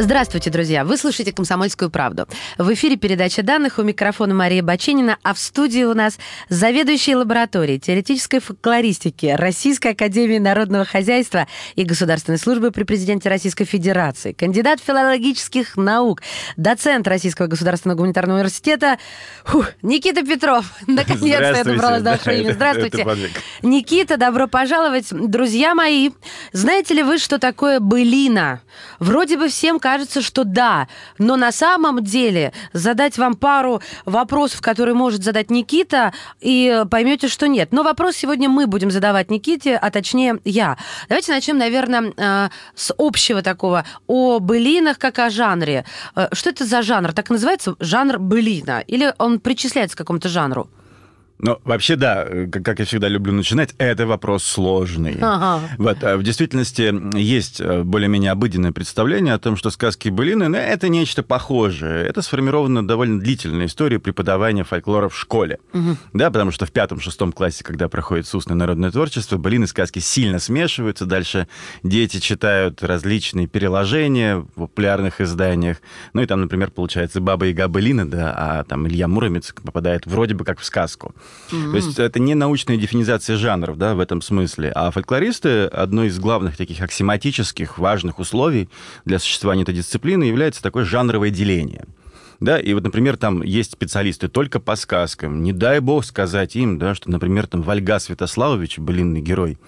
Здравствуйте, 0.00 0.48
друзья! 0.50 0.84
Вы 0.84 0.96
слушаете 0.96 1.32
«Комсомольскую 1.32 1.90
правду». 1.90 2.28
В 2.56 2.72
эфире 2.72 2.94
передача 2.94 3.42
данных 3.42 3.80
у 3.80 3.82
микрофона 3.82 4.32
Мария 4.32 4.62
Баченина, 4.62 5.18
а 5.24 5.34
в 5.34 5.40
студии 5.40 5.82
у 5.82 5.92
нас 5.92 6.20
заведующий 6.48 7.16
лабораторией 7.16 7.80
теоретической 7.80 8.38
фольклористики 8.38 9.34
Российской 9.36 9.94
Академии 9.94 10.38
Народного 10.38 10.84
Хозяйства 10.84 11.48
и 11.74 11.82
Государственной 11.82 12.38
службы 12.38 12.70
при 12.70 12.84
президенте 12.84 13.28
Российской 13.28 13.64
Федерации, 13.64 14.30
кандидат 14.30 14.78
филологических 14.78 15.76
наук, 15.76 16.22
доцент 16.56 17.08
Российского 17.08 17.48
государственного 17.48 17.96
гуманитарного 17.98 18.38
университета 18.38 18.98
фух, 19.44 19.70
Никита 19.82 20.24
Петров. 20.24 20.64
Наконец-то 20.86 21.26
я 21.26 21.64
добралась 21.64 22.02
до 22.02 22.12
вашего 22.12 22.34
имени. 22.34 22.52
Здравствуйте. 22.52 23.04
Никита, 23.62 24.16
добро 24.16 24.46
пожаловать. 24.46 25.08
Друзья 25.10 25.74
мои, 25.74 26.10
знаете 26.52 26.94
ли 26.94 27.02
вы, 27.02 27.18
что 27.18 27.40
такое 27.40 27.80
былина? 27.80 28.62
Вроде 29.00 29.36
бы 29.36 29.48
всем 29.48 29.80
кажется, 29.88 30.20
что 30.20 30.44
да, 30.44 30.86
но 31.16 31.36
на 31.36 31.50
самом 31.50 32.04
деле 32.04 32.52
задать 32.74 33.16
вам 33.16 33.34
пару 33.34 33.80
вопросов, 34.04 34.60
которые 34.60 34.94
может 34.94 35.24
задать 35.24 35.50
Никита, 35.50 36.12
и 36.40 36.84
поймете, 36.90 37.28
что 37.28 37.48
нет. 37.48 37.72
Но 37.72 37.82
вопрос 37.82 38.16
сегодня 38.16 38.50
мы 38.50 38.66
будем 38.66 38.90
задавать 38.90 39.30
Никите, 39.30 39.76
а 39.76 39.90
точнее 39.90 40.40
я. 40.44 40.76
Давайте 41.08 41.32
начнем, 41.32 41.56
наверное, 41.56 42.12
э, 42.14 42.48
с 42.74 42.94
общего 42.98 43.40
такого 43.40 43.86
о 44.06 44.40
былинах 44.40 44.98
как 44.98 45.18
о 45.20 45.30
жанре. 45.30 45.86
Э, 46.14 46.28
что 46.32 46.50
это 46.50 46.66
за 46.66 46.82
жанр? 46.82 47.14
Так 47.14 47.30
называется 47.30 47.74
жанр 47.80 48.18
былина? 48.18 48.84
Или 48.86 49.14
он 49.16 49.40
причисляется 49.40 49.96
к 49.96 50.00
какому-то 50.00 50.28
жанру? 50.28 50.68
Ну, 51.40 51.58
вообще, 51.64 51.94
да, 51.96 52.26
как 52.50 52.80
я 52.80 52.84
всегда 52.84 53.06
люблю 53.08 53.32
начинать, 53.32 53.74
это 53.78 54.06
вопрос 54.06 54.42
сложный. 54.42 55.16
Ага. 55.20 55.60
Вот, 55.78 56.02
а 56.02 56.16
в 56.16 56.22
действительности 56.24 56.92
есть 57.16 57.60
э, 57.60 57.82
более-менее 57.84 58.32
обыденное 58.32 58.72
представление 58.72 59.34
о 59.34 59.38
том, 59.38 59.56
что 59.56 59.70
сказки 59.70 60.08
былины 60.08 60.48
ну, 60.48 60.56
это 60.56 60.88
нечто 60.88 61.22
похожее. 61.22 62.06
Это 62.06 62.22
сформирована 62.22 62.86
довольно 62.86 63.20
длительная 63.20 63.66
история 63.66 64.00
преподавания 64.00 64.64
фольклора 64.64 65.08
в 65.08 65.16
школе. 65.16 65.58
Угу. 65.72 65.96
Да, 66.14 66.30
потому 66.30 66.50
что 66.50 66.66
в 66.66 66.72
пятом-шестом 66.72 67.32
классе, 67.32 67.62
когда 67.62 67.88
проходит 67.88 68.32
устное 68.34 68.56
народное 68.56 68.90
творчество, 68.90 69.36
былины 69.36 69.64
и 69.64 69.66
сказки 69.68 70.00
сильно 70.00 70.40
смешиваются. 70.40 71.06
Дальше 71.06 71.46
дети 71.84 72.18
читают 72.18 72.82
различные 72.82 73.46
переложения 73.46 74.38
в 74.38 74.46
популярных 74.46 75.20
изданиях. 75.20 75.78
Ну 76.14 76.22
и 76.22 76.26
там, 76.26 76.40
например, 76.40 76.72
получается 76.72 77.20
«Баба 77.20 77.46
Яга 77.46 77.68
былина», 77.68 78.08
да, 78.08 78.34
а 78.36 78.64
там 78.64 78.88
Илья 78.88 79.06
Муромец 79.06 79.52
попадает 79.52 80.06
вроде 80.06 80.34
бы 80.34 80.44
как 80.44 80.58
в 80.58 80.64
сказку. 80.64 81.14
Mm-hmm. 81.50 81.70
То 81.70 81.76
есть 81.76 81.98
это 81.98 82.20
не 82.20 82.34
научная 82.34 82.76
дефинизация 82.76 83.36
жанров, 83.36 83.78
да, 83.78 83.94
в 83.94 84.00
этом 84.00 84.20
смысле. 84.20 84.70
А 84.74 84.90
фольклористы, 84.90 85.64
одно 85.64 86.04
из 86.04 86.18
главных 86.18 86.56
таких 86.56 86.80
аксиоматических 86.80 87.78
важных 87.78 88.18
условий 88.18 88.68
для 89.04 89.18
существования 89.18 89.62
этой 89.62 89.74
дисциплины 89.74 90.24
является 90.24 90.62
такое 90.62 90.84
жанровое 90.84 91.30
деление. 91.30 91.86
Да, 92.40 92.58
и 92.58 92.72
вот, 92.72 92.84
например, 92.84 93.16
там 93.16 93.42
есть 93.42 93.72
специалисты 93.72 94.28
только 94.28 94.60
по 94.60 94.76
сказкам. 94.76 95.42
Не 95.42 95.52
дай 95.52 95.80
бог 95.80 96.04
сказать 96.04 96.54
им, 96.54 96.78
да, 96.78 96.94
что, 96.94 97.10
например, 97.10 97.46
там 97.48 97.62
Вальга 97.62 97.98
Святославович, 97.98 98.78
блинный 98.78 99.20
герой, 99.20 99.58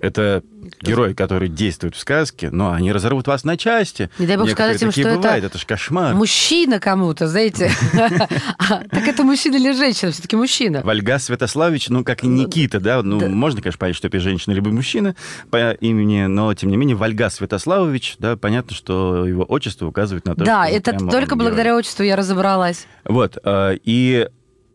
это 0.00 0.42
герой, 0.80 1.14
который 1.14 1.48
действует 1.48 1.94
в 1.94 1.98
сказке, 1.98 2.50
но 2.50 2.72
они 2.72 2.92
разорвут 2.92 3.26
вас 3.26 3.44
на 3.44 3.56
части. 3.56 4.10
Не 4.18 4.26
дай 4.26 4.36
бог 4.36 4.50
сказать 4.50 4.80
им, 4.82 4.90
что 4.92 5.02
бывает, 5.02 5.38
это, 5.38 5.46
это 5.46 5.58
ж 5.58 5.66
кошмар. 5.66 6.14
Мужчина 6.14 6.80
кому-то, 6.80 7.28
знаете. 7.28 7.70
А, 8.58 8.82
так 8.90 9.06
это 9.06 9.22
мужчина 9.22 9.56
или 9.56 9.72
женщина? 9.72 10.10
Все-таки 10.10 10.36
мужчина. 10.36 10.82
Вальга 10.82 11.18
Святославич, 11.18 11.88
ну, 11.88 12.04
как 12.04 12.24
и 12.24 12.26
Никита, 12.26 12.80
да, 12.80 13.02
ну, 13.02 13.28
можно, 13.28 13.62
конечно, 13.62 13.78
понять, 13.78 13.96
что 13.96 14.08
это 14.08 14.20
женщина 14.20 14.52
либо 14.52 14.70
мужчина 14.70 15.14
по 15.50 15.72
имени, 15.72 16.26
но, 16.26 16.52
тем 16.54 16.70
не 16.70 16.76
менее, 16.76 16.96
Вальга 16.96 17.30
Святославович, 17.30 18.16
да, 18.18 18.36
понятно, 18.36 18.74
что 18.74 19.26
его 19.26 19.44
отчество 19.44 19.86
указывает 19.86 20.26
на 20.26 20.34
то, 20.34 20.44
да, 20.44 20.64
что... 20.64 20.72
Да, 20.72 20.76
это 20.76 21.10
только 21.10 21.36
благодаря 21.36 21.76
отчеству 21.76 22.02
я 22.02 22.16
разобралась. 22.16 22.86
Вот, 23.04 23.38
а, 23.42 23.74
и 23.84 24.28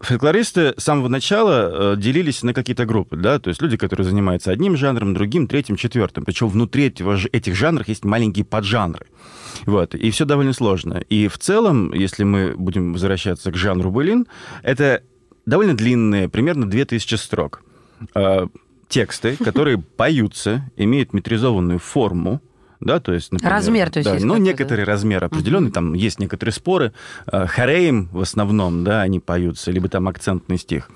фольклористы 0.03 0.73
с 0.77 0.83
самого 0.83 1.07
начала 1.07 1.93
э, 1.93 1.97
делились 1.97 2.43
на 2.43 2.53
какие-то 2.53 2.85
группы, 2.85 3.15
да, 3.15 3.39
то 3.39 3.49
есть 3.49 3.61
люди, 3.61 3.77
которые 3.77 4.05
занимаются 4.05 4.51
одним 4.51 4.77
жанром, 4.77 5.13
другим, 5.13 5.47
третьим, 5.47 5.75
четвертым. 5.75 6.25
Причем 6.25 6.49
внутри 6.49 6.87
этого, 6.87 7.17
этих 7.31 7.55
жанров 7.55 7.87
есть 7.87 8.05
маленькие 8.05 8.45
поджанры. 8.45 9.07
Вот, 9.65 9.95
и 9.95 10.11
все 10.11 10.25
довольно 10.25 10.53
сложно. 10.53 11.03
И 11.09 11.27
в 11.27 11.37
целом, 11.37 11.93
если 11.93 12.23
мы 12.23 12.55
будем 12.57 12.93
возвращаться 12.93 13.51
к 13.51 13.55
жанру 13.55 13.91
былин, 13.91 14.27
это 14.61 15.03
довольно 15.45 15.75
длинные, 15.75 16.29
примерно 16.29 16.69
2000 16.69 17.15
строк. 17.15 17.63
Э, 18.15 18.47
тексты, 18.87 19.37
которые 19.37 19.77
поются, 19.97 20.69
имеют 20.75 21.13
метризованную 21.13 21.79
форму, 21.79 22.41
да, 22.83 22.99
то 22.99 23.13
есть, 23.13 23.31
например, 23.31 23.53
размер, 23.53 23.89
то 23.89 23.99
есть, 23.99 24.11
да, 24.11 24.25
ну 24.25 24.37
некоторый 24.37 24.85
да? 24.85 24.91
размер 24.91 25.23
определенный, 25.23 25.67
угу. 25.67 25.73
там 25.73 25.93
есть 25.93 26.19
некоторые 26.19 26.53
споры, 26.53 26.93
э, 27.31 27.47
хареем 27.47 28.09
в 28.11 28.21
основном, 28.21 28.83
да, 28.83 29.01
они 29.01 29.19
поются, 29.19 29.71
либо 29.71 29.89
там 29.89 30.07
акцентный 30.07 30.57
стих, 30.57 30.89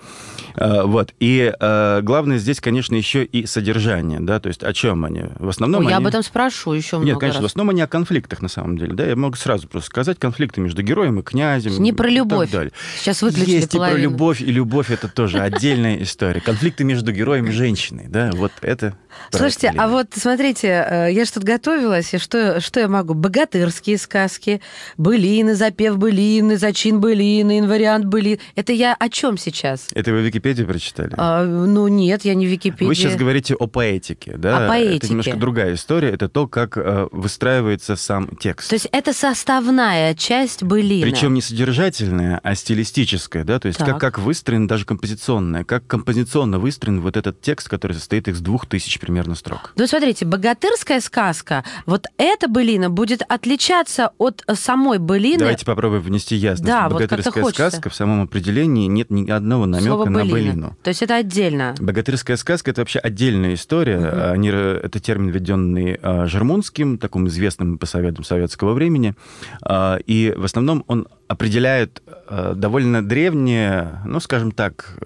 вот, 0.58 1.14
и 1.20 1.54
э, 1.60 2.02
главное 2.02 2.38
здесь, 2.38 2.60
конечно, 2.60 2.96
еще 2.96 3.24
и 3.24 3.46
содержание, 3.46 4.20
да, 4.20 4.40
то 4.40 4.48
есть 4.48 4.64
о 4.64 4.74
чем 4.74 5.06
они, 5.06 5.26
в 5.38 5.50
основном 5.50 5.82
Ой, 5.82 5.86
они... 5.86 5.92
я 5.92 5.98
об 5.98 6.08
этом 6.08 6.24
спрошу 6.24 6.74
еще 6.74 6.98
много 6.98 7.12
Нет, 7.12 7.20
конечно, 7.20 7.42
раз. 7.42 7.52
в 7.52 7.54
основном 7.54 7.72
они 7.72 7.82
о 7.82 7.88
конфликтах 7.88 8.42
на 8.42 8.48
самом 8.48 8.78
деле, 8.78 8.94
да, 8.94 9.06
я 9.06 9.16
могу 9.16 9.36
сразу 9.36 9.68
просто 9.68 9.88
сказать 9.88 10.18
конфликты 10.20 10.62
между 10.62 10.82
героем 10.82 11.20
и 11.20 11.24
князем. 11.24 11.82
Не 11.82 11.94
про 11.94 12.10
любовь. 12.10 12.50
Сейчас 12.98 13.22
выключили 13.22 13.56
Есть 13.56 13.72
половину. 13.72 13.98
и 13.98 14.02
про 14.02 14.02
любовь, 14.02 14.42
и 14.42 14.52
любовь 14.52 14.92
это 14.92 15.08
тоже 15.08 15.40
отдельная 15.40 16.02
история. 16.02 16.42
Конфликты 16.42 16.84
между 16.84 17.12
героем 17.12 17.46
и 17.46 17.52
женщиной, 17.52 18.06
да, 18.08 18.32
вот 18.34 18.52
это. 18.62 18.98
Слушайте, 19.32 19.74
а 19.76 19.88
вот 19.88 20.08
смотрите, 20.16 21.10
я 21.12 21.26
что-то 21.26 21.46
готовилась, 21.46 22.14
и 22.14 22.18
что 22.18 22.62
что, 22.62 22.80
я 22.80 22.88
могу? 22.88 23.14
Богатырские 23.14 23.98
сказки, 23.98 24.62
былины, 24.98 25.56
запев 25.56 25.98
былины, 25.98 26.58
зачин 26.58 27.00
былины, 27.00 27.60
инвариант 27.60 28.06
былин. 28.06 28.40
Это 28.56 28.74
я 28.74 28.96
о 28.96 29.10
чем 29.10 29.38
сейчас? 29.38 29.88
Это 29.94 30.12
вы 30.12 30.22
в 30.22 30.30
Википедии 30.48 30.64
прочитали? 30.64 31.14
А, 31.18 31.44
ну 31.44 31.88
нет, 31.88 32.26
я 32.26 32.36
не 32.36 32.46
в 32.46 32.50
Википедии. 32.50 32.88
Вы 32.88 32.96
сейчас 32.96 33.16
говорите 33.16 33.54
о 33.56 33.68
поэтике, 33.68 34.36
да? 34.38 34.66
О 34.66 34.68
поэтике. 34.68 34.98
Это 34.98 35.10
немножко 35.10 35.36
другая 35.36 35.74
история. 35.74 36.10
Это 36.10 36.30
то, 36.30 36.48
как 36.48 36.78
э, 36.78 37.08
выстраивается 37.12 37.96
сам 37.96 38.30
текст. 38.38 38.70
То 38.70 38.76
есть 38.76 38.88
это 38.92 39.14
составная 39.14 40.14
часть 40.16 40.64
былины. 40.64 41.04
Причем 41.04 41.34
не 41.34 41.42
содержательная, 41.42 42.40
а 42.44 42.56
стилистическая, 42.56 43.44
да? 43.44 43.60
То 43.60 43.68
есть 43.68 43.80
как, 43.80 44.00
как 44.00 44.20
выстроен 44.20 44.68
даже 44.68 44.86
композиционная, 44.86 45.64
как 45.64 45.86
композиционно 45.88 46.60
выстроен 46.60 47.02
вот 47.02 47.18
этот 47.18 47.42
текст, 47.42 47.70
который 47.70 47.94
состоит 47.94 48.28
из 48.28 48.42
двух 48.42 48.66
тысяч 48.66 49.00
примерно 49.00 49.36
строк. 49.36 49.74
Ну 49.76 49.88
смотрите, 49.88 50.26
богатырская 50.26 51.02
сказка, 51.02 51.64
вот 51.86 52.06
эта 52.18 52.48
былина 52.48 52.90
будет 52.90 53.22
отличаться 53.28 54.12
от 54.18 54.44
самой 54.54 55.00
былины. 55.00 55.40
Давайте 55.40 55.66
попробуем 55.66 56.02
внести 56.02 56.36
ясность. 56.36 56.68
Да, 56.68 56.90
Богатырская 56.90 57.44
вот 57.44 57.54
сказка 57.54 57.90
в 57.90 57.96
самом 57.96 58.22
определении 58.22 58.88
нет 58.88 59.10
ни 59.10 59.30
одного 59.30 59.66
намека 59.66 59.88
Слово 59.88 60.10
на 60.10 60.26
былину. 60.38 60.78
То 60.84 60.90
есть 60.90 61.02
это 61.02 61.16
отдельно. 61.16 61.76
Богатырская 61.80 62.38
сказка 62.38 62.72
это 62.72 62.82
вообще 62.82 63.00
отдельная 63.00 63.54
история. 63.54 63.98
Угу. 63.98 64.32
Они, 64.32 64.50
это 64.50 65.00
термин, 65.00 65.30
введенный 65.30 66.00
а, 66.02 66.26
Жермунским, 66.28 66.98
таким 66.98 67.28
известным 67.28 67.78
по 67.78 67.86
советам 67.86 68.24
советского 68.24 68.74
времени. 68.74 69.16
А, 69.62 69.98
и 70.06 70.34
в 70.36 70.46
основном 70.46 70.84
он 70.88 71.08
определяет 71.28 72.02
довольно 72.30 73.06
древние, 73.06 74.02
ну, 74.06 74.22
скажем 74.22 74.52
так, 74.54 74.98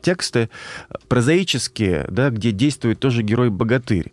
тексты 0.00 0.48
прозаические, 1.08 2.06
да, 2.08 2.30
где 2.30 2.52
действует 2.52 3.00
тоже 3.00 3.22
герой-богатырь. 3.22 4.12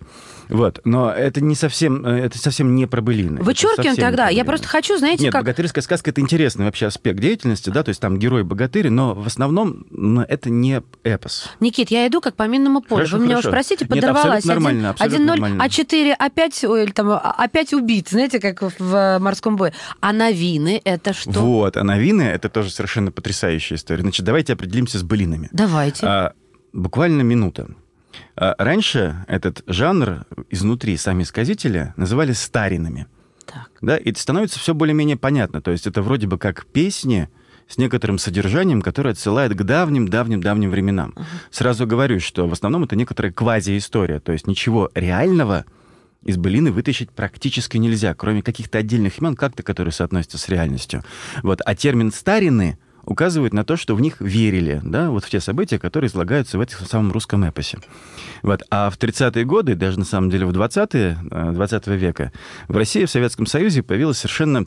Вот. 0.49 0.81
Но 0.85 1.11
это 1.11 1.41
не 1.41 1.55
совсем, 1.55 2.05
э, 2.05 2.25
это 2.25 2.37
совсем 2.37 2.75
не 2.75 2.85
про 2.85 3.01
былины. 3.01 3.41
Вычеркиваем 3.41 3.95
тогда. 3.95 4.29
Я 4.29 4.45
просто 4.45 4.67
хочу, 4.67 4.97
знаете, 4.97 5.23
Нет, 5.23 5.33
как... 5.33 5.43
богатырская 5.43 5.81
сказка— 5.81 6.09
это 6.11 6.21
интересный 6.21 6.65
вообще 6.65 6.87
аспект 6.87 7.19
деятельности, 7.19 7.69
да, 7.69 7.83
то 7.83 7.89
есть 7.89 8.01
там 8.01 8.17
герой-богатырь, 8.17 8.89
но 8.89 9.13
в 9.13 9.27
основном 9.27 9.85
это 10.27 10.49
не 10.49 10.81
эпос. 11.03 11.49
Никит, 11.59 11.91
я 11.91 12.07
иду 12.07 12.21
как 12.21 12.35
по 12.35 12.47
минному 12.47 12.81
полю. 12.81 12.97
Хорошо, 12.97 13.17
Вы 13.17 13.25
меня 13.25 13.35
хорошо. 13.35 13.49
уж 13.49 13.53
простите, 13.53 13.85
Нет, 13.85 13.89
подорвалась. 13.89 14.45
абсолютно 14.45 14.53
нормально, 14.53 14.89
абсолютно 14.91 15.31
1-0, 15.31 15.67
А4 15.67 16.13
опять, 16.13 16.63
или 16.63 16.91
там, 16.91 17.09
а, 17.09 17.35
опять 17.37 17.73
убит, 17.73 18.09
знаете, 18.09 18.39
как 18.39 18.61
в 18.79 19.19
морском 19.19 19.55
бою. 19.55 19.73
А 19.99 20.13
новины— 20.13 20.81
это 20.83 21.13
что? 21.13 21.31
Вот, 21.31 21.77
а 21.77 21.83
новины— 21.83 22.21
это 22.23 22.49
тоже 22.49 22.69
совершенно 22.69 23.11
потрясающая 23.11 23.77
история. 23.77 24.01
Значит, 24.01 24.25
давайте 24.25 24.53
определимся 24.53 24.99
с 24.99 25.03
былинами. 25.03 25.49
Давайте. 25.51 26.05
А, 26.05 26.33
буквально 26.73 27.21
минута. 27.21 27.67
А 28.35 28.55
раньше 28.57 29.25
этот 29.27 29.63
жанр 29.67 30.25
изнутри 30.49 30.97
сами 30.97 31.23
сказители 31.23 31.93
называли 31.97 32.33
старинами. 32.33 33.07
Так. 33.45 33.69
Да, 33.81 33.97
и 33.97 34.11
это 34.11 34.19
становится 34.19 34.59
все 34.59 34.73
более-менее 34.73 35.17
понятно. 35.17 35.61
То 35.61 35.71
есть 35.71 35.87
это 35.87 36.01
вроде 36.01 36.27
бы 36.27 36.37
как 36.37 36.65
песни 36.65 37.29
с 37.67 37.77
некоторым 37.77 38.17
содержанием, 38.17 38.81
которое 38.81 39.11
отсылает 39.11 39.53
к 39.53 39.63
давним-давним-давним 39.63 40.69
временам. 40.69 41.13
Uh-huh. 41.15 41.23
Сразу 41.51 41.85
говорю, 41.85 42.19
что 42.19 42.47
в 42.47 42.53
основном 42.53 42.85
это 42.85 42.95
некоторая 42.95 43.31
квази-история. 43.31 44.19
То 44.19 44.31
есть 44.31 44.47
ничего 44.47 44.89
реального 44.95 45.65
из 46.23 46.37
былины 46.37 46.71
вытащить 46.71 47.11
практически 47.11 47.77
нельзя, 47.77 48.13
кроме 48.13 48.41
каких-то 48.41 48.77
отдельных 48.77 49.19
имен, 49.19 49.35
как-то, 49.35 49.63
которые 49.63 49.91
соотносятся 49.91 50.37
с 50.37 50.49
реальностью. 50.49 51.03
Вот. 51.43 51.61
А 51.65 51.75
термин 51.75 52.11
«старины» 52.11 52.77
указывают 53.07 53.53
на 53.53 53.63
то, 53.63 53.77
что 53.77 53.95
в 53.95 54.01
них 54.01 54.19
верили, 54.19 54.81
да, 54.83 55.09
вот 55.09 55.23
в 55.23 55.29
те 55.29 55.39
события, 55.39 55.79
которые 55.79 56.09
излагаются 56.09 56.57
в 56.57 56.61
этом 56.61 56.85
самом 56.85 57.11
русском 57.11 57.43
эпосе. 57.45 57.79
Вот. 58.43 58.63
А 58.69 58.89
в 58.89 58.97
30-е 58.97 59.45
годы, 59.45 59.75
даже 59.75 59.97
на 59.97 60.05
самом 60.05 60.29
деле 60.29 60.45
в 60.45 60.51
20-е, 60.51 61.53
20 61.53 61.87
э, 61.87 61.95
века, 61.95 62.31
в 62.67 62.75
России, 62.75 63.05
в 63.05 63.09
Советском 63.09 63.45
Союзе 63.45 63.81
появилась 63.81 64.17
совершенно 64.17 64.65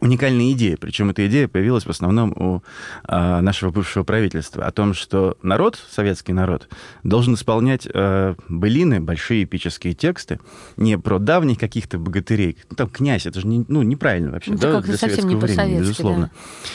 уникальная 0.00 0.52
идея, 0.52 0.76
причем 0.76 1.10
эта 1.10 1.26
идея 1.26 1.48
появилась 1.48 1.84
в 1.84 1.90
основном 1.90 2.32
у 2.32 2.62
а, 3.04 3.40
нашего 3.40 3.70
бывшего 3.70 4.04
правительства, 4.04 4.66
о 4.66 4.70
том, 4.70 4.94
что 4.94 5.36
народ, 5.42 5.78
советский 5.90 6.32
народ, 6.32 6.68
должен 7.02 7.34
исполнять 7.34 7.86
а, 7.92 8.34
былины, 8.48 9.00
большие 9.00 9.44
эпические 9.44 9.94
тексты, 9.94 10.40
не 10.76 10.98
про 10.98 11.18
давних 11.18 11.58
каких-то 11.58 11.98
богатырей, 11.98 12.56
ну, 12.70 12.76
там 12.76 12.88
князь, 12.88 13.26
это 13.26 13.40
же 13.40 13.46
не, 13.46 13.64
ну, 13.68 13.82
неправильно 13.82 14.32
вообще, 14.32 14.54
это 14.54 14.72
да, 14.72 14.80
для 14.80 14.96
советского 14.96 15.28
не 15.28 15.36
времени, 15.36 15.78
безусловно. 15.80 16.30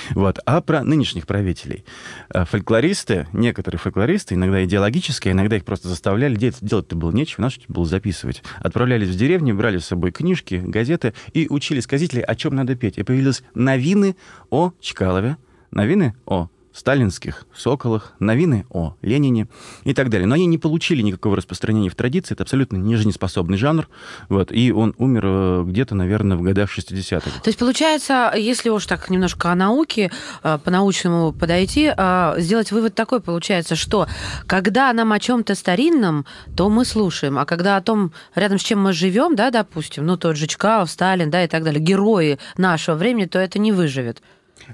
Да. 0.09 0.15
Вот, 0.15 0.39
а 0.45 0.61
про 0.61 0.83
нынешних 0.83 1.25
правителей. 1.27 1.85
А, 2.29 2.45
фольклористы, 2.45 3.27
некоторые 3.33 3.79
фольклористы, 3.79 4.35
иногда 4.35 4.63
идеологические, 4.63 5.33
иногда 5.33 5.57
их 5.57 5.65
просто 5.65 5.87
заставляли 5.87 6.35
делать, 6.35 6.57
делать-то 6.61 6.95
было 6.95 7.11
нечего, 7.11 7.41
надо 7.41 7.55
что-то 7.55 7.73
было 7.73 7.85
записывать. 7.85 8.43
Отправлялись 8.59 9.09
в 9.09 9.17
деревню, 9.17 9.55
брали 9.55 9.79
с 9.79 9.85
собой 9.85 10.11
книжки, 10.11 10.61
газеты 10.63 11.13
и 11.33 11.47
учили 11.49 11.79
сказителей, 11.79 12.21
о 12.21 12.35
чем 12.35 12.55
надо 12.55 12.75
петь. 12.75 12.97
И 12.97 13.03
появились 13.15 13.43
новины 13.53 14.17
о 14.49 14.73
Чкалове, 14.81 15.37
новины 15.71 16.15
о 16.25 16.49
сталинских 16.75 17.45
соколах, 17.55 18.13
новины 18.19 18.65
о 18.69 18.95
Ленине 19.01 19.47
и 19.83 19.93
так 19.93 20.09
далее. 20.09 20.27
Но 20.27 20.35
они 20.35 20.45
не 20.45 20.57
получили 20.57 21.01
никакого 21.01 21.37
распространения 21.37 21.89
в 21.89 21.95
традиции, 21.95 22.33
это 22.33 22.43
абсолютно 22.43 22.77
нежнеспособный 22.77 23.57
жанр, 23.57 23.87
вот, 24.29 24.51
и 24.51 24.71
он 24.71 24.93
умер 24.97 25.23
э, 25.25 25.63
где-то, 25.65 25.95
наверное, 25.95 26.37
в 26.37 26.41
годах 26.41 26.69
60-х. 26.77 27.41
То 27.41 27.49
есть, 27.49 27.57
получается, 27.57 28.33
если 28.35 28.69
уж 28.69 28.85
так 28.85 29.09
немножко 29.09 29.51
о 29.51 29.55
науке, 29.55 30.11
э, 30.43 30.59
по-научному 30.63 31.31
подойти, 31.31 31.91
э, 31.95 32.33
сделать 32.37 32.71
вывод 32.71 32.93
такой, 32.93 33.21
получается, 33.21 33.75
что 33.75 34.07
когда 34.45 34.91
нам 34.91 35.13
о 35.13 35.19
чем-то 35.19 35.55
старинном, 35.55 36.25
то 36.57 36.69
мы 36.69 36.83
слушаем, 36.83 37.39
а 37.39 37.45
когда 37.45 37.77
о 37.77 37.81
том, 37.81 38.11
рядом 38.35 38.59
с 38.59 38.63
чем 38.63 38.81
мы 38.81 38.91
живем, 38.91 39.35
да, 39.35 39.49
допустим, 39.49 40.05
ну, 40.05 40.17
тот 40.17 40.35
же 40.35 40.47
Чкалов, 40.47 40.91
Сталин, 40.91 41.29
да, 41.29 41.43
и 41.43 41.47
так 41.47 41.63
далее, 41.63 41.81
герои 41.81 42.37
нашего 42.57 42.95
времени, 42.95 43.25
то 43.25 43.39
это 43.39 43.59
не 43.59 43.71
выживет. 43.71 44.21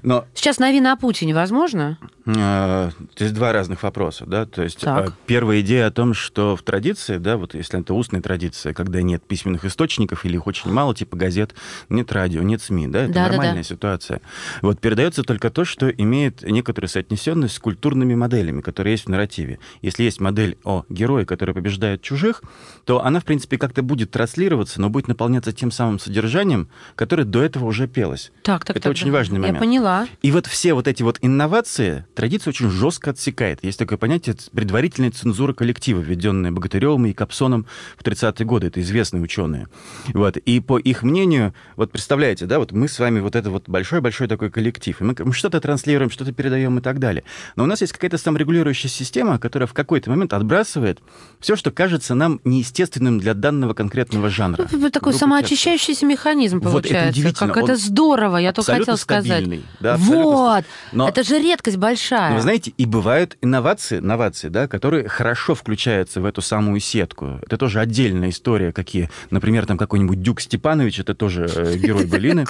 Но... 0.02 0.24
Сейчас 0.34 0.58
новина 0.58 0.92
о 0.92 0.96
Путине 0.96 1.34
возможно? 1.34 1.98
То 2.24 2.92
есть 3.18 3.34
два 3.34 3.52
разных 3.52 3.82
вопроса, 3.82 4.24
да, 4.26 4.46
то 4.46 4.62
есть 4.62 4.80
так. 4.80 5.08
А, 5.08 5.12
первая 5.26 5.60
идея 5.60 5.88
о 5.88 5.90
том, 5.90 6.14
что 6.14 6.54
в 6.54 6.62
традиции, 6.62 7.18
да, 7.18 7.36
вот 7.36 7.54
если 7.54 7.80
это 7.80 7.94
устная 7.94 8.20
традиция, 8.20 8.74
когда 8.74 9.02
нет 9.02 9.24
письменных 9.24 9.64
источников 9.64 10.24
или 10.24 10.36
их 10.36 10.46
очень 10.46 10.70
мало, 10.70 10.94
типа 10.94 11.16
газет, 11.16 11.54
нет 11.88 12.12
радио, 12.12 12.42
нет 12.42 12.62
СМИ, 12.62 12.86
да, 12.86 13.04
это 13.04 13.12
да, 13.12 13.22
нормальная 13.22 13.54
да, 13.54 13.58
да. 13.60 13.64
ситуация. 13.64 14.20
Вот 14.60 14.78
передается 14.78 15.24
только 15.24 15.50
то, 15.50 15.64
что 15.64 15.90
имеет 15.90 16.42
некоторую 16.42 16.88
соотнесенность 16.88 17.54
с 17.54 17.58
культурными 17.58 18.14
моделями, 18.14 18.60
которые 18.60 18.92
есть 18.92 19.06
в 19.06 19.08
нарративе. 19.08 19.58
Если 19.80 20.04
есть 20.04 20.20
модель 20.20 20.58
о 20.62 20.84
герое, 20.88 21.24
который 21.24 21.54
побеждает 21.54 22.02
чужих, 22.02 22.42
то 22.84 23.04
она, 23.04 23.18
в 23.18 23.24
принципе, 23.24 23.58
как-то 23.58 23.82
будет 23.82 24.12
транслироваться, 24.12 24.80
но 24.80 24.90
будет 24.90 25.08
наполняться 25.08 25.52
тем 25.52 25.72
самым 25.72 25.98
содержанием, 25.98 26.68
которое 26.94 27.24
до 27.24 27.42
этого 27.42 27.64
уже 27.64 27.88
пелось. 27.88 28.30
Так, 28.42 28.64
так, 28.64 28.76
это 28.76 28.84
так, 28.84 28.90
очень 28.90 29.08
да. 29.08 29.14
важный 29.14 29.40
момент. 29.40 29.56
Я 29.56 29.60
поняла. 29.72 30.06
И 30.20 30.30
вот 30.30 30.46
все 30.46 30.74
вот 30.74 30.86
эти 30.86 31.02
вот 31.02 31.18
инновации 31.22 32.04
традиция 32.14 32.50
очень 32.50 32.70
жестко 32.70 33.10
отсекает. 33.10 33.60
Есть 33.62 33.78
такое 33.78 33.98
понятие 33.98 34.36
предварительной 34.52 35.10
цензуры 35.10 35.54
коллектива, 35.54 36.00
введенная 36.00 36.52
Богатыревым 36.52 37.06
и 37.06 37.12
Капсоном 37.12 37.66
в 37.96 38.02
30-е 38.02 38.44
годы. 38.46 38.66
Это 38.66 38.80
известные 38.80 39.22
ученые. 39.22 39.68
Вот. 40.08 40.36
И 40.36 40.60
по 40.60 40.78
их 40.78 41.02
мнению, 41.02 41.54
вот 41.76 41.90
представляете, 41.90 42.46
да, 42.46 42.58
вот 42.58 42.72
мы 42.72 42.88
с 42.88 42.98
вами 42.98 43.20
вот 43.20 43.34
это 43.36 43.50
вот 43.50 43.68
большой-большой 43.68 44.28
такой 44.28 44.50
коллектив, 44.50 45.00
и 45.00 45.04
мы, 45.04 45.14
мы 45.18 45.32
что-то 45.32 45.60
транслируем, 45.60 46.10
что-то 46.10 46.32
передаем 46.32 46.78
и 46.78 46.82
так 46.82 46.98
далее. 46.98 47.24
Но 47.56 47.64
у 47.64 47.66
нас 47.66 47.80
есть 47.80 47.92
какая-то 47.92 48.18
саморегулирующая 48.18 48.90
система, 48.90 49.38
которая 49.38 49.66
в 49.66 49.72
какой-то 49.72 50.10
момент 50.10 50.32
отбрасывает 50.32 51.00
все, 51.40 51.56
что 51.56 51.70
кажется 51.70 52.14
нам 52.14 52.40
неестественным 52.44 53.18
для 53.18 53.34
данного 53.34 53.74
конкретного 53.74 54.28
жанра. 54.28 54.68
Ну, 54.70 54.90
такой 54.90 55.14
самоочищающийся 55.14 56.04
механизм 56.06 56.60
получается. 56.60 56.92
Вот 56.92 57.02
это 57.02 57.10
удивительно. 57.10 57.48
Как 57.48 57.56
Он 57.56 57.70
это 57.70 57.76
здорово, 57.76 58.36
я 58.36 58.52
только 58.52 58.74
хотел 58.74 58.96
сказать. 58.96 59.61
Да, 59.80 59.96
вот, 59.96 60.64
Но... 60.92 61.08
это 61.08 61.22
же 61.22 61.38
редкость 61.38 61.76
большая. 61.76 62.30
Но 62.30 62.36
вы 62.36 62.42
знаете, 62.42 62.72
и 62.76 62.86
бывают 62.86 63.36
инновации, 63.40 63.98
инновации, 63.98 64.48
да, 64.48 64.68
которые 64.68 65.08
хорошо 65.08 65.54
включаются 65.54 66.20
в 66.20 66.24
эту 66.24 66.40
самую 66.42 66.80
сетку. 66.80 67.40
Это 67.42 67.56
тоже 67.56 67.80
отдельная 67.80 68.30
история, 68.30 68.72
какие, 68.72 69.10
например, 69.30 69.66
там 69.66 69.78
какой-нибудь 69.78 70.20
Дюк 70.22 70.40
Степанович, 70.40 71.00
это 71.00 71.14
тоже 71.14 71.48
э, 71.54 71.76
герой 71.82 72.06
былины. 72.06 72.46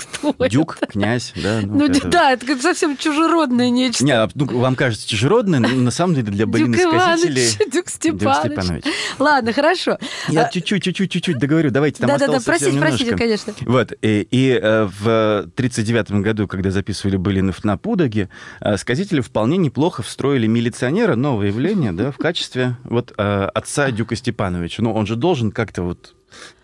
Дюк, 0.50 0.78
князь, 0.88 1.32
да. 1.36 1.60
Ну, 1.62 1.88
ну 1.88 2.10
да, 2.10 2.32
это 2.32 2.60
совсем 2.60 2.96
чужеродное 2.96 3.70
нечто. 3.70 4.04
Не, 4.04 4.12
а, 4.12 4.28
ну, 4.34 4.46
вам 4.58 4.74
кажется 4.74 5.08
чужеродное, 5.08 5.60
но 5.60 5.68
на 5.68 5.90
самом 5.90 6.14
деле 6.14 6.30
для 6.30 6.46
былины 6.46 6.76
сказителей... 6.76 7.48
Дюк 7.72 7.88
Степанович. 7.88 8.84
Ладно, 9.18 9.52
хорошо. 9.52 9.98
Я 10.28 10.48
чуть-чуть, 10.48 10.82
чуть-чуть, 10.82 11.10
чуть-чуть 11.10 11.38
договорю, 11.38 11.70
давайте, 11.70 12.00
там 12.00 12.08
Да-да-да, 12.08 12.40
простите, 12.44 12.78
простите, 12.78 13.16
конечно. 13.16 13.54
Вот, 13.62 13.92
и 14.00 14.60
э, 14.62 14.88
в 15.00 15.48
39 15.54 16.12
году, 16.22 16.46
когда 16.46 16.70
записывали 16.70 17.01
былины 17.10 17.52
на 17.62 17.76
Пудаге, 17.76 18.28
э, 18.60 18.76
сказители 18.76 19.20
вполне 19.20 19.56
неплохо 19.56 20.02
встроили 20.02 20.46
милиционера, 20.46 21.14
новое 21.16 21.48
явление, 21.48 21.92
да, 21.92 22.10
в 22.10 22.16
качестве 22.16 22.76
вот 22.84 23.12
э, 23.16 23.48
отца 23.54 23.90
Дюка 23.90 24.16
Степановича. 24.16 24.82
Ну, 24.82 24.92
он 24.92 25.06
же 25.06 25.16
должен 25.16 25.52
как-то 25.52 25.82
вот 25.82 26.14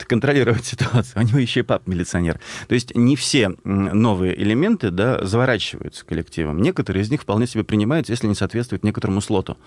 контролировать 0.06 0.64
ситуацию. 0.64 1.22
У 1.22 1.26
него 1.26 1.38
еще 1.38 1.60
и 1.60 1.62
пап 1.62 1.86
милиционер. 1.86 2.40
То 2.68 2.74
есть 2.74 2.94
не 2.94 3.16
все 3.16 3.50
новые 3.64 4.40
элементы 4.40 4.90
да, 4.90 5.24
заворачиваются 5.24 6.04
коллективом. 6.04 6.62
Некоторые 6.62 7.02
из 7.02 7.10
них 7.10 7.22
вполне 7.22 7.46
себе 7.46 7.64
принимаются, 7.64 8.12
если 8.12 8.26
не 8.26 8.34
соответствуют 8.34 8.84
некоторому 8.84 9.20
слоту. 9.20 9.58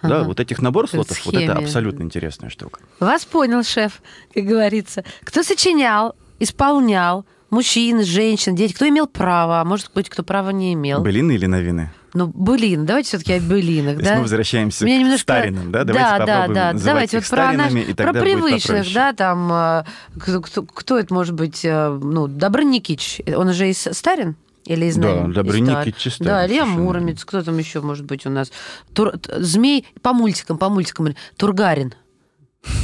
Ага. 0.00 0.18
Да, 0.18 0.24
вот 0.24 0.38
этих 0.38 0.62
набор 0.62 0.88
слотов, 0.88 1.24
вот 1.26 1.34
это 1.34 1.54
абсолютно 1.54 2.04
интересная 2.04 2.50
штука. 2.50 2.80
Вас 3.00 3.24
понял, 3.24 3.64
шеф, 3.64 4.00
как 4.32 4.44
говорится. 4.44 5.04
Кто 5.24 5.42
сочинял, 5.42 6.14
исполнял, 6.38 7.26
мужчин, 7.50 8.04
женщин, 8.04 8.54
дети, 8.54 8.72
кто 8.72 8.88
имел 8.88 9.06
право, 9.06 9.60
а 9.60 9.64
может 9.64 9.90
быть, 9.94 10.08
кто 10.08 10.22
права 10.22 10.50
не 10.50 10.74
имел. 10.74 11.02
Былины 11.02 11.32
или 11.32 11.46
новины? 11.46 11.90
Ну, 12.14 12.26
былин, 12.26 12.86
давайте 12.86 13.08
все-таки 13.08 13.34
о 13.34 13.40
былинах, 13.40 13.98
да? 13.98 14.16
мы 14.16 14.22
возвращаемся 14.22 14.84
Меня 14.84 14.98
немножко... 14.98 15.34
к 15.34 15.38
старинам, 15.38 15.70
да? 15.70 15.84
Давайте 15.84 16.18
да, 16.18 16.46
да, 16.46 16.48
да. 16.48 16.72
Давайте 16.72 17.18
вот 17.18 17.28
про, 17.28 17.52
наш... 17.52 17.72
про 17.96 18.12
привычных, 18.12 18.92
да, 18.92 19.12
там, 19.12 19.52
э, 19.52 19.84
кто, 20.18 20.62
кто 20.62 20.98
это 20.98 21.12
может 21.12 21.34
быть, 21.34 21.64
э, 21.64 21.88
ну, 21.88 22.26
Добрыникич, 22.26 23.20
он 23.36 23.52
же 23.52 23.68
из 23.68 23.86
Старин? 23.92 24.36
Или 24.64 24.86
из 24.86 24.96
Да, 24.96 25.26
Добрыникич 25.26 26.06
и 26.06 26.10
Старин. 26.10 26.32
Да, 26.32 26.46
Илья 26.46 26.64
Муромец, 26.64 27.24
кто 27.24 27.42
там 27.42 27.56
еще 27.58 27.80
может 27.80 28.06
быть 28.06 28.26
у 28.26 28.30
нас? 28.30 28.52
Тур... 28.94 29.12
Змей, 29.28 29.86
по 30.02 30.12
мультикам, 30.12 30.58
по 30.58 30.68
мультикам, 30.70 31.14
Тургарин. 31.36 31.94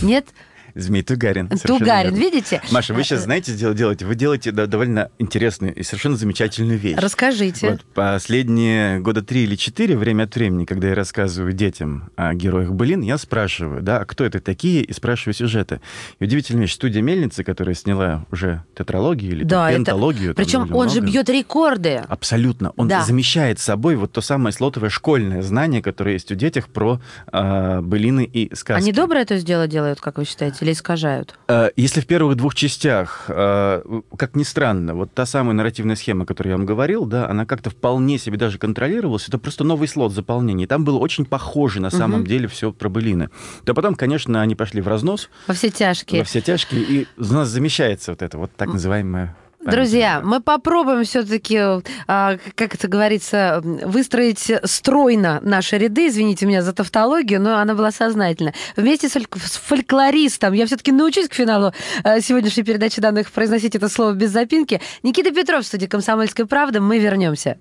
Нет? 0.02 0.28
Змей 0.75 1.02
Тугарин. 1.02 1.49
Тугарин, 1.49 2.14
видите? 2.14 2.61
Маша, 2.71 2.95
вы 2.95 3.04
сейчас 3.04 3.23
знаете, 3.23 3.54
делаете? 3.54 4.07
Вы 4.07 4.14
делаете 4.14 4.50
довольно 4.50 5.11
интересную 5.19 5.75
и 5.75 5.83
совершенно 5.83 6.16
замечательную 6.16 6.78
вещь. 6.78 6.97
Расскажите. 6.99 7.71
Вот 7.71 7.85
последние 7.95 8.99
года 9.00 9.23
три 9.23 9.45
или 9.45 9.57
четыре, 9.57 9.97
время 9.97 10.25
от 10.25 10.35
времени, 10.35 10.64
когда 10.64 10.88
я 10.88 10.95
рассказываю 10.95 11.52
детям 11.52 12.11
о 12.16 12.35
героях 12.35 12.73
былин, 12.73 13.02
я 13.02 13.19
спрашиваю, 13.19 13.83
да, 13.83 13.99
а 13.99 14.04
кто 14.04 14.25
это 14.25 14.40
такие, 14.40 14.83
и 14.83 14.93
спрашиваю 14.93 15.35
сюжеты. 15.35 15.81
И 16.19 16.25
удивительная 16.25 16.62
вещь, 16.62 16.75
студия 16.75 17.02
«Мельница», 17.02 17.45
которая 17.45 17.75
сняла 17.75 18.26
уже 18.33 18.62
тетралогию 18.76 19.33
или 19.33 19.45
да, 19.45 19.73
пенталогию. 19.73 20.33
Это... 20.33 20.43
Причем 20.43 20.62
он 20.62 20.69
много. 20.69 20.88
же 20.88 21.00
бьет 21.00 21.28
рекорды. 21.28 22.02
Абсолютно. 22.09 22.73
Он 22.76 22.88
да. 22.88 23.02
замещает 23.02 23.59
собой 23.61 23.97
вот 23.97 24.12
то 24.12 24.21
самое 24.21 24.52
слотовое 24.52 24.90
школьное 24.90 25.43
знание, 25.43 25.83
которое 25.83 26.14
есть 26.14 26.33
у 26.33 26.35
детях 26.35 26.69
про 26.69 27.00
э, 27.33 27.81
былины 27.81 28.25
и 28.25 28.54
сказки. 28.54 28.83
Они 28.83 28.93
добро 28.93 29.19
это 29.19 29.40
дело 29.40 29.69
делают, 29.69 30.00
как 30.00 30.19
вы 30.19 30.25
считаете? 30.25 30.63
Или 30.64 30.73
искажают? 30.73 31.38
Э, 31.49 31.68
если 31.76 32.00
в 32.00 32.06
первых 32.06 32.37
двух 32.37 32.54
частях, 32.54 33.26
э, 33.28 33.83
как 34.16 34.35
ни 34.35 34.42
странно, 34.42 34.94
вот 34.94 35.12
та 35.12 35.26
самая 35.26 35.54
нарративная 35.54 35.97
схема, 35.97 36.25
о 36.25 36.26
которой 36.26 36.49
я 36.49 36.56
вам 36.56 36.66
говорил, 36.66 37.04
да, 37.04 37.28
она 37.28 37.47
как-то 37.47 37.71
вполне 37.71 38.18
себе 38.18 38.38
даже 38.38 38.59
контролировалась, 38.59 39.28
это 39.28 39.38
просто 39.38 39.62
новый 39.64 39.87
слот 39.88 40.12
заполнения. 40.12 40.64
И 40.64 40.66
там 40.66 40.85
было 40.85 40.99
очень 40.99 41.26
похоже 41.26 41.80
на 41.80 41.90
самом 41.90 42.21
угу. 42.21 42.28
деле 42.28 42.49
все 42.49 42.73
про 42.73 42.88
былины. 42.88 43.28
То 43.64 43.75
потом, 43.75 43.94
конечно, 43.94 44.40
они 44.40 44.54
пошли 44.54 44.80
в 44.80 44.88
разнос. 44.88 45.28
Во 45.47 45.54
все 45.54 45.71
тяжкие. 45.71 46.23
Во 46.23 46.25
все 46.25 46.40
тяжкие, 46.40 46.83
и 46.83 47.06
у 47.18 47.25
нас 47.25 47.49
замещается 47.49 48.12
вот 48.12 48.23
это 48.23 48.38
вот 48.38 48.50
так 48.56 48.68
называемое 48.68 49.37
Друзья, 49.64 50.21
мы 50.23 50.40
попробуем 50.40 51.04
все-таки, 51.04 51.59
а, 52.06 52.37
как 52.54 52.75
это 52.75 52.87
говорится, 52.88 53.61
выстроить 53.62 54.52
стройно 54.64 55.40
наши 55.42 55.78
ряды. 55.78 56.09
Извините 56.09 56.47
меня 56.47 56.62
за 56.62 56.73
тавтологию, 56.73 57.40
но 57.40 57.59
она 57.59 57.75
была 57.75 57.90
сознательна. 57.90 58.52
Вместе 58.76 59.09
с 59.09 59.12
фольклористом, 59.56 60.52
я 60.52 60.66
все-таки 60.66 60.92
научусь 60.92 61.28
к 61.28 61.35
финалу 61.35 61.73
а, 62.02 62.21
сегодняшней 62.21 62.62
передачи 62.62 63.00
данных 63.00 63.33
произносить 63.33 63.75
это 63.75 63.88
слово 63.88 64.12
без 64.12 64.30
запинки. 64.30 64.80
Никита 65.02 65.30
Петров 65.30 65.64
в 65.64 65.66
студии 65.66 65.87
«Комсомольской 65.87 66.47
правды». 66.47 66.80
Мы 66.80 66.99
вернемся. 66.99 67.59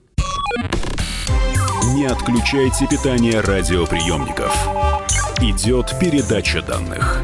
Не 1.93 2.05
отключайте 2.05 2.87
питание 2.87 3.39
радиоприемников. 3.39 4.67
Идет 5.39 5.93
передача 5.99 6.61
данных. 6.61 7.23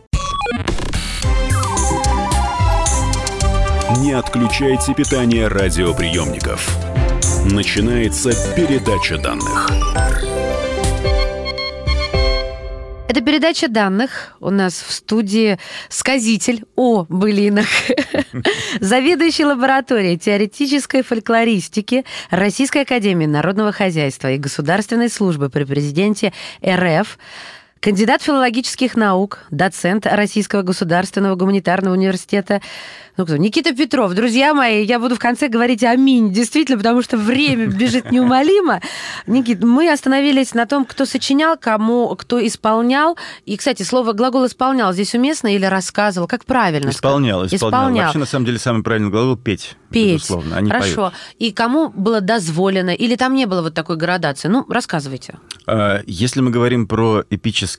Не 3.99 4.13
отключайте 4.13 4.93
питание 4.93 5.47
радиоприемников. 5.47 6.77
Начинается 7.51 8.29
передача 8.55 9.17
данных. 9.17 9.69
Это 13.09 13.19
передача 13.19 13.67
данных. 13.67 14.37
У 14.39 14.49
нас 14.49 14.75
в 14.75 14.93
студии 14.93 15.59
сказитель 15.89 16.63
о 16.77 17.05
былинах, 17.09 17.67
заведующий 18.79 19.43
лабораторией 19.43 20.17
теоретической 20.17 21.03
фольклористики 21.03 22.05
Российской 22.29 22.83
академии 22.83 23.25
народного 23.25 23.73
хозяйства 23.73 24.31
и 24.31 24.37
государственной 24.37 25.09
службы 25.09 25.49
при 25.49 25.65
президенте 25.65 26.31
РФ 26.65 27.17
кандидат 27.81 28.21
филологических 28.21 28.95
наук, 28.95 29.39
доцент 29.49 30.05
Российского 30.05 30.61
государственного 30.61 31.35
гуманитарного 31.35 31.95
университета 31.95 32.61
ну 33.17 33.25
кто? 33.25 33.35
Никита 33.37 33.75
Петров. 33.75 34.13
Друзья 34.13 34.53
мои, 34.53 34.85
я 34.85 34.97
буду 34.97 35.15
в 35.15 35.19
конце 35.19 35.49
говорить 35.49 35.83
аминь, 35.83 36.31
действительно, 36.31 36.77
потому 36.77 37.01
что 37.01 37.17
время 37.17 37.67
бежит 37.67 38.09
неумолимо. 38.11 38.81
Никит, 39.27 39.61
мы 39.63 39.91
остановились 39.91 40.53
на 40.53 40.65
том, 40.65 40.85
кто 40.85 41.05
сочинял, 41.05 41.57
кому, 41.57 42.15
кто 42.15 42.45
исполнял. 42.45 43.17
И, 43.45 43.57
кстати, 43.57 43.83
слово 43.83 44.13
глагол 44.13 44.45
исполнял 44.45 44.93
здесь 44.93 45.13
уместно 45.13 45.53
или 45.53 45.65
рассказывал? 45.65 46.27
Как 46.27 46.45
правильно? 46.45 46.89
Исполнял, 46.89 47.45
исполнял. 47.45 47.69
исполнял. 47.69 48.05
Вообще, 48.05 48.19
на 48.19 48.25
самом 48.25 48.45
деле, 48.45 48.59
самый 48.59 48.81
правильный 48.81 49.09
глагол 49.09 49.35
петь. 49.35 49.75
Петь. 49.89 50.15
Безусловно. 50.15 50.55
Они 50.55 50.71
Хорошо. 50.71 50.95
Поют. 50.95 51.13
И 51.37 51.51
кому 51.51 51.89
было 51.89 52.21
дозволено? 52.21 52.91
Или 52.91 53.17
там 53.17 53.35
не 53.35 53.45
было 53.45 53.61
вот 53.61 53.73
такой 53.73 53.97
градации? 53.97 54.47
Ну, 54.47 54.65
рассказывайте. 54.69 55.37
А, 55.67 56.01
если 56.05 56.39
мы 56.39 56.49
говорим 56.49 56.87
про 56.87 57.23
эпических 57.29 57.70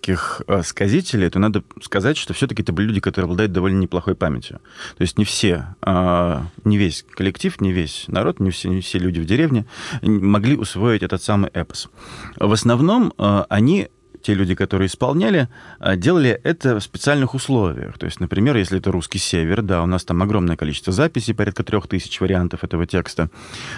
э, 0.47 0.63
сказителей, 0.63 1.31
то 1.31 1.39
надо 1.39 1.63
сказать, 1.81 2.17
что 2.17 2.35
все-таки 2.35 2.63
это 2.63 2.73
были 2.73 2.87
люди, 2.89 3.01
которые 3.01 3.27
обладают 3.27 3.53
довольно 3.53 3.79
неплохой 3.79 4.15
памятью. 4.15 4.61
То 4.97 5.03
есть 5.03 5.19
не 5.19 5.25
все, 5.25 5.75
а, 5.83 6.47
не 6.65 6.79
весь 6.79 7.05
коллектив, 7.11 7.61
не 7.61 7.73
весь 7.73 8.05
народ, 8.09 8.41
не 8.41 8.51
все, 8.51 8.69
не 8.69 8.81
все 8.81 8.99
люди 8.99 9.21
в 9.21 9.25
деревне 9.25 9.67
могли 10.03 10.57
усвоить 10.57 11.03
этот 11.03 11.23
самый 11.23 11.51
эпос. 11.51 11.89
В 12.37 12.53
основном 12.53 13.13
а, 13.19 13.47
они 13.49 13.89
те 14.23 14.35
люди, 14.35 14.55
которые 14.55 14.87
исполняли, 14.87 15.49
а, 15.79 15.97
делали 15.97 16.31
это 16.45 16.79
в 16.79 16.83
специальных 16.83 17.35
условиях. 17.35 17.99
То 17.99 18.07
есть, 18.07 18.21
например, 18.21 18.57
если 18.57 18.79
это 18.79 18.91
русский 18.91 19.19
север, 19.19 19.63
да, 19.63 19.83
у 19.83 19.87
нас 19.87 20.05
там 20.05 20.23
огромное 20.23 20.57
количество 20.57 20.93
записей, 20.93 21.35
порядка 21.35 21.65
трех 21.65 21.89
тысяч 21.89 22.21
вариантов 22.21 22.65
этого 22.65 22.87
текста, 22.87 23.31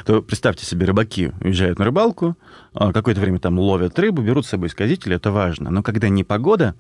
то 0.05 0.23
представьте 0.23 0.67
себе, 0.67 0.87
рыбаки 0.87 1.33
уезжают 1.41 1.79
на 1.79 1.85
рыбалку, 1.85 2.37
какое-то 2.75 3.21
время 3.21 3.39
там 3.39 3.59
ловят 3.59 3.99
рыбу, 3.99 4.23
берут 4.23 4.47
с 4.47 4.51
собой 4.51 4.69
сказители, 4.69 5.17
это 5.17 5.31
важно. 5.33 5.71
Но 5.71 5.83
когда 5.83 6.09
непогода, 6.09 6.75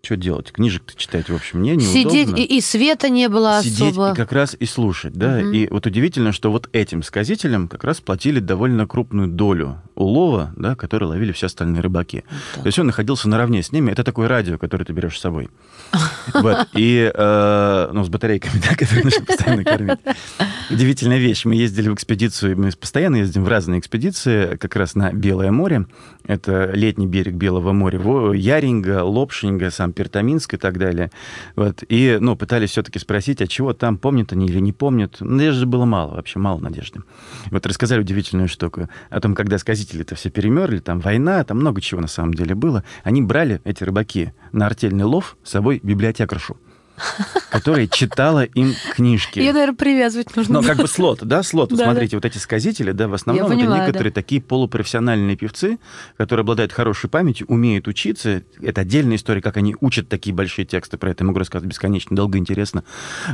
что 0.00 0.16
делать? 0.16 0.52
Книжек-то 0.52 0.96
читать, 0.96 1.28
в 1.28 1.34
общем, 1.34 1.58
мне 1.60 1.74
неудобно. 1.74 2.10
Сидеть, 2.10 2.38
и, 2.38 2.58
и 2.58 2.60
света 2.60 3.08
не 3.08 3.28
было 3.28 3.60
Сидеть 3.62 3.92
особо. 3.92 4.12
и 4.12 4.14
как 4.14 4.32
раз 4.32 4.56
и 4.58 4.64
слушать, 4.64 5.12
да. 5.12 5.38
Угу. 5.38 5.48
И 5.50 5.68
вот 5.68 5.86
удивительно, 5.86 6.32
что 6.32 6.50
вот 6.50 6.68
этим 6.72 7.02
сказителям 7.02 7.68
как 7.68 7.84
раз 7.84 8.00
платили 8.00 8.38
довольно 8.38 8.86
крупную 8.86 9.28
долю 9.28 9.82
улова, 9.96 10.52
да, 10.56 10.76
который 10.76 11.04
ловили 11.08 11.32
все 11.32 11.46
остальные 11.46 11.82
рыбаки. 11.82 12.24
Да. 12.56 12.62
То 12.62 12.66
есть 12.66 12.78
он 12.78 12.86
находился 12.86 13.28
наравне 13.28 13.62
с 13.62 13.72
ними. 13.72 13.90
Это 13.90 14.04
такое 14.04 14.28
радио, 14.28 14.56
которое 14.56 14.84
ты 14.84 14.92
берешь 14.92 15.18
с 15.18 15.20
собой. 15.20 15.48
Вот. 16.34 16.68
И, 16.74 17.10
э, 17.12 17.90
ну, 17.92 18.04
с 18.04 18.08
батарейками, 18.08 18.60
да, 18.68 18.76
которые 18.76 19.04
нужно 19.04 19.24
постоянно 19.24 19.64
кормить. 19.64 19.98
Удивительная 20.70 21.16
вещь. 21.16 21.46
Мы 21.46 21.54
ездили 21.54 21.88
в 21.88 21.94
экспедицию, 21.94 22.58
мы 22.58 22.70
постоянно 22.72 23.16
ездим 23.16 23.42
в 23.42 23.48
разные 23.48 23.80
экспедиции, 23.80 24.56
как 24.56 24.76
раз 24.76 24.94
на 24.94 25.12
Белое 25.12 25.50
море. 25.50 25.86
Это 26.26 26.70
летний 26.74 27.06
берег 27.06 27.34
Белого 27.34 27.72
моря. 27.72 27.98
Яринга, 28.34 29.02
Лопшинга, 29.02 29.70
сам 29.70 29.94
Пертаминск 29.94 30.54
и 30.54 30.56
так 30.58 30.76
далее. 30.76 31.10
Вот. 31.56 31.82
И, 31.88 32.18
ну, 32.20 32.36
пытались 32.36 32.70
все-таки 32.70 32.98
спросить, 32.98 33.40
а 33.40 33.46
чего 33.46 33.72
там, 33.72 33.96
помнят 33.96 34.32
они 34.32 34.46
или 34.46 34.58
не 34.58 34.74
помнят. 34.74 35.16
Надежды 35.20 35.64
было 35.64 35.86
мало, 35.86 36.16
вообще 36.16 36.38
мало 36.38 36.58
надежды. 36.58 37.00
Вот 37.50 37.64
рассказали 37.64 38.00
удивительную 38.00 38.48
штуку 38.48 38.90
о 39.08 39.20
том, 39.20 39.34
когда 39.34 39.56
сказители 39.56 40.02
это 40.02 40.16
все 40.16 40.28
перемерли, 40.28 40.80
там 40.80 41.00
война, 41.00 41.42
там 41.44 41.60
много 41.60 41.80
чего 41.80 42.02
на 42.02 42.08
самом 42.08 42.34
деле 42.34 42.54
было. 42.54 42.84
Они 43.04 43.22
брали, 43.22 43.62
эти 43.64 43.84
рыбаки, 43.84 44.34
на 44.52 44.66
артельный 44.66 45.04
лов 45.04 45.38
с 45.44 45.50
собой 45.50 45.80
библиотекаршу 45.82 46.58
которая 47.50 47.86
читала 47.86 48.44
им 48.44 48.74
книжки. 48.94 49.38
Ее, 49.38 49.52
наверное, 49.52 49.76
привязывать 49.76 50.34
нужно. 50.36 50.60
Ну, 50.60 50.66
как 50.66 50.76
бы 50.76 50.86
слот, 50.88 51.20
да, 51.22 51.42
слот. 51.42 51.70
Да, 51.70 51.84
Смотрите, 51.84 52.12
да. 52.12 52.16
вот 52.18 52.24
эти 52.24 52.38
сказители, 52.38 52.92
да, 52.92 53.08
в 53.08 53.14
основном 53.14 53.50
это 53.50 53.60
некоторые 53.60 54.12
да. 54.12 54.14
такие 54.14 54.40
полупрофессиональные 54.40 55.36
певцы, 55.36 55.78
которые 56.16 56.42
обладают 56.42 56.72
хорошей 56.72 57.10
памятью, 57.10 57.46
умеют 57.48 57.88
учиться. 57.88 58.42
Это 58.60 58.82
отдельная 58.82 59.16
история, 59.16 59.40
как 59.40 59.56
они 59.56 59.76
учат 59.80 60.08
такие 60.08 60.34
большие 60.34 60.64
тексты. 60.64 60.98
Про 60.98 61.10
это 61.10 61.24
я 61.24 61.28
могу 61.28 61.38
рассказывать 61.38 61.70
бесконечно 61.70 62.14
долго, 62.14 62.38
интересно. 62.38 62.84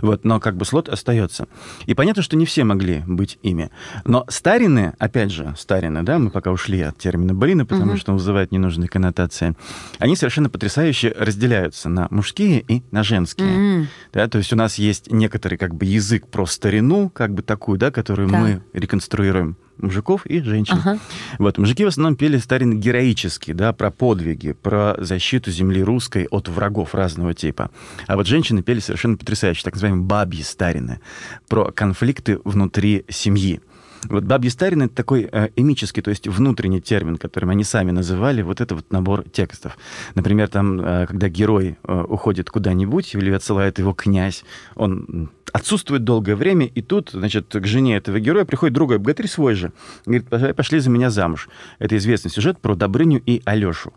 Вот, 0.03 0.25
но 0.25 0.41
как 0.41 0.57
бы 0.57 0.65
слот 0.65 0.89
остается. 0.89 1.47
И 1.87 1.95
понятно, 1.95 2.23
что 2.23 2.37
не 2.37 2.47
все 2.47 2.65
могли 2.65 3.03
быть 3.07 3.39
ими. 3.43 3.71
Но 4.05 4.25
старины, 4.29 4.95
опять 4.99 5.31
же, 5.31 5.55
старины, 5.59 6.03
да, 6.03 6.19
мы 6.19 6.31
пока 6.31 6.51
ушли 6.51 6.81
от 6.81 6.99
термина 6.99 7.35
блина, 7.35 7.67
потому 7.67 7.93
угу. 7.93 7.99
что 7.99 8.13
он 8.13 8.19
вызывает 8.19 8.53
ненужные 8.53 8.89
коннотации, 8.89 9.55
они 9.99 10.17
совершенно 10.17 10.49
потрясающе 10.49 11.15
разделяются 11.19 11.89
на 11.89 12.09
мужские 12.11 12.61
и 12.61 12.83
на 12.91 13.03
женские. 13.03 13.54
Mm. 13.55 13.87
Да, 14.13 14.29
то 14.29 14.39
есть 14.39 14.53
у 14.53 14.57
нас 14.57 14.77
есть 14.77 15.11
некоторый 15.11 15.57
как 15.57 15.75
бы 15.75 15.85
язык 15.85 16.27
про 16.29 16.47
старину, 16.47 17.11
как 17.11 17.33
бы 17.33 17.43
такую, 17.43 17.79
да, 17.79 17.91
которую 17.91 18.29
да. 18.29 18.39
мы 18.39 18.63
реконструируем 18.73 19.57
мужиков 19.77 20.27
и 20.27 20.41
женщин. 20.41 20.77
Ага. 20.77 20.99
Вот, 21.39 21.59
мужики 21.59 21.85
в 21.85 21.89
основном 21.89 22.17
пели 22.17 22.39
старины 22.39 22.75
героические, 22.75 23.55
да, 23.55 23.73
про 23.73 23.91
подвиги, 23.91 24.53
про 24.53 24.95
защиту 24.99 25.51
земли 25.51 25.83
русской 25.83 26.27
от 26.31 26.49
врагов 26.49 26.95
разного 26.95 27.35
типа. 27.35 27.71
А 28.07 28.17
вот 28.17 28.27
женщины 28.27 28.63
пели 28.63 28.81
совершенно 28.81 29.17
потрясающе, 29.17 29.63
так 29.65 29.75
называемые 29.75 30.05
бабьи 30.05 30.43
старины, 30.43 31.01
про 31.49 31.71
конфликты 31.73 32.39
внутри 32.45 33.05
семьи. 33.09 33.61
Вот 34.09 34.25
бабьи 34.25 34.51
старины— 34.51 34.85
это 34.85 34.95
такой 34.95 35.29
э, 35.31 35.49
эмический, 35.57 36.03
то 36.03 36.11
есть 36.11 36.29
внутренний 36.29 36.81
термин, 36.81 37.17
которым 37.17 37.51
они 37.51 37.65
сами 37.65 37.91
называли 37.91 38.43
вот 38.43 38.61
это 38.61 38.75
вот 38.75 38.93
набор 38.93 39.25
текстов. 39.29 39.79
Например, 40.15 40.49
там, 40.49 40.81
э, 40.81 41.07
когда 41.07 41.29
герой 41.29 41.77
э, 41.83 42.05
уходит 42.09 42.51
куда-нибудь 42.51 43.15
или 43.15 43.31
отсылает 43.31 43.79
его 43.79 43.93
князь, 43.93 44.45
он 44.75 45.31
отсутствует 45.53 46.05
долгое 46.05 46.37
время, 46.37 46.67
и 46.67 46.83
тут, 46.83 47.11
значит, 47.13 47.47
к 47.49 47.67
жене 47.67 47.97
этого 47.97 48.19
героя 48.21 48.45
приходит 48.45 48.75
другой 48.75 48.99
богатырь 48.99 49.29
свой 49.29 49.55
же. 49.55 49.73
Говорит, 50.05 50.57
пошли 50.57 50.81
за 50.81 50.91
меня 50.91 51.11
замуж. 51.11 51.49
Это 51.79 51.97
известный 51.97 52.31
сюжет 52.31 52.59
про 52.59 52.75
Добрыню 52.75 53.23
и 53.25 53.41
Алешу. 53.45 53.93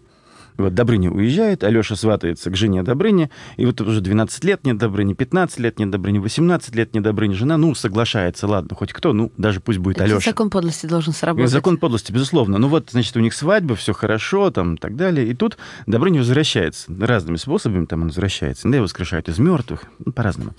Вот 0.58 0.74
Добрыня 0.74 1.12
уезжает, 1.12 1.64
Алеша 1.64 1.96
сватается 1.96 2.50
к 2.50 2.56
жене 2.56 2.82
Добрыни, 2.82 3.30
и 3.58 3.66
вот 3.66 3.80
уже 3.82 4.02
12 4.02 4.44
лет 4.44 4.66
нет 4.66 4.78
Добрыни, 4.78 5.14
15 5.14 5.60
лет 5.60 5.80
нет 5.80 5.92
Добрыни, 5.92 6.18
18 6.18 6.76
лет 6.76 6.94
нет 6.94 7.04
Добрыни. 7.04 7.34
Жена, 7.34 7.58
ну, 7.58 7.76
соглашается, 7.76 8.48
ладно, 8.48 8.76
хоть 8.76 8.92
кто, 8.92 9.14
ну, 9.14 9.32
даже 9.38 9.60
пусть 9.60 9.80
будет 9.80 10.02
Алеша. 10.02 10.20
закон 10.20 10.50
подлости 10.50 10.88
должен 10.88 11.14
сработать. 11.14 11.52
Закон 11.52 11.78
подлости, 11.78 12.12
безусловно. 12.12 12.58
Ну 12.58 12.68
вот, 12.68 12.90
значит, 12.92 13.16
у 13.16 13.20
них 13.20 13.34
свадьба, 13.34 13.76
все 13.76 13.94
хорошо, 13.94 14.50
там, 14.50 14.76
и 14.76 14.78
так 14.78 14.96
далее. 14.96 15.28
И 15.28 15.36
тут 15.36 15.58
Добрыня 15.86 16.20
возвращается 16.20 16.92
разными 17.00 17.38
способами, 17.38 17.86
там 17.86 18.02
он 18.02 18.08
возвращается. 18.08 18.68
Да, 18.68 18.78
его 18.78 18.84
воскрешают 18.84 19.30
из 19.30 19.38
мертвых, 19.38 19.84
ну, 20.04 20.12
по-разному. 20.12 20.54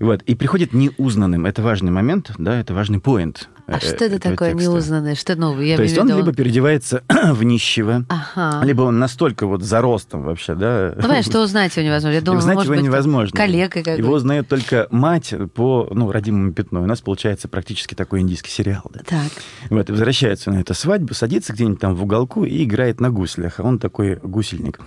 Вот, 0.00 0.22
и 0.22 0.34
приходит 0.34 0.72
неузнанным. 0.72 1.46
Это 1.46 1.62
важный 1.62 1.92
момент, 1.92 2.32
да, 2.36 2.58
это 2.58 2.74
важный 2.74 3.00
поинт. 3.00 3.48
А 3.70 3.76
э, 3.76 3.80
что 3.80 4.04
это 4.04 4.18
такое 4.18 4.50
текста. 4.52 4.70
неузнанное? 4.70 5.14
Что 5.14 5.36
новое? 5.36 5.64
Я 5.64 5.76
То 5.76 5.82
есть 5.84 5.96
он 5.96 6.08
либо 6.08 6.32
переодевается 6.32 7.04
в 7.08 7.42
нищего, 7.44 8.04
ага. 8.08 8.64
либо 8.64 8.82
он 8.82 8.98
настолько 8.98 9.46
вот 9.46 9.62
заростом 9.62 10.22
вообще, 10.22 10.54
да. 10.54 10.92
Ну, 10.96 11.02
понятно, 11.02 11.22
что 11.22 11.42
узнать 11.42 11.76
его 11.76 11.86
невозможно. 11.86 12.14
Я 12.14 12.20
думаю, 12.24 12.38
узнать 12.38 12.56
может 12.56 12.70
его 12.70 12.76
быть, 12.76 12.84
невозможно. 12.84 13.36
Коллега 13.36 13.82
какой 13.82 13.98
Его 13.98 14.12
узнает 14.14 14.48
только 14.48 14.88
мать 14.90 15.32
по 15.54 15.88
ну, 15.92 16.10
родимому 16.10 16.52
пятну. 16.52 16.82
У 16.82 16.86
нас 16.86 17.00
получается 17.00 17.46
практически 17.46 17.94
такой 17.94 18.20
индийский 18.20 18.50
сериал. 18.50 18.90
Да. 18.92 19.00
Так. 19.06 19.30
Вот, 19.70 19.88
и 19.88 19.92
возвращается 19.92 20.50
на 20.50 20.60
эту 20.60 20.74
свадьбу, 20.74 21.14
садится 21.14 21.52
где-нибудь 21.52 21.80
там 21.80 21.94
в 21.94 22.02
уголку 22.02 22.44
и 22.44 22.64
играет 22.64 23.00
на 23.00 23.10
гуслях. 23.10 23.60
А 23.60 23.62
он 23.62 23.78
такой 23.78 24.16
гусельник. 24.16 24.80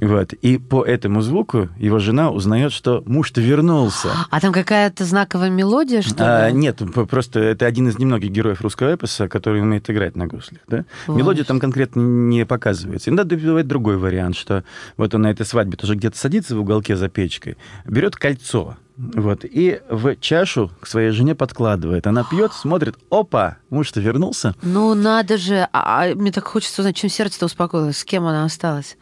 Вот. 0.00 0.32
И 0.32 0.58
по 0.58 0.84
этому 0.84 1.20
звуку 1.22 1.68
его 1.78 1.98
жена 1.98 2.30
узнает, 2.30 2.72
что 2.72 3.02
муж-то 3.06 3.40
вернулся. 3.40 4.08
А 4.30 4.40
там 4.40 4.52
какая-то 4.52 5.04
знаковая 5.04 5.50
мелодия, 5.50 6.02
что 6.02 6.24
ли? 6.24 6.30
А, 6.30 6.50
нет, 6.50 6.80
просто 7.10 7.40
это 7.40 7.66
один 7.66 7.88
из 7.88 7.98
немногих 7.98 8.30
героев 8.30 8.60
русского 8.60 8.94
эпоса, 8.94 9.28
который 9.28 9.60
умеет 9.60 9.88
играть 9.90 10.16
на 10.16 10.26
гуслях. 10.26 10.60
Да? 10.68 10.84
Вот. 11.06 11.16
Мелодия 11.16 11.44
там 11.44 11.58
конкретно 11.58 12.00
не 12.00 12.46
показывается. 12.46 13.10
Иногда 13.10 13.36
бывает 13.36 13.66
другой 13.66 13.96
вариант, 13.96 14.36
что 14.36 14.64
вот 14.96 15.14
он 15.14 15.22
на 15.22 15.30
этой 15.30 15.44
свадьбе 15.44 15.76
тоже 15.76 15.94
где-то 15.94 16.16
садится 16.16 16.56
в 16.56 16.60
уголке 16.60 16.96
за 16.96 17.08
печкой, 17.08 17.56
берет 17.84 18.16
кольцо, 18.16 18.76
вот, 18.98 19.44
и 19.44 19.80
в 19.88 20.16
чашу 20.16 20.72
к 20.80 20.86
своей 20.86 21.10
жене 21.10 21.36
подкладывает. 21.36 22.08
Она 22.08 22.24
пьет, 22.24 22.52
смотрит, 22.52 22.96
опа, 23.10 23.58
муж-то 23.70 24.00
вернулся. 24.00 24.56
Ну, 24.60 24.94
надо 24.94 25.38
же. 25.38 25.68
А, 25.72 26.02
а 26.02 26.14
мне 26.16 26.32
так 26.32 26.44
хочется 26.44 26.82
узнать, 26.82 26.96
чем 26.96 27.08
сердце-то 27.08 27.46
успокоилось, 27.46 27.98
с 27.98 28.04
кем 28.04 28.26
она 28.26 28.44
осталась. 28.44 28.96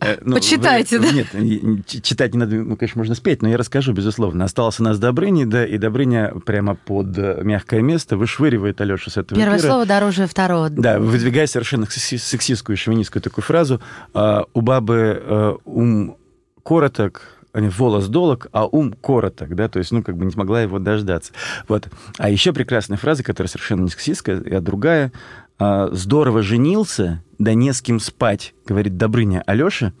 Э, 0.00 0.18
ну, 0.22 0.34
Почитайте, 0.34 0.98
да? 0.98 1.10
Нет, 1.10 1.28
читать 1.86 2.34
не 2.34 2.38
надо, 2.40 2.56
ну, 2.56 2.76
конечно, 2.76 2.98
можно 2.98 3.14
спеть, 3.14 3.42
но 3.42 3.48
я 3.48 3.56
расскажу, 3.56 3.92
безусловно. 3.92 4.44
Остался 4.44 4.82
у 4.82 4.84
нас 4.84 4.98
Добрыня, 4.98 5.46
да, 5.46 5.64
и 5.64 5.78
Добрыня 5.78 6.32
прямо 6.44 6.74
под 6.74 7.16
э, 7.16 7.40
мягкое 7.42 7.80
место 7.82 8.16
вышвыривает 8.16 8.80
Алешу 8.80 9.10
с 9.10 9.16
этого 9.16 9.38
Первое 9.38 9.58
слово 9.58 9.86
дороже 9.86 10.26
второго. 10.26 10.70
Да, 10.70 10.98
выдвигая 10.98 11.46
совершенно 11.46 11.84
секси- 11.84 12.18
сексистскую, 12.18 12.76
шовинистскую 12.76 13.22
такую 13.22 13.44
фразу. 13.44 13.80
а, 14.12 14.44
У 14.52 14.60
бабы 14.60 15.22
э, 15.24 15.54
ум 15.64 16.16
короток, 16.64 17.22
а 17.52 17.60
волос 17.60 18.08
долог, 18.08 18.48
а 18.52 18.66
ум 18.66 18.92
короток, 18.92 19.54
да, 19.54 19.68
то 19.68 19.78
есть, 19.78 19.92
ну, 19.92 20.02
как 20.02 20.16
бы 20.16 20.24
не 20.24 20.32
смогла 20.32 20.60
его 20.62 20.78
дождаться. 20.80 21.32
Вот. 21.68 21.88
А 22.18 22.28
еще 22.28 22.52
прекрасная 22.52 22.98
фраза, 22.98 23.22
которая 23.22 23.48
совершенно 23.48 23.82
не 23.82 23.90
сексистская, 23.90 24.42
а 24.56 24.60
другая. 24.60 25.12
А, 25.58 25.88
«Здорово 25.92 26.42
женился, 26.42 27.22
да 27.38 27.54
не 27.54 27.72
с 27.72 27.80
кем 27.80 28.00
спать», 28.00 28.54
говорит 28.66 28.96
Добрыня 28.96 29.42
Алёша, 29.46 29.92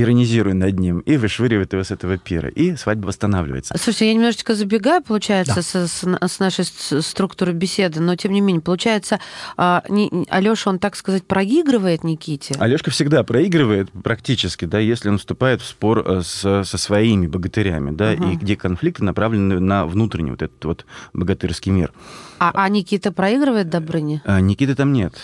иронизируя 0.00 0.54
над 0.54 0.78
ним, 0.78 1.00
и 1.00 1.16
вышвыривает 1.16 1.72
его 1.72 1.82
с 1.84 1.90
этого 1.90 2.18
пира. 2.18 2.48
И 2.48 2.76
свадьба 2.76 3.06
восстанавливается. 3.06 3.74
Слушайте, 3.78 4.08
я 4.08 4.14
немножечко 4.14 4.54
забегаю, 4.54 5.02
получается, 5.02 5.62
с, 5.62 5.74
с- 5.88 6.18
с 6.20 6.38
нашей 6.38 6.64
структуры 6.64 7.52
беседы, 7.52 8.00
но 8.00 8.16
тем 8.16 8.32
не 8.32 8.40
менее, 8.40 8.60
получается, 8.62 9.20
а, 9.56 9.82
не- 9.88 10.26
Алёша, 10.28 10.70
он, 10.70 10.78
так 10.78 10.96
сказать, 10.96 11.24
проигрывает 11.26 12.04
Никите. 12.04 12.54
Алешка 12.58 12.90
всегда 12.90 13.22
проигрывает 13.24 13.90
практически, 13.90 14.64
да, 14.64 14.78
если 14.78 15.08
он 15.08 15.18
вступает 15.18 15.60
в 15.62 15.66
спор 15.66 16.04
э, 16.06 16.22
с- 16.24 16.64
со 16.64 16.78
своими 16.78 17.26
богатырями, 17.26 17.90
да, 17.90 18.10
Ага. 18.10 18.30
и 18.32 18.36
где 18.36 18.56
конфликты 18.56 19.04
направлены 19.04 19.60
на 19.60 19.86
внутренний 19.86 20.30
вот 20.30 20.42
этот 20.42 20.64
вот 20.64 20.86
богатырский 21.12 21.72
мир. 21.72 21.92
А, 22.38 22.52
а 22.54 22.68
Никита 22.68 23.10
проигрывает 23.12 23.68
Добрыне? 23.68 24.22
А 24.24 24.40
Никиты 24.40 24.74
там 24.74 24.92
нет. 24.92 25.14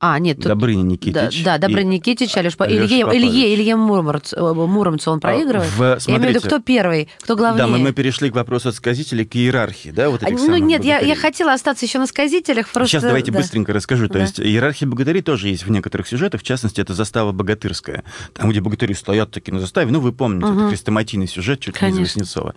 А, 0.00 0.18
нет, 0.20 0.36
тут... 0.36 0.46
Добрыня 0.46 0.82
Да, 0.84 0.88
Никитич. 0.90 1.42
да, 1.42 1.58
Добрыня 1.58 1.90
и- 1.90 1.98
Никитич, 1.98 2.36
Алёш, 2.36 2.56
По- 2.56 2.62
Илье, 2.64 3.04
Попович. 3.04 3.20
Илье, 3.20 3.54
Илье 3.54 3.74
Муромец, 3.76 4.32
э, 4.32 4.40
Муромцу 4.40 5.10
он 5.10 5.18
проигрывает? 5.18 5.68
В- 5.70 5.80
Я 5.80 5.86
имею 5.86 5.98
в 5.98 5.98
виду, 5.98 6.40
смотрите, 6.40 6.40
кто 6.46 6.58
первый, 6.60 7.08
кто 7.20 7.34
главнее? 7.34 7.58
Да, 7.58 7.66
мы, 7.66 7.78
мы 7.78 7.92
перешли 7.92 8.30
к 8.30 8.34
вопросу 8.36 8.68
от 8.68 8.76
сказителей 8.76 9.24
к 9.24 9.34
иерархии, 9.34 9.90
да, 9.90 10.08
вот 10.10 10.22
А, 10.22 10.26
этих 10.26 10.38
ну 10.38 10.46
самых 10.46 10.60
нет, 10.60 10.84
я, 10.84 11.00
я 11.00 11.16
хотела 11.16 11.52
остаться 11.52 11.84
еще 11.84 11.98
на 11.98 12.06
сказителях. 12.06 12.68
Просто, 12.68 12.92
Сейчас 12.92 13.02
давайте 13.02 13.32
да. 13.32 13.38
быстренько 13.40 13.72
расскажу. 13.72 14.06
То 14.06 14.14
Да. 14.14 14.20
есть 14.20 14.38
иерархия 14.38 14.86
богатырей 14.86 15.20
тоже 15.22 15.48
есть 15.48 15.66
в 15.66 15.70
некоторых 15.72 16.06
сюжетах. 16.06 16.42
В 16.42 16.44
частности, 16.44 16.80
это 16.80 16.94
застава 16.94 17.32
богатырская. 17.32 18.04
Там, 18.34 18.50
где 18.50 18.60
богатыри 18.60 18.92
стоят 18.92 19.32
таки 19.32 19.50
на 19.50 19.58
заставе. 19.58 19.90
Ну, 19.90 19.98
вы 19.98 20.12
помните, 20.12 20.46
Мгм. 20.46 20.58
это 20.60 20.68
хрестоматийный 20.68 21.26
сюжет 21.26 21.58
чуть 21.58 21.82
ли 21.82 21.88
не 21.90 22.02
из. 22.02 22.08
Васнецова. 22.14 22.54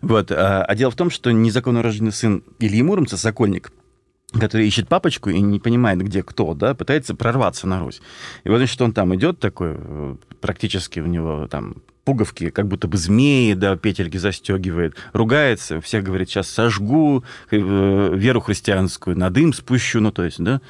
Вот. 0.00 0.30
А, 0.30 0.62
а 0.64 0.74
дело 0.76 0.92
в 0.92 0.94
том, 0.96 1.10
что 1.10 1.32
незаконно 1.32 1.82
рожденный 1.82 2.12
сын 2.12 2.44
Ильи 2.60 2.82
Муромца, 2.82 3.16
Сокольник, 3.16 3.72
который 4.38 4.66
ищет 4.66 4.88
папочку 4.88 5.30
и 5.30 5.40
не 5.40 5.60
понимает, 5.60 6.00
где 6.02 6.22
кто, 6.22 6.54
да, 6.54 6.74
пытается 6.74 7.14
прорваться 7.14 7.66
на 7.66 7.80
Русь. 7.80 8.00
И 8.44 8.48
вот, 8.48 8.58
значит, 8.58 8.80
он 8.82 8.92
там 8.92 9.14
идет 9.14 9.38
такой, 9.38 9.74
э, 9.76 10.16
практически 10.40 11.00
у 11.00 11.06
него 11.06 11.46
там 11.48 11.76
пуговки, 12.04 12.50
как 12.50 12.68
будто 12.68 12.86
бы 12.86 12.96
змеи, 12.96 13.54
да, 13.54 13.76
петельки 13.76 14.16
застегивает, 14.16 14.94
ругается, 15.12 15.80
всех 15.80 16.04
говорит, 16.04 16.28
сейчас 16.28 16.48
сожгу 16.48 17.24
э, 17.50 17.56
веру 18.14 18.40
христианскую, 18.40 19.18
на 19.18 19.30
дым 19.30 19.52
спущу, 19.52 20.00
ну, 20.00 20.12
то 20.12 20.24
есть, 20.24 20.42
да, 20.42 20.60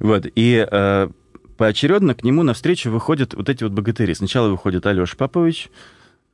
вот, 0.00 0.26
и 0.34 0.66
э, 0.68 1.08
поочередно 1.56 2.14
к 2.14 2.24
нему 2.24 2.42
навстречу 2.42 2.90
выходят 2.90 3.34
вот 3.34 3.48
эти 3.48 3.62
вот 3.62 3.72
богатыри. 3.72 4.14
Сначала 4.14 4.48
выходит 4.48 4.84
Алеша 4.86 5.16
Попович, 5.16 5.70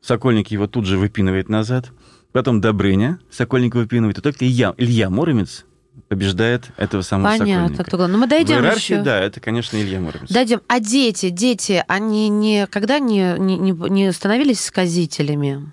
Сокольник 0.00 0.48
его 0.48 0.66
тут 0.66 0.86
же 0.86 0.96
выпинывает 0.96 1.48
назад, 1.48 1.92
потом 2.32 2.60
Добрыня, 2.60 3.18
Сокольник 3.30 3.74
выпинывает, 3.74 4.18
и 4.18 4.22
только 4.22 4.46
Илья, 4.46 4.74
Илья 4.78 5.10
Муромец 5.10 5.66
побеждает 6.08 6.70
этого 6.76 7.02
самого 7.02 7.36
Понятно, 7.38 7.54
Сокольника. 7.68 7.84
кто 7.84 7.96
главный. 7.96 8.14
Ну, 8.14 8.20
мы 8.20 8.26
В 8.26 8.30
дойдем 8.30 8.56
иерархии, 8.56 8.94
еще. 8.94 9.02
да, 9.02 9.20
это, 9.20 9.40
конечно, 9.40 9.76
Илья 9.76 10.00
Муромец. 10.00 10.30
Дойдем. 10.30 10.60
А 10.68 10.80
дети, 10.80 11.30
дети, 11.30 11.84
они 11.88 12.28
никогда 12.28 12.98
не, 12.98 13.34
не, 13.38 13.56
не, 13.58 14.12
становились 14.12 14.60
сказителями? 14.64 15.72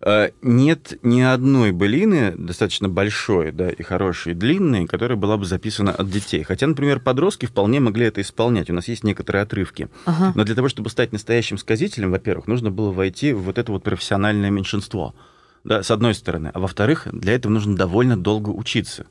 Э, 0.00 0.30
Нет 0.42 0.98
ни 1.02 1.20
одной 1.20 1.72
былины, 1.72 2.34
достаточно 2.36 2.88
большой, 2.88 3.50
да, 3.50 3.70
и 3.70 3.82
хорошей, 3.82 4.32
и 4.32 4.34
длинной, 4.34 4.86
которая 4.86 5.16
была 5.16 5.36
бы 5.36 5.44
записана 5.46 5.90
от 5.90 6.10
детей. 6.10 6.42
Хотя, 6.42 6.66
например, 6.66 7.00
подростки 7.00 7.46
вполне 7.46 7.80
могли 7.80 8.06
это 8.06 8.20
исполнять. 8.20 8.70
У 8.70 8.74
нас 8.74 8.88
есть 8.88 9.04
некоторые 9.04 9.42
отрывки. 9.42 9.88
Ага. 10.04 10.32
Но 10.34 10.44
для 10.44 10.54
того, 10.54 10.68
чтобы 10.68 10.90
стать 10.90 11.12
настоящим 11.12 11.58
сказителем, 11.58 12.10
во-первых, 12.10 12.46
нужно 12.46 12.70
было 12.70 12.92
войти 12.92 13.32
в 13.32 13.42
вот 13.42 13.58
это 13.58 13.72
вот 13.72 13.82
профессиональное 13.82 14.50
меньшинство. 14.50 15.14
Да, 15.64 15.82
с 15.82 15.90
одной 15.90 16.14
стороны. 16.14 16.52
А 16.54 16.60
во-вторых, 16.60 17.08
для 17.10 17.32
этого 17.34 17.50
нужно 17.50 17.74
довольно 17.74 18.16
долго 18.16 18.50
учиться. 18.50 19.06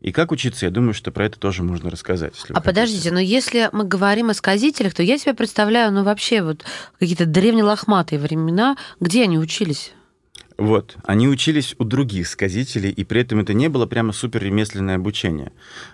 И 0.00 0.12
как 0.12 0.32
учиться, 0.32 0.64
я 0.66 0.70
думаю, 0.70 0.94
что 0.94 1.10
про 1.10 1.26
это 1.26 1.38
тоже 1.38 1.62
можно 1.62 1.90
рассказать. 1.90 2.34
А 2.48 2.60
подождите, 2.60 3.12
но 3.12 3.20
если 3.20 3.68
мы 3.72 3.84
говорим 3.84 4.30
о 4.30 4.34
сказителях, 4.34 4.94
то 4.94 5.02
я 5.02 5.18
себе 5.18 5.34
представляю, 5.34 5.92
ну 5.92 6.04
вообще 6.04 6.42
вот 6.42 6.64
какие-то 6.98 7.26
древнелохматые 7.26 8.18
времена, 8.18 8.76
где 8.98 9.24
они 9.24 9.38
учились? 9.38 9.92
Вот, 10.56 10.96
они 11.04 11.26
учились 11.26 11.74
у 11.78 11.84
других 11.84 12.28
сказителей, 12.28 12.90
и 12.90 13.02
при 13.02 13.22
этом 13.22 13.40
это 13.40 13.54
не 13.54 13.68
было 13.68 13.86
прямо 13.86 14.12
супер 14.12 14.42
ремесленное 14.42 14.96
обучение. 14.96 15.52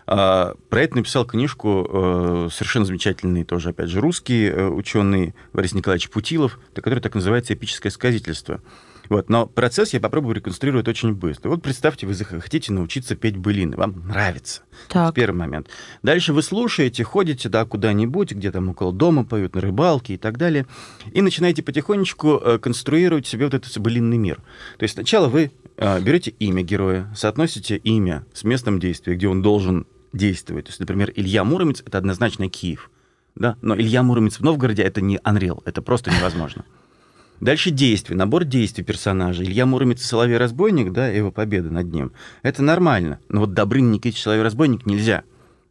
А, 0.09 0.57
Про 0.71 0.83
это 0.83 0.97
написал 0.97 1.25
книжку 1.25 1.89
э, 1.89 2.49
совершенно 2.53 2.85
замечательный 2.85 3.45
тоже, 3.45 3.69
опять 3.69 3.89
же, 3.89 4.01
русский 4.01 4.47
э, 4.47 4.67
ученый 4.67 5.37
Борис 5.53 5.73
Николаевич 5.73 6.11
Путилов, 6.11 6.59
который 6.75 6.99
так 6.99 7.15
называется 7.15 7.55
«Эпическое 7.55 7.91
сказительство». 7.91 8.61
Вот, 9.09 9.29
но 9.29 9.47
процесс 9.47 9.93
я 9.93 10.01
попробую 10.01 10.35
реконструировать 10.35 10.89
очень 10.89 11.15
быстро. 11.15 11.51
Вот 11.51 11.63
представьте, 11.63 12.07
вы 12.07 12.15
хотите 12.15 12.73
научиться 12.73 13.17
петь 13.17 13.37
былины, 13.37 13.77
вам 13.77 14.07
нравится. 14.09 14.63
Так. 14.89 15.11
Это 15.11 15.15
первый 15.15 15.37
момент. 15.37 15.69
Дальше 16.03 16.33
вы 16.33 16.43
слушаете, 16.43 17.05
ходите 17.05 17.49
да, 17.49 17.65
куда-нибудь, 17.65 18.33
где 18.33 18.51
там 18.51 18.69
около 18.69 18.93
дома 18.93 19.25
поют, 19.25 19.55
на 19.55 19.61
рыбалке 19.61 20.15
и 20.15 20.17
так 20.19 20.39
далее, 20.39 20.67
и 21.13 21.23
начинаете 21.23 21.63
потихонечку 21.63 22.37
э, 22.37 22.59
конструировать 22.59 23.27
себе 23.27 23.45
вот 23.45 23.55
этот 23.55 23.77
былинный 23.79 24.19
мир. 24.19 24.37
То 24.79 24.83
есть 24.83 24.95
сначала 24.95 25.29
вы 25.29 25.53
э, 25.77 26.01
берете 26.01 26.33
имя 26.39 26.63
героя, 26.63 27.13
соотносите 27.15 27.77
имя 27.77 28.25
с 28.33 28.45
местом 28.45 28.81
действия, 28.81 29.15
где 29.15 29.29
он 29.29 29.43
должен 29.43 29.87
действовать. 30.13 30.67
То 30.67 30.71
есть, 30.71 30.81
например, 30.81 31.13
Илья 31.15 31.45
Муромец— 31.45 31.83
это 31.87 31.99
однозначно 31.99 32.49
Киев. 32.49 32.91
Да? 33.35 33.57
Но 33.61 33.77
Илья 33.77 34.03
Муромец 34.03 34.39
в 34.39 34.43
Новгороде— 34.43 34.83
это 34.85 35.01
не 35.01 35.19
Unreal, 35.19 35.63
это 35.65 35.83
просто 35.83 36.11
невозможно. 36.11 36.65
Дальше 37.41 37.71
действие, 37.71 38.17
набор 38.17 38.45
действий 38.45 38.85
персонажа. 38.85 39.43
Илья 39.43 39.67
Муромец 39.67 40.01
и 40.01 40.05
Соловей-разбойник, 40.05 40.93
да, 40.93 41.09
его 41.09 41.31
победа 41.31 41.71
над 41.71 41.93
ним. 41.93 42.13
Это 42.43 42.63
нормально. 42.63 43.19
Но 43.29 43.41
вот 43.41 43.53
Добрын 43.53 43.91
Никитич 43.91 44.23
Соловей-разбойник 44.23 44.87
нельзя. 44.87 45.23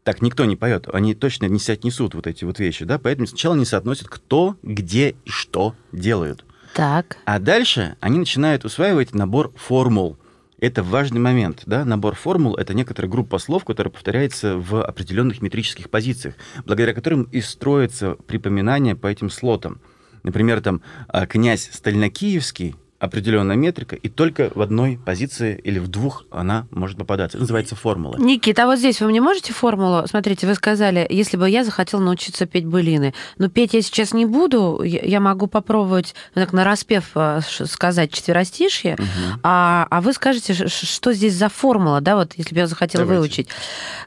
Так 0.04 0.22
никто 0.22 0.46
не 0.46 0.56
поет. 0.56 0.88
Они 0.94 1.16
точно 1.16 1.46
не 1.46 1.58
соотнесут 1.58 2.14
вот 2.14 2.28
эти 2.28 2.46
вот 2.46 2.60
вещи, 2.60 2.86
да, 2.86 3.00
поэтому 3.00 3.28
сначала 3.28 3.56
они 3.56 3.66
соотносят, 3.66 4.08
кто, 4.08 4.56
где 4.62 5.16
и 5.26 5.30
что 5.30 5.74
делают. 5.92 6.46
Так. 6.76 7.18
А 7.26 7.40
дальше 7.40 7.96
они 8.02 8.20
начинают 8.20 8.66
усваивать 8.66 9.16
набор 9.16 9.52
формул. 9.56 10.18
Это 10.60 10.84
важный 10.84 11.20
момент, 11.20 11.64
да, 11.66 11.84
набор 11.86 12.16
формул— 12.16 12.56
это 12.58 12.74
некоторая 12.74 13.12
группа 13.12 13.40
слов, 13.40 13.66
которая 13.66 13.92
повторяется 13.92 14.58
в 14.58 14.84
определенных 14.84 15.42
метрических 15.42 15.90
позициях, 15.90 16.36
благодаря 16.66 16.94
которым 16.94 17.24
и 17.24 17.42
строится 17.42 18.16
припоминание 18.28 18.96
по 18.96 19.08
этим 19.08 19.30
слотам. 19.30 19.82
Например, 20.26 20.60
там 20.60 20.82
а, 21.08 21.28
князь 21.28 21.70
Стальнокиевский, 21.72 22.76
определенная 22.98 23.56
метрика, 23.58 23.96
и 23.96 24.10
только 24.10 24.52
в 24.56 24.62
одной 24.62 24.98
позиции 25.06 25.60
или 25.64 25.78
в 25.78 25.88
двух 25.90 26.24
она 26.32 26.66
может 26.72 26.98
попадаться. 26.98 27.38
Это 27.38 27.44
называется 27.44 27.76
формула. 27.76 28.18
Никита, 28.18 28.64
а 28.64 28.66
вот 28.66 28.80
здесь 28.80 29.02
вы 29.02 29.08
мне 29.10 29.22
можете 29.22 29.54
формулу? 29.54 30.08
Смотрите, 30.08 30.48
вы 30.48 30.56
сказали, 30.56 31.06
если 31.10 31.38
бы 31.38 31.48
я 31.48 31.64
захотела 31.64 32.02
научиться 32.02 32.48
петь 32.48 32.66
былины. 32.66 33.14
Но 33.38 33.50
петь 33.50 33.74
я 33.74 33.82
сейчас 33.84 34.14
не 34.14 34.26
буду, 34.26 34.82
я 34.82 35.20
могу 35.20 35.46
попробовать 35.46 36.16
так 36.34 36.54
на 36.54 36.64
распев 36.64 37.12
сказать 37.42 38.12
четверостишье, 38.12 38.98
а, 39.44 39.86
а 39.92 40.02
вы 40.02 40.14
скажете, 40.14 40.68
что 40.68 41.14
здесь 41.14 41.36
за 41.36 41.50
формула, 41.50 42.02
да, 42.02 42.16
вот 42.16 42.34
если 42.38 42.56
бы 42.56 42.62
я 42.62 42.68
захотела 42.68 43.04
Давайте. 43.04 43.20
выучить. 43.20 43.50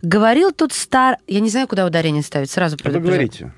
Говорил 0.03 0.51
тут 0.51 0.73
стар... 0.73 1.19
Я 1.29 1.41
не 1.41 1.51
знаю, 1.51 1.69
куда 1.69 1.87
ударение 1.87 2.23
ставить, 2.25 2.51
сразу 2.51 2.75
А 2.75 2.79
Вы 2.79 2.83
предупреждаю. 2.85 3.29
говорите. 3.29 3.53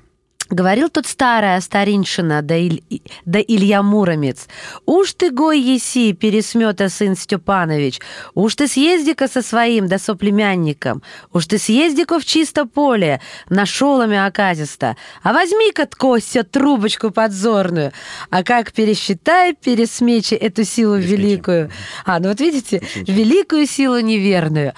Говорил 0.51 0.89
тот 0.89 1.07
старая 1.07 1.61
стариншина, 1.61 2.41
да, 2.41 2.57
Иль... 2.57 2.83
да 3.23 3.39
Илья 3.39 3.81
Муромец. 3.81 4.49
«Уж 4.85 5.13
ты 5.13 5.31
гой 5.31 5.61
еси, 5.61 6.11
пересмета 6.11 6.89
сын 6.89 7.15
Степанович, 7.15 8.01
уж 8.33 8.55
ты 8.55 8.67
съезди-ка 8.67 9.29
со 9.29 9.41
своим, 9.41 9.87
да 9.87 9.97
соплемянником, 9.97 11.03
уж 11.31 11.45
ты 11.47 11.57
съезди-ка 11.57 12.19
в 12.19 12.25
чисто 12.25 12.65
поле, 12.65 13.21
на 13.49 13.65
шоломе 13.65 14.25
оказисто, 14.25 14.97
а 15.23 15.31
возьми-ка, 15.31 15.87
Костя, 15.97 16.43
трубочку 16.43 17.11
подзорную, 17.11 17.93
а 18.29 18.43
как 18.43 18.73
пересчитай, 18.73 19.53
пересмечи 19.53 20.33
эту 20.33 20.65
силу 20.65 20.97
великую». 20.97 21.71
А, 22.05 22.19
ну 22.19 22.27
вот 22.27 22.41
видите, 22.41 22.81
великую 22.95 23.67
силу 23.67 23.99
неверную. 24.01 24.73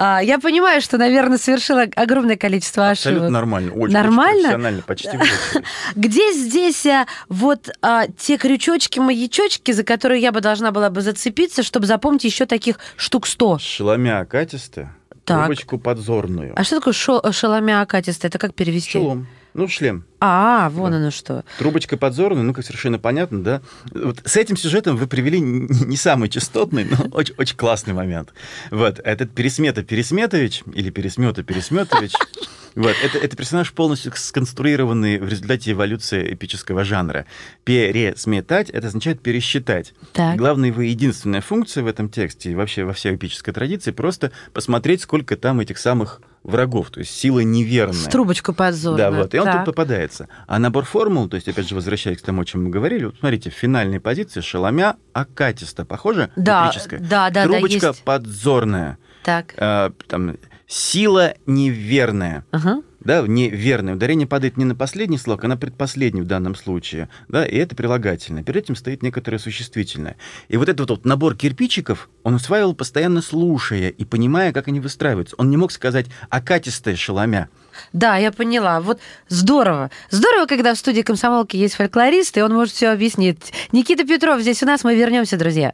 А, 0.00 0.20
я 0.22 0.38
понимаю, 0.38 0.80
что, 0.80 0.96
наверное, 0.96 1.38
совершила 1.38 1.82
огромное 1.96 2.36
количество 2.36 2.88
ошибок. 2.88 3.06
Абсолютно 3.06 3.30
нормально. 3.30 3.72
Очень, 3.72 3.94
нормально? 3.94 4.30
Очень 4.30 4.42
профессионально, 4.42 4.82
почти. 4.82 5.18
Где 5.96 6.32
здесь 6.32 6.86
а, 6.86 7.06
вот 7.28 7.68
а, 7.82 8.06
те 8.16 8.36
крючочки, 8.36 9.00
маячочки, 9.00 9.72
за 9.72 9.82
которые 9.82 10.22
я 10.22 10.30
бы 10.30 10.40
должна 10.40 10.70
была 10.70 10.88
бы 10.90 11.00
зацепиться, 11.00 11.64
чтобы 11.64 11.86
запомнить 11.86 12.22
еще 12.22 12.46
таких 12.46 12.78
штук 12.96 13.26
сто? 13.26 13.58
Шеломя 13.58 14.20
окатистая, 14.20 14.94
трубочку 15.24 15.78
подзорную. 15.78 16.52
А 16.56 16.62
что 16.62 16.76
такое 16.76 16.94
шо- 16.94 17.32
шеломя 17.32 17.80
окатистая? 17.82 18.28
Это 18.28 18.38
как 18.38 18.54
перевести? 18.54 18.92
Шелом. 18.92 19.26
Ну, 19.58 19.66
шлем. 19.66 20.04
А, 20.20 20.70
вон 20.70 20.92
да. 20.92 20.98
оно 20.98 21.10
что. 21.10 21.44
Трубочка 21.58 21.96
подзорная, 21.96 22.44
ну, 22.44 22.54
как 22.54 22.64
совершенно 22.64 23.00
понятно, 23.00 23.42
да. 23.42 23.60
Вот 23.92 24.20
с 24.24 24.36
этим 24.36 24.56
сюжетом 24.56 24.96
вы 24.96 25.08
привели 25.08 25.40
не 25.40 25.96
самый 25.96 26.28
частотный, 26.28 26.84
но 26.84 27.08
очень, 27.12 27.34
очень 27.38 27.56
классный 27.56 27.92
момент. 27.92 28.32
Вот, 28.70 29.00
этот 29.00 29.32
Пересмета 29.32 29.82
Пересметович, 29.82 30.62
или 30.72 30.90
Пересмета 30.90 31.42
Пересметович, 31.42 32.12
вот, 32.76 32.94
это, 33.02 33.18
это 33.18 33.36
персонаж 33.36 33.72
полностью 33.72 34.12
сконструированный 34.14 35.18
в 35.18 35.28
результате 35.28 35.72
эволюции 35.72 36.34
эпического 36.34 36.84
жанра. 36.84 37.26
Пересметать— 37.64 38.70
это 38.72 38.86
означает 38.86 39.20
пересчитать. 39.20 39.92
Так. 40.12 40.36
Главная 40.36 40.68
его 40.68 40.82
единственная 40.82 41.40
функция 41.40 41.82
в 41.82 41.88
этом 41.88 42.10
тексте 42.10 42.52
и 42.52 42.54
вообще 42.54 42.84
во 42.84 42.92
всей 42.92 43.16
эпической 43.16 43.52
традиции— 43.52 43.90
просто 43.92 44.30
посмотреть, 44.52 45.00
сколько 45.00 45.36
там 45.36 45.58
этих 45.58 45.78
самых 45.78 46.20
врагов, 46.48 46.90
то 46.90 47.00
есть 47.00 47.14
сила 47.14 47.40
неверная. 47.40 47.94
С 47.94 48.04
трубочкой 48.04 48.54
подзорной. 48.54 48.98
Да, 48.98 49.10
вот, 49.10 49.34
и 49.34 49.38
он 49.38 49.44
так. 49.44 49.56
тут 49.58 49.66
попадается. 49.66 50.28
А 50.46 50.58
набор 50.58 50.84
формул, 50.84 51.28
то 51.28 51.36
есть, 51.36 51.48
опять 51.48 51.68
же, 51.68 51.74
возвращаясь 51.74 52.18
к 52.18 52.22
тому, 52.22 52.42
о 52.42 52.44
чем 52.44 52.64
мы 52.64 52.70
говорили, 52.70 53.04
вот 53.04 53.16
смотрите, 53.18 53.50
в 53.50 53.54
финальной 53.54 54.00
позиции 54.00 54.40
шеломя 54.40 54.96
акатиста, 55.12 55.84
похоже? 55.84 56.30
Да, 56.36 56.72
да, 57.00 57.30
да, 57.30 57.44
Трубочка 57.44 57.80
да, 57.80 57.88
есть. 57.88 58.02
подзорная. 58.02 58.98
Так. 59.24 59.54
Э, 59.56 59.90
там, 60.06 60.36
сила 60.66 61.34
неверная. 61.46 62.44
Ага 62.50 62.82
да, 63.00 63.22
неверное. 63.26 63.94
Ударение 63.94 64.26
падает 64.26 64.56
не 64.56 64.64
на 64.64 64.74
последний 64.74 65.18
слог, 65.18 65.44
а 65.44 65.48
на 65.48 65.56
предпоследний 65.56 66.22
в 66.22 66.26
данном 66.26 66.54
случае, 66.54 67.08
да, 67.28 67.46
и 67.46 67.56
это 67.56 67.76
прилагательное. 67.76 68.42
Перед 68.42 68.64
этим 68.64 68.76
стоит 68.76 69.02
некоторое 69.02 69.38
существительное. 69.38 70.16
И 70.48 70.56
вот 70.56 70.68
этот 70.68 70.90
вот 70.90 71.04
набор 71.04 71.36
кирпичиков 71.36 72.08
он 72.22 72.34
усваивал 72.34 72.74
постоянно 72.74 73.22
слушая 73.22 73.90
и 73.90 74.04
понимая, 74.04 74.52
как 74.52 74.68
они 74.68 74.80
выстраиваются. 74.80 75.36
Он 75.38 75.50
не 75.50 75.56
мог 75.56 75.72
сказать 75.72 76.06
«окатистая 76.28 76.96
шеломя». 76.96 77.48
Да, 77.92 78.16
я 78.16 78.32
поняла. 78.32 78.80
Вот 78.80 79.00
здорово. 79.28 79.90
Здорово, 80.10 80.46
когда 80.46 80.74
в 80.74 80.78
студии 80.78 81.02
комсомолки 81.02 81.56
есть 81.56 81.74
фольклорист, 81.74 82.36
и 82.36 82.42
он 82.42 82.52
может 82.52 82.74
все 82.74 82.88
объяснить. 82.88 83.52
Никита 83.72 84.04
Петров 84.04 84.40
здесь 84.40 84.62
у 84.62 84.66
нас, 84.66 84.82
мы 84.82 84.96
вернемся, 84.96 85.36
друзья. 85.36 85.72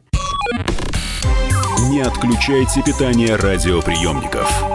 Не 1.89 2.01
отключайте 2.01 2.83
питание 2.83 3.35
радиоприемников. 3.35 4.74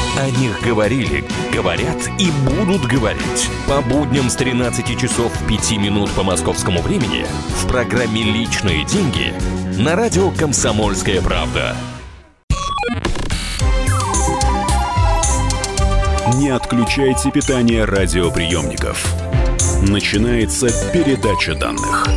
О 0.17 0.29
них 0.29 0.61
говорили, 0.61 1.23
говорят 1.53 1.97
и 2.19 2.29
будут 2.45 2.85
говорить. 2.85 3.49
По 3.67 3.81
будням 3.81 4.29
с 4.29 4.35
13 4.35 4.99
часов 4.99 5.31
5 5.47 5.71
минут 5.77 6.11
по 6.11 6.23
московскому 6.23 6.81
времени 6.81 7.25
в 7.55 7.67
программе 7.67 8.23
«Личные 8.23 8.85
деньги» 8.85 9.33
на 9.79 9.95
радио 9.95 10.29
«Комсомольская 10.31 11.21
правда». 11.21 11.75
Не 16.35 16.49
отключайте 16.49 17.31
питание 17.31 17.85
радиоприемников. 17.85 19.05
Начинается 19.81 20.67
передача 20.91 21.55
данных. 21.55 22.07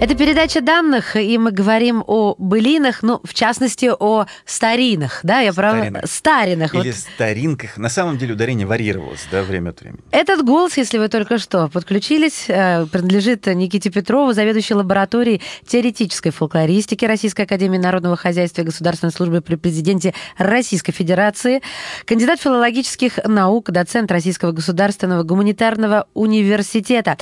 Это 0.00 0.14
передача 0.14 0.62
данных, 0.62 1.14
и 1.14 1.36
мы 1.36 1.50
говорим 1.50 2.02
о 2.06 2.34
былинах, 2.38 3.02
ну, 3.02 3.20
в 3.22 3.34
частности, 3.34 3.90
о 4.00 4.24
старинах, 4.46 5.20
да, 5.22 5.40
я? 5.40 5.52
Старинах. 5.52 6.06
Старинах. 6.06 6.74
Или 6.74 6.90
вот. 6.90 6.96
старинках. 6.96 7.76
На 7.76 7.90
самом 7.90 8.16
деле 8.16 8.32
ударение 8.32 8.66
варьировалось, 8.66 9.26
да, 9.30 9.42
время 9.42 9.70
от 9.70 9.82
времени. 9.82 10.00
Этот 10.10 10.42
голос, 10.42 10.78
если 10.78 10.96
вы 10.96 11.08
только 11.08 11.36
что 11.36 11.68
подключились, 11.68 12.46
э, 12.48 12.86
принадлежит 12.86 13.46
Никите 13.46 13.90
Петрову, 13.90 14.32
заведующей 14.32 14.74
лабораторией 14.74 15.42
теоретической 15.66 16.32
фолклористики 16.32 17.04
Российской 17.04 17.42
Академии 17.42 17.76
Народного 17.76 18.16
Хозяйства 18.16 18.62
и 18.62 18.64
Государственной 18.64 19.12
службы 19.12 19.42
при 19.42 19.56
президенте 19.56 20.14
Российской 20.38 20.92
Федерации, 20.92 21.60
кандидат 22.06 22.40
филологических 22.40 23.18
наук, 23.26 23.70
доцент 23.70 24.10
Российского 24.10 24.52
государственного 24.52 25.24
гуманитарного 25.24 26.06
университета. 26.14 27.18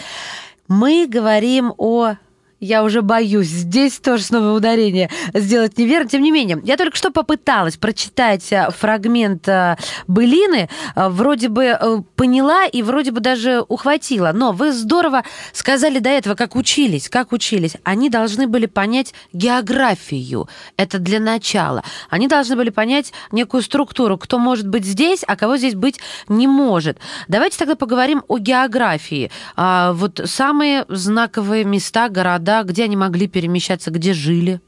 Мы 0.69 1.09
говорим 1.09 1.75
о 1.77 2.15
я 2.61 2.83
уже 2.83 3.03
боюсь. 3.03 3.49
Здесь 3.49 3.99
тоже 4.01 4.25
снова 4.25 4.53
ударение 4.57 5.11
сделать 5.33 5.79
неверно. 5.79 6.09
Тем 6.09 6.23
не 6.23 6.31
менее, 6.31 6.61
я 6.65 6.77
только 6.77 6.97
что 6.97 7.11
попыталась 7.11 7.77
прочитать 7.77 8.53
э, 8.53 8.69
фрагмент 8.77 9.49
э, 9.49 9.77
былины. 10.07 10.69
Э, 10.97 11.09
вроде 11.09 11.49
бы 11.49 12.05
поняла 12.17 12.67
и 12.67 12.83
вроде 12.83 13.13
бы 13.13 13.21
даже 13.21 13.65
ухватила. 13.69 14.33
Но 14.35 14.53
вы 14.53 14.73
здорово 14.73 15.23
сказали 15.53 15.99
до 15.99 16.11
этого, 16.11 16.35
как 16.35 16.57
учились. 16.57 17.09
Как 17.09 17.33
учились. 17.33 17.77
Они 17.85 18.11
должны 18.11 18.49
были 18.49 18.67
понять 18.67 19.15
географию. 19.33 20.49
Это 20.77 20.99
для 20.99 21.21
начала. 21.21 21.85
Они 22.11 22.27
должны 22.27 22.57
были 22.57 22.71
понять 22.71 23.13
некую 23.31 23.63
структуру. 23.63 24.19
Кто 24.19 24.39
может 24.39 24.67
быть 24.67 24.85
здесь, 24.85 25.23
а 25.27 25.37
кого 25.37 25.57
здесь 25.57 25.75
быть 25.75 26.01
не 26.29 26.49
может. 26.49 26.99
Давайте 27.29 27.59
тогда 27.59 27.77
поговорим 27.77 28.25
о 28.27 28.39
географии. 28.39 29.31
А, 29.57 29.93
вот 29.93 30.21
самые 30.25 30.85
знаковые 30.89 31.65
места, 31.65 32.09
города, 32.09 32.48
города, 32.49 32.63
где 32.65 32.85
они 32.85 32.97
могли 32.97 33.29
перемещаться, 33.29 33.91
где 33.91 34.13
жили? 34.13 34.61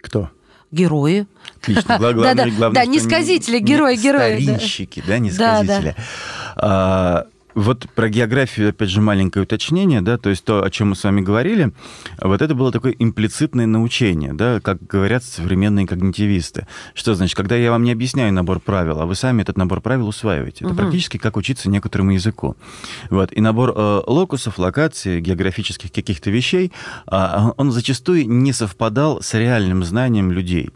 Кто? 0.00 0.30
Герои. 0.70 1.26
Отлично. 1.60 1.96
Главное, 1.98 2.34
да, 2.34 2.44
да, 2.44 2.50
главное, 2.50 2.84
да, 2.84 2.86
не 2.86 3.00
сказители, 3.00 3.58
герои, 3.58 3.96
герои. 3.96 4.42
Старинщики, 4.42 5.02
да, 5.06 5.18
не 5.18 5.30
сказители. 5.30 5.94
Вот 7.54 7.86
про 7.94 8.08
географию, 8.08 8.70
опять 8.70 8.88
же, 8.88 9.00
маленькое 9.00 9.44
уточнение, 9.44 10.00
да, 10.00 10.18
то 10.18 10.30
есть 10.30 10.44
то, 10.44 10.64
о 10.64 10.70
чем 10.70 10.90
мы 10.90 10.96
с 10.96 11.04
вами 11.04 11.20
говорили, 11.20 11.72
вот 12.20 12.42
это 12.42 12.54
было 12.54 12.72
такое 12.72 12.94
имплицитное 12.98 13.66
научение, 13.66 14.32
да, 14.32 14.60
как 14.60 14.82
говорят 14.86 15.24
современные 15.24 15.86
когнитивисты. 15.86 16.66
Что 16.94 17.14
значит, 17.14 17.36
когда 17.36 17.56
я 17.56 17.70
вам 17.70 17.84
не 17.84 17.92
объясняю 17.92 18.32
набор 18.32 18.60
правил, 18.60 19.00
а 19.00 19.06
вы 19.06 19.14
сами 19.14 19.42
этот 19.42 19.56
набор 19.56 19.80
правил 19.80 20.08
усваиваете. 20.08 20.64
Это 20.64 20.74
угу. 20.74 20.76
практически 20.76 21.18
как 21.18 21.36
учиться 21.36 21.68
некоторому 21.68 22.12
языку. 22.12 22.56
Вот. 23.10 23.32
И 23.32 23.40
набор 23.40 23.72
э, 23.74 24.02
локусов, 24.06 24.58
локаций, 24.58 25.20
географических 25.20 25.92
каких-то 25.92 26.30
вещей, 26.30 26.72
э, 27.10 27.50
он 27.56 27.72
зачастую 27.72 28.28
не 28.28 28.52
совпадал 28.52 29.20
с 29.20 29.34
реальным 29.34 29.84
знанием 29.84 30.32
людей. 30.32 30.70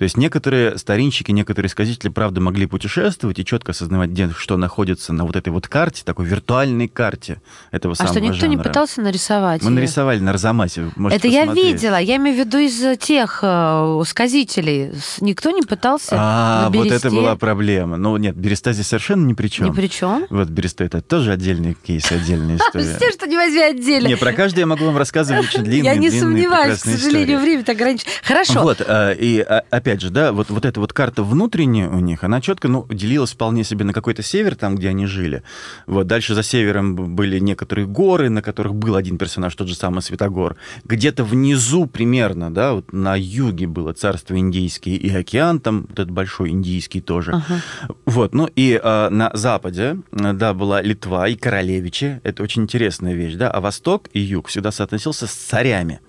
То 0.00 0.04
есть 0.04 0.16
некоторые 0.16 0.78
старинщики, 0.78 1.30
некоторые 1.30 1.68
сказители, 1.68 2.08
правда, 2.08 2.40
могли 2.40 2.64
путешествовать 2.64 3.38
и 3.38 3.44
четко 3.44 3.72
осознавать, 3.72 4.08
где 4.08 4.30
что 4.30 4.56
находится 4.56 5.12
на 5.12 5.26
вот 5.26 5.36
этой 5.36 5.50
вот 5.50 5.68
карте, 5.68 6.04
такой 6.06 6.24
виртуальной 6.24 6.88
карте 6.88 7.42
этого 7.70 7.92
а 7.92 7.96
самого 7.96 8.10
А 8.10 8.14
что, 8.14 8.20
никто 8.22 8.40
жанра. 8.40 8.48
не 8.48 8.56
пытался 8.56 9.02
нарисовать? 9.02 9.60
Мы 9.60 9.68
ее? 9.68 9.74
нарисовали 9.74 10.18
на 10.20 10.30
Арзамасе. 10.30 10.90
Это 11.10 11.28
я 11.28 11.44
видела. 11.44 12.00
Я 12.00 12.16
имею 12.16 12.34
в 12.34 12.38
виду 12.38 12.56
из 12.56 12.98
тех 12.98 13.40
э, 13.42 14.02
сказителей. 14.06 14.92
Никто 15.20 15.50
не 15.50 15.60
пытался 15.60 16.16
А, 16.18 16.70
вот 16.70 16.86
это 16.86 17.10
была 17.10 17.36
проблема. 17.36 17.98
Ну, 17.98 18.16
нет, 18.16 18.34
Береста 18.34 18.72
здесь 18.72 18.86
совершенно 18.86 19.26
ни 19.26 19.34
при 19.34 19.48
чем. 19.48 19.66
Ни 19.66 19.70
при 19.70 19.88
чем? 19.88 20.24
Вот 20.30 20.48
Береста 20.48 20.84
это 20.84 21.02
тоже 21.02 21.32
отдельный 21.32 21.74
кейс, 21.74 22.10
отдельная 22.10 22.56
история. 22.68 22.96
Все, 22.96 23.12
что 23.12 23.26
не 23.26 23.36
возьми 23.36 23.60
отдельно. 23.60 24.08
Не, 24.08 24.16
про 24.16 24.32
каждый 24.32 24.60
я 24.60 24.66
могу 24.66 24.86
вам 24.86 24.96
рассказывать 24.96 25.44
очень 25.44 25.62
длинные, 25.64 25.92
Я 25.92 25.96
не 25.96 26.10
сожалею, 26.10 26.50
к 26.50 26.76
сожалению, 26.76 27.38
время 27.38 27.64
так 27.64 27.76
ограничено. 27.76 28.10
Хорошо. 28.22 28.62
Вот, 28.62 28.80
э, 28.80 29.14
и 29.18 29.40
опять 29.40 29.89
опять 29.90 30.02
же, 30.02 30.10
да, 30.10 30.30
вот, 30.30 30.50
вот 30.50 30.64
эта 30.64 30.78
вот 30.78 30.92
карта 30.92 31.24
внутренняя 31.24 31.88
у 31.88 31.98
них, 31.98 32.22
она 32.22 32.40
четко, 32.40 32.68
ну, 32.68 32.86
делилась 32.88 33.32
вполне 33.32 33.64
себе 33.64 33.84
на 33.84 33.92
какой-то 33.92 34.22
север, 34.22 34.54
там, 34.54 34.76
где 34.76 34.90
они 34.90 35.06
жили. 35.06 35.42
Вот 35.86 36.06
дальше 36.06 36.34
за 36.34 36.44
севером 36.44 37.16
были 37.16 37.40
некоторые 37.40 37.88
горы, 37.88 38.30
на 38.30 38.40
которых 38.40 38.76
был 38.76 38.94
один 38.94 39.18
персонаж, 39.18 39.52
тот 39.56 39.66
же 39.66 39.74
самый 39.74 40.00
Святогор. 40.02 40.56
Где-то 40.84 41.24
внизу 41.24 41.86
примерно, 41.86 42.54
да, 42.54 42.74
вот 42.74 42.92
на 42.92 43.16
юге 43.16 43.66
было 43.66 43.92
царство 43.92 44.38
индийское 44.38 44.94
и 44.94 45.10
океан, 45.12 45.58
там 45.58 45.86
вот 45.88 45.98
этот 45.98 46.12
большой 46.12 46.50
индийский 46.50 47.00
тоже. 47.00 47.32
Ага. 47.32 47.60
Вот, 48.04 48.32
ну 48.32 48.48
и 48.54 48.80
э, 48.80 49.08
на 49.10 49.30
западе, 49.34 49.96
да, 50.12 50.54
была 50.54 50.82
Литва 50.82 51.26
и 51.26 51.34
королевичи. 51.34 52.20
Это 52.22 52.44
очень 52.44 52.62
интересная 52.62 53.14
вещь, 53.14 53.34
да. 53.34 53.50
А 53.50 53.60
восток 53.60 54.08
и 54.12 54.20
юг 54.20 54.46
всегда 54.46 54.70
соотносился 54.70 55.26
с 55.26 55.32
царями 55.32 56.00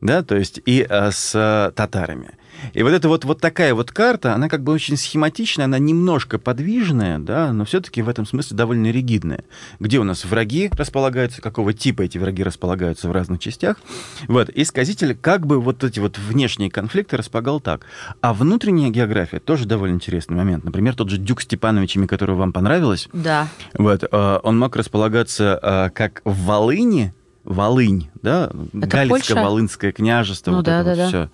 да, 0.00 0.22
то 0.22 0.36
есть 0.36 0.60
и 0.66 0.86
э, 0.88 1.10
с 1.10 1.72
татарами. 1.74 2.32
И 2.72 2.82
вот 2.82 2.90
эта 2.92 3.08
вот, 3.08 3.24
вот 3.24 3.40
такая 3.40 3.74
вот 3.74 3.90
карта, 3.90 4.34
она 4.34 4.48
как 4.48 4.62
бы 4.62 4.72
очень 4.72 4.96
схематичная, 4.96 5.66
она 5.66 5.78
немножко 5.78 6.38
подвижная, 6.38 7.18
да, 7.18 7.52
но 7.52 7.64
все-таки 7.64 8.02
в 8.02 8.08
этом 8.08 8.26
смысле 8.26 8.56
довольно 8.56 8.90
ригидная. 8.90 9.44
Где 9.80 9.98
у 9.98 10.04
нас 10.04 10.24
враги 10.24 10.70
располагаются, 10.72 11.42
какого 11.42 11.72
типа 11.72 12.02
эти 12.02 12.18
враги 12.18 12.42
располагаются 12.42 13.08
в 13.08 13.12
разных 13.12 13.40
частях. 13.40 13.78
Вот, 14.28 14.48
и 14.48 14.64
сказитель 14.64 15.14
как 15.14 15.46
бы 15.46 15.60
вот 15.60 15.84
эти 15.84 16.00
вот 16.00 16.18
внешние 16.18 16.70
конфликты 16.70 17.16
располагал 17.16 17.60
так. 17.60 17.86
А 18.20 18.34
внутренняя 18.34 18.90
география 18.90 19.38
тоже 19.38 19.66
довольно 19.66 19.94
интересный 19.94 20.36
момент. 20.36 20.64
Например, 20.64 20.94
тот 20.94 21.10
же 21.10 21.18
Дюк 21.18 21.42
Степанович, 21.42 21.96
имя 21.96 22.06
которого 22.06 22.36
вам 22.36 22.52
понравилось. 22.52 23.08
Да. 23.12 23.48
Вот, 23.74 24.04
э, 24.04 24.40
он 24.42 24.58
мог 24.58 24.76
располагаться 24.76 25.58
э, 25.62 25.90
как 25.94 26.22
в 26.24 26.44
Волыни, 26.44 27.12
Волынь, 27.46 28.08
да, 28.22 28.50
Галицко-Волынское 28.72 29.92
княжество, 29.92 30.50
ну, 30.50 30.56
вот 30.58 30.66
да, 30.66 30.80
это 30.80 30.84
да, 30.84 30.90
вот 30.90 30.98
да. 30.98 31.08
все. 31.08 31.30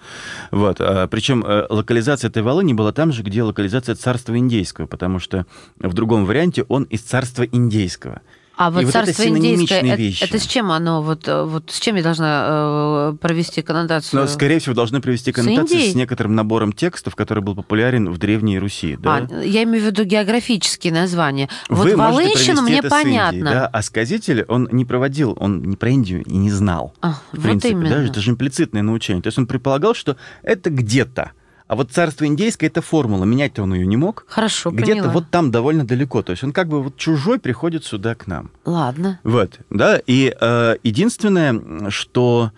Вот. 0.51 0.77
А, 0.81 1.07
причем 1.09 1.42
э, 1.44 1.66
локализация 1.70 2.29
этой 2.29 2.42
Волыни 2.42 2.75
была 2.75 2.92
там 2.92 3.12
же, 3.12 3.22
где 3.22 3.42
локализация 3.42 3.94
царства 3.94 4.37
индейского, 4.37 4.87
потому 4.87 5.18
что 5.18 5.46
в 5.79 5.94
другом 5.94 6.27
варианте 6.27 6.64
он 6.68 6.85
из 6.85 7.01
царства 7.01 7.44
индейского. 7.44 8.20
А 8.66 8.70
вот 8.70 8.85
и 8.85 8.87
царство 8.87 9.25
вот 9.25 9.38
индейское, 9.38 9.81
это, 9.83 10.25
это 10.25 10.38
с 10.38 10.46
чем 10.46 10.70
оно, 10.70 11.03
вот, 11.03 11.27
э, 11.27 11.42
вот 11.42 11.70
с 11.70 11.81
чем 11.81 11.96
я 11.96 12.03
должна 12.05 12.46
э, 12.46 13.16
провести 13.20 13.61
коннотацию? 13.62 14.20
Ну, 14.20 14.29
скорее 14.29 14.61
всего, 14.61 14.75
должны 14.75 15.01
провести 15.01 15.33
коннотацию 15.33 15.81
с, 15.81 15.92
с 15.92 15.94
некоторым 15.96 16.37
набором 16.37 16.72
текстов, 16.72 17.16
который 17.16 17.42
был 17.42 17.57
популярен 17.57 18.09
в 18.09 18.18
Древней 18.18 18.61
Руси. 18.61 18.96
Да? 19.01 19.27
А, 19.29 19.42
я 19.42 19.64
имею 19.64 19.83
в 19.83 19.87
виду 19.87 20.05
географические 20.05 20.92
названия. 20.92 21.48
Вы 21.68 21.90
вот 21.90 21.96
Волынщина 21.96 22.62
мне 22.62 22.83
понятно. 22.83 23.37
Индии, 23.37 23.44
да? 23.44 23.66
А 23.66 23.83
сказитель, 23.83 24.44
он 24.46 24.68
не 24.70 24.85
проводил, 24.85 25.37
он 25.40 25.62
не 25.62 25.77
про 25.77 25.90
Индию 25.90 26.22
и 26.22 26.37
не 26.37 26.51
знал. 26.51 26.94
А, 27.01 27.14
в 27.14 27.22
вот 27.33 27.42
принципе, 27.42 27.72
именно. 27.72 27.90
Да? 27.90 28.05
Это 28.05 28.20
же 28.20 28.31
имплицитное 28.31 28.83
научение. 28.83 29.22
То 29.22 29.29
есть 29.29 29.38
он 29.38 29.48
предполагал, 29.48 29.94
что 29.94 30.16
это 30.44 30.70
где-то. 30.70 31.33
А 31.73 31.75
вот 31.75 31.91
царство 31.91 32.27
индейское 32.27 32.69
это 32.69 32.83
формула, 32.83 33.25
менять-то 33.25 33.63
он 33.63 33.73
ее 33.73 33.87
не 33.87 33.97
мог. 33.97 34.27
Хорошо, 34.29 34.71
Где-то 34.71 35.09
вот 35.09 35.31
там 35.31 35.51
довольно 35.51 35.87
далеко. 35.87 36.21
То 36.21 36.33
есть 36.33 36.45
он 36.45 36.53
как 36.53 36.69
бы 36.69 36.83
вот 36.83 36.99
чужой 36.99 37.39
приходит 37.39 37.83
сюда 37.83 38.15
к 38.15 38.27
нам. 38.27 38.51
Ладно. 38.67 39.21
Вот, 39.25 39.59
да. 39.71 39.99
И 40.07 40.37
э, 40.39 40.77
единственное, 40.83 41.89
что 41.89 42.53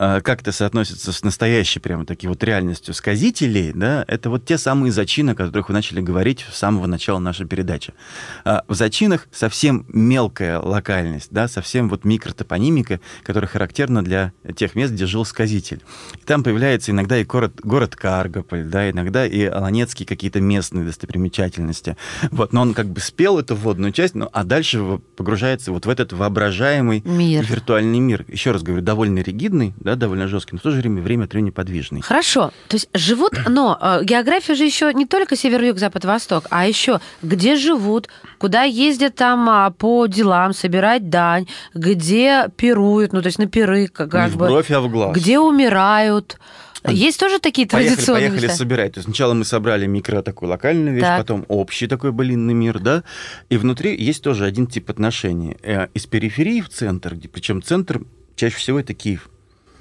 как 0.00 0.40
это 0.40 0.50
соотносится 0.50 1.12
с 1.12 1.22
настоящей 1.22 1.78
прямо 1.78 2.06
таки 2.06 2.26
вот 2.26 2.42
реальностью 2.42 2.94
сказителей, 2.94 3.72
да, 3.74 4.02
это 4.08 4.30
вот 4.30 4.46
те 4.46 4.56
самые 4.56 4.92
зачины, 4.92 5.30
о 5.30 5.34
которых 5.34 5.68
вы 5.68 5.74
начали 5.74 6.00
говорить 6.00 6.46
с 6.50 6.56
самого 6.56 6.86
начала 6.86 7.18
нашей 7.18 7.46
передачи. 7.46 7.92
А, 8.44 8.64
в 8.66 8.74
зачинах 8.74 9.28
совсем 9.30 9.84
мелкая 9.88 10.58
локальность, 10.58 11.28
да, 11.30 11.48
совсем 11.48 11.90
вот 11.90 12.04
микротопонимика, 12.04 13.00
которая 13.22 13.48
характерна 13.48 14.02
для 14.02 14.32
тех 14.56 14.74
мест, 14.74 14.94
где 14.94 15.04
жил 15.04 15.26
сказитель. 15.26 15.82
Там 16.24 16.42
появляется 16.42 16.92
иногда 16.92 17.18
и 17.18 17.24
город, 17.24 17.60
город 17.62 17.94
Каргополь, 17.94 18.64
да, 18.64 18.88
иногда 18.90 19.26
и 19.26 19.44
Аланецкие 19.44 20.06
какие-то 20.06 20.40
местные 20.40 20.84
достопримечательности. 20.84 21.96
Вот, 22.30 22.52
но 22.52 22.62
он 22.62 22.72
как 22.72 22.88
бы 22.88 23.00
спел 23.00 23.38
эту 23.38 23.54
водную 23.54 23.92
часть, 23.92 24.14
ну, 24.14 24.30
а 24.32 24.44
дальше 24.44 25.00
погружается 25.16 25.72
вот 25.72 25.84
в 25.84 25.90
этот 25.90 26.12
воображаемый 26.12 27.02
мир. 27.04 27.44
виртуальный 27.44 27.98
мир. 27.98 28.24
Еще 28.28 28.52
раз 28.52 28.62
говорю, 28.62 28.82
довольно 28.82 29.18
ригидный, 29.18 29.74
да, 29.78 29.89
довольно 29.96 30.28
жесткий, 30.28 30.52
но 30.54 30.58
в 30.58 30.62
то 30.62 30.70
же 30.70 30.78
время 30.78 31.02
время 31.02 31.24
от 31.24 31.32
времени 31.32 31.50
подвижный. 31.50 32.00
Хорошо. 32.00 32.52
То 32.68 32.76
есть 32.76 32.88
живут, 32.94 33.32
но 33.48 33.78
э, 33.80 34.04
география 34.04 34.54
же 34.54 34.64
еще 34.64 34.92
не 34.94 35.06
только 35.06 35.36
север, 35.36 35.62
юг, 35.62 35.78
запад, 35.78 36.04
восток, 36.04 36.44
а 36.50 36.66
еще 36.66 37.00
где 37.22 37.56
живут, 37.56 38.08
куда 38.38 38.62
ездят 38.62 39.14
там 39.14 39.48
а, 39.48 39.70
по 39.70 40.06
делам, 40.06 40.52
собирать 40.52 41.08
дань, 41.08 41.46
где 41.74 42.46
пируют, 42.56 43.12
ну 43.12 43.22
то 43.22 43.26
есть 43.26 43.38
на 43.38 43.46
пиры, 43.46 43.88
как, 43.88 44.12
не 44.12 44.36
бы. 44.36 44.46
в 44.46 44.48
бровь, 44.48 44.70
а 44.70 44.80
в 44.80 44.90
глаз. 44.90 45.16
Где 45.16 45.38
умирают. 45.38 46.38
Есть 46.88 47.20
тоже 47.20 47.38
такие 47.38 47.66
поехали, 47.66 47.94
традиционные 47.94 48.28
Поехали 48.28 48.46
места? 48.46 48.56
собирать. 48.56 48.92
То 48.94 48.98
есть 48.98 49.06
сначала 49.06 49.34
мы 49.34 49.44
собрали 49.44 49.86
микро 49.86 50.22
такую 50.22 50.48
локальную 50.48 50.94
вещь, 50.94 51.02
так. 51.02 51.18
потом 51.18 51.44
общий 51.48 51.86
такой 51.86 52.12
былинный 52.12 52.54
мир, 52.54 52.78
да, 52.78 53.04
и 53.48 53.56
внутри 53.58 53.94
есть 54.02 54.22
тоже 54.22 54.44
один 54.46 54.66
тип 54.66 54.88
отношений. 54.88 55.56
Э, 55.62 55.88
из 55.92 56.06
периферии 56.06 56.60
в 56.60 56.68
центр, 56.70 57.16
причем 57.30 57.62
центр 57.62 58.00
чаще 58.34 58.56
всего 58.56 58.80
это 58.80 58.94
Киев 58.94 59.28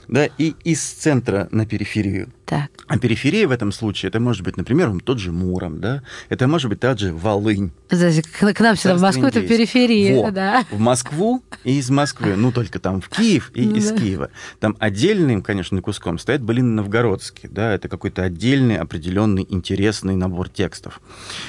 да, 0.10 0.26
и 0.26 0.56
из 0.64 0.82
центра 0.84 1.48
на 1.52 1.66
периферию. 1.66 2.30
Так. 2.46 2.72
А 2.88 2.98
периферия 2.98 3.48
в 3.48 3.52
этом 3.52 3.72
случае, 3.72 4.10
это 4.10 4.20
может 4.20 4.44
быть, 4.44 4.58
например, 4.58 4.92
тот 5.04 5.20
же 5.20 5.32
Муром, 5.32 5.80
да, 5.80 6.02
это 6.30 6.48
может 6.48 6.70
быть 6.70 6.80
та 6.80 6.98
же 6.98 7.14
Волынь. 7.14 7.72
К, 7.90 8.54
к 8.54 8.60
нам 8.60 8.76
сюда, 8.76 8.96
в 8.96 9.02
Москву, 9.02 9.28
это 9.28 9.42
периферия, 9.42 10.16
Во, 10.16 10.32
да. 10.32 10.66
В 10.72 10.80
Москву 10.80 11.44
и 11.64 11.78
из 11.78 11.90
Москвы, 11.92 12.36
ну, 12.36 12.52
только 12.52 12.80
там 12.80 13.02
в 13.02 13.10
Киев 13.10 13.52
и 13.54 13.62
ну, 13.68 13.76
из 13.76 13.92
да. 13.92 13.98
Киева. 13.98 14.30
Там 14.60 14.76
отдельным, 14.80 15.44
конечно, 15.44 15.80
куском 15.82 16.18
стоит 16.18 16.42
Блин 16.42 16.76
Новгородский, 16.76 17.48
да, 17.48 17.74
это 17.74 17.88
какой-то 17.88 18.24
отдельный, 18.24 18.78
определенный, 18.78 19.46
интересный 19.48 20.16
набор 20.16 20.50
текстов. 20.50 21.02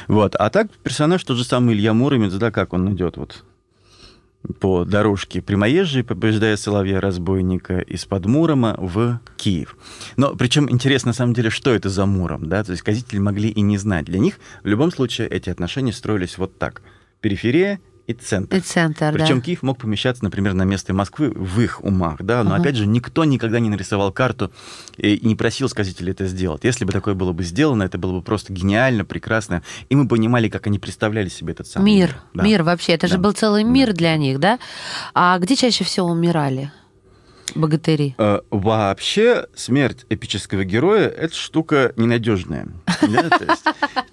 Вот, 0.07 0.37
а 0.37 0.51
так 0.51 0.70
персонаж 0.83 1.25
тот 1.25 1.38
же 1.38 1.44
самый 1.44 1.75
Илья 1.75 1.94
Муромец, 1.94 2.35
да, 2.35 2.51
как 2.51 2.75
он 2.75 2.92
идет 2.92 3.16
вот 3.16 3.42
по 4.59 4.85
дорожке 4.85 5.42
прямоезжей, 5.42 6.03
побеждая 6.03 6.57
соловья-разбойника 6.57 7.81
из-под 7.81 8.26
Мурома 8.26 8.74
в 8.79 9.20
Киев. 9.37 9.76
Но 10.16 10.35
причем 10.35 10.70
интересно 10.70 11.09
на 11.09 11.14
самом 11.14 11.35
деле, 11.35 11.50
что 11.50 11.74
это 11.74 11.88
за 11.88 12.07
Муром, 12.07 12.48
да, 12.48 12.64
то 12.64 12.72
есть 12.72 12.83
казители 12.83 13.18
могли 13.18 13.50
и 13.50 13.61
не 13.61 13.79
знать. 13.79 14.07
Для 14.07 14.18
них 14.18 14.38
в 14.62 14.66
любом 14.66 14.90
случае 14.90 15.29
эти 15.29 15.50
отношения 15.50 15.92
строились 15.92 16.38
вот 16.38 16.59
так. 16.59 16.83
Периферия 17.20 17.81
и 18.11 18.14
центр. 18.14 18.57
И 18.57 18.61
центр, 18.61 19.12
Причем 19.12 19.37
да. 19.37 19.42
Киев 19.42 19.62
мог 19.62 19.79
помещаться, 19.79 20.25
например, 20.25 20.55
на 20.55 20.64
место 20.64 20.92
Москвы 20.92 21.31
в 21.31 21.61
их 21.61 21.83
умах, 21.85 22.23
да, 22.23 22.42
но 22.42 22.55
uh-huh. 22.55 22.61
опять 22.61 22.77
же 22.77 22.87
никто 22.87 23.25
никогда 23.25 23.61
не 23.61 23.68
нарисовал 23.68 24.12
карту 24.12 24.53
и 24.96 25.20
не 25.23 25.37
просил 25.37 25.68
сказителей 25.68 26.12
это 26.12 26.27
сделать. 26.27 26.64
Если 26.64 26.85
бы 26.85 26.92
такое 26.92 27.14
было 27.14 27.33
бы 27.33 27.44
сделано, 27.44 27.85
это 27.85 27.99
было 27.99 28.12
бы 28.12 28.23
просто 28.23 28.53
гениально, 28.53 29.05
прекрасно, 29.05 29.62
и 29.88 29.94
мы 29.94 30.09
понимали, 30.09 30.49
как 30.49 30.66
они 30.66 30.79
представляли 30.79 31.29
себе 31.29 31.53
этот 31.53 31.66
самый 31.66 31.87
мир. 31.87 32.09
Мир, 32.09 32.20
да. 32.35 32.44
мир 32.44 32.62
вообще, 32.62 32.92
это 32.92 33.07
да. 33.07 33.14
же 33.14 33.18
был 33.18 33.33
целый 33.33 33.64
мир 33.64 33.88
да. 33.88 33.94
для 33.94 34.16
них, 34.16 34.40
да? 34.40 34.59
А 35.14 35.38
где 35.38 35.57
чаще 35.57 35.85
всего 35.85 36.09
умирали? 36.09 36.73
Богатыри? 37.55 38.15
Э, 38.19 38.41
вообще 38.51 39.47
смерть 39.55 40.07
эпического 40.09 40.65
героя— 40.65 41.09
это 41.09 41.35
штука 41.35 41.93
ненадежная. 41.97 42.69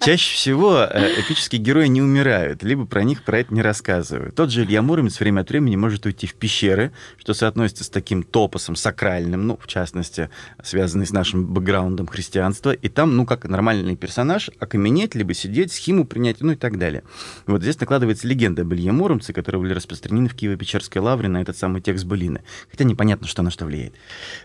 чаще 0.00 0.34
всего 0.34 0.78
э, 0.78 1.20
эпические 1.20 1.60
герои 1.60 1.86
не 1.86 2.00
умирают, 2.00 2.62
либо 2.62 2.86
про 2.86 3.02
них 3.02 3.22
про 3.24 3.40
это 3.40 3.52
не 3.52 3.62
рассказывают. 3.62 4.34
Тот 4.34 4.50
же 4.50 4.64
Илья 4.64 4.82
Муромец 4.82 5.20
время 5.20 5.42
от 5.42 5.50
времени 5.50 5.76
может 5.76 6.06
уйти 6.06 6.26
в 6.26 6.34
пещеры, 6.34 6.92
что 7.18 7.34
соотносится 7.34 7.84
с 7.84 7.90
таким 7.90 8.22
топосом 8.22 8.76
сакральным, 8.76 9.46
ну, 9.46 9.58
в 9.60 9.66
частности, 9.66 10.30
связанный 10.62 11.06
с 11.06 11.12
нашим 11.12 11.46
бэкграундом 11.46 12.06
христианства, 12.06 12.72
и 12.72 12.88
там, 12.88 13.16
ну, 13.16 13.26
как 13.26 13.44
нормальный 13.44 13.96
персонаж, 13.96 14.50
окаменеть, 14.58 15.14
либо 15.14 15.34
сидеть, 15.34 15.72
схему 15.72 16.06
принять, 16.06 16.40
ну 16.40 16.52
и 16.52 16.56
так 16.56 16.78
далее. 16.78 17.02
Вот 17.46 17.62
здесь 17.62 17.78
накладывается 17.78 18.26
легенда 18.26 18.62
об 18.62 18.72
Илье 18.72 18.92
Муромце, 18.92 19.32
которые 19.32 19.60
были 19.60 19.74
распространены 19.74 20.28
в 20.28 20.34
Киево-Печерской 20.34 21.00
лавре 21.00 21.28
на 21.28 21.42
этот 21.42 21.56
самый 21.56 21.82
текст 21.82 22.04
Былины. 22.04 22.42
Хотя 22.70 22.84
непонятно, 22.84 23.26
что 23.28 23.42
на 23.42 23.50
что 23.50 23.66
влияет. 23.66 23.94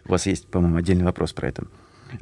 У 0.06 0.12
вас 0.12 0.26
есть, 0.28 0.48
по-моему, 0.48 0.78
отдельный 0.78 1.06
вопрос 1.06 1.34
про 1.34 1.48
это. 1.48 1.66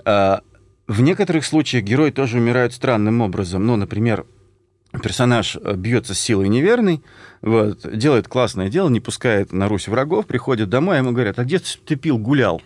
А, 0.06 0.42
в 0.88 1.02
некоторых 1.02 1.46
случаях 1.46 1.84
герои 1.84 2.12
тоже 2.12 2.38
умирают 2.38 2.74
странным 2.74 3.22
образом. 3.22 3.66
Ну, 3.66 3.76
например, 3.76 4.26
персонаж 5.00 5.56
э, 5.56 5.76
бьется 5.76 6.14
с 6.14 6.20
силой 6.20 6.50
неверной, 6.50 7.04
вот, 7.42 7.80
делает 7.98 8.28
классное 8.28 8.70
дело, 8.70 8.90
не 8.90 9.00
пускает 9.00 9.54
на 9.54 9.68
Русь 9.68 9.88
врагов, 9.88 10.26
приходит 10.26 10.70
домой, 10.70 10.96
а 10.96 11.00
ему 11.00 11.12
говорят, 11.12 11.40
а 11.40 11.44
где 11.44 11.60
ты 11.60 11.96
пил, 11.96 12.18
гулял? 12.18 12.62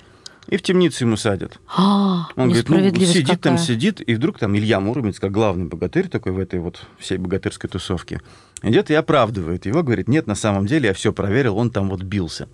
И 0.48 0.58
в 0.58 0.62
темницу 0.62 1.06
ему 1.06 1.18
садят. 1.18 1.60
А, 1.76 2.28
Он 2.36 2.50
говорит, 2.50 2.70
ну, 2.70 2.78
сидит 2.78 3.26
какая. 3.26 3.38
там, 3.38 3.58
сидит, 3.58 4.00
и 4.08 4.14
вдруг 4.14 4.38
там 4.38 4.56
Илья 4.56 4.80
Муромец, 4.80 5.20
как 5.20 5.32
главный 5.32 5.66
богатырь 5.66 6.08
такой 6.08 6.34
в 6.34 6.40
этой 6.40 6.60
вот 6.60 6.86
всей 7.00 7.18
богатырской 7.18 7.68
тусовке, 7.68 8.22
идет 8.62 8.92
и 8.92 8.94
оправдывает 8.94 9.66
его, 9.66 9.82
говорит, 9.82 10.08
нет, 10.08 10.28
на 10.28 10.36
самом 10.36 10.68
деле 10.68 10.90
я 10.90 10.94
все 10.94 11.12
проверил, 11.12 11.58
он 11.58 11.72
там 11.72 11.90
вот 11.90 12.04
бился. 12.04 12.48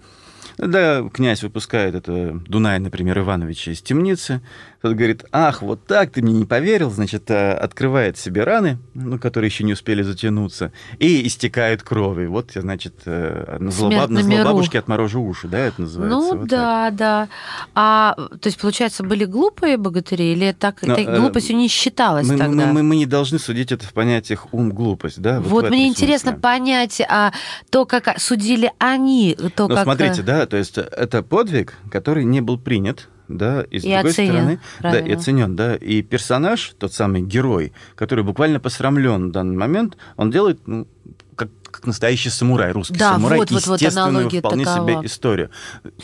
Да, 0.57 1.03
князь 1.13 1.43
выпускает 1.43 1.95
это 1.95 2.39
Дунай, 2.47 2.79
например, 2.79 3.19
Ивановича 3.19 3.71
из 3.71 3.81
темницы. 3.81 4.41
Тот 4.81 4.93
говорит, 4.93 5.25
ах, 5.31 5.61
вот 5.61 5.85
так 5.85 6.11
ты 6.11 6.23
мне 6.23 6.33
не 6.33 6.45
поверил, 6.45 6.89
значит, 6.89 7.29
э, 7.29 7.53
открывает 7.53 8.17
себе 8.17 8.43
раны, 8.43 8.79
ну, 8.95 9.19
которые 9.19 9.49
еще 9.49 9.63
не 9.63 9.73
успели 9.73 10.01
затянуться, 10.01 10.71
и 10.97 11.27
истекает 11.27 11.83
кровью. 11.83 12.31
Вот, 12.31 12.51
значит, 12.55 12.95
э, 13.05 13.57
на, 13.59 13.69
злобаб... 13.69 14.09
на 14.09 14.23
злобабушке 14.23 14.79
отморожу 14.79 15.21
уши, 15.21 15.47
да, 15.47 15.59
это 15.59 15.81
называется? 15.81 16.17
Ну, 16.17 16.35
вот 16.35 16.47
да, 16.47 16.85
так. 16.85 16.95
да. 16.95 17.29
А, 17.75 18.15
то 18.15 18.47
есть, 18.47 18.59
получается, 18.59 19.03
были 19.03 19.25
глупые 19.25 19.77
богатыри, 19.77 20.33
или 20.33 20.51
так, 20.51 20.81
Но, 20.81 20.95
это, 20.95 21.19
глупостью 21.19 21.57
не 21.57 21.67
считалось 21.67 22.27
мы, 22.27 22.37
тогда? 22.37 22.65
Мы, 22.65 22.73
мы, 22.73 22.83
мы 22.83 22.95
не 22.95 23.05
должны 23.05 23.37
судить 23.37 23.71
это 23.71 23.85
в 23.85 23.93
понятиях 23.93 24.51
ум-глупость, 24.51 25.21
да? 25.21 25.41
Вот, 25.41 25.51
вот 25.51 25.69
мне 25.69 25.87
интересно 25.87 26.31
смысле. 26.31 26.41
понять, 26.41 27.01
а, 27.07 27.33
то, 27.69 27.85
как 27.85 28.19
судили 28.19 28.71
они, 28.79 29.37
то, 29.55 29.67
Но 29.67 29.75
как... 29.75 29.83
смотрите, 29.83 30.23
да, 30.23 30.40
то 30.45 30.57
есть 30.57 30.77
это 30.77 31.23
подвиг, 31.23 31.73
который 31.89 32.23
не 32.23 32.41
был 32.41 32.57
принят, 32.57 33.09
да, 33.27 33.61
и 33.61 33.79
с 33.79 33.83
и 33.83 33.93
другой 33.93 34.11
оценен, 34.11 34.31
стороны, 34.31 34.59
правильно. 34.79 35.05
да, 35.05 35.09
и 35.09 35.15
оценен, 35.15 35.55
да, 35.55 35.75
и 35.75 36.01
персонаж, 36.01 36.73
тот 36.77 36.93
самый 36.93 37.21
герой, 37.21 37.73
который 37.95 38.23
буквально 38.23 38.59
посрамлен 38.59 39.29
в 39.29 39.31
данный 39.31 39.57
момент, 39.57 39.97
он 40.17 40.31
делает, 40.31 40.67
ну, 40.67 40.87
как, 41.35 41.49
как 41.69 41.87
настоящий 41.87 42.29
самурай, 42.29 42.71
русский 42.71 42.97
Да, 42.97 43.13
самурай, 43.13 43.39
вот, 43.39 43.51
вот, 43.51 43.65
вот, 43.65 43.81
естественную 43.81 44.09
аналогия 44.09 44.39
вполне 44.39 44.65
такова. 44.65 44.87
себе 44.87 45.07
историю. 45.07 45.49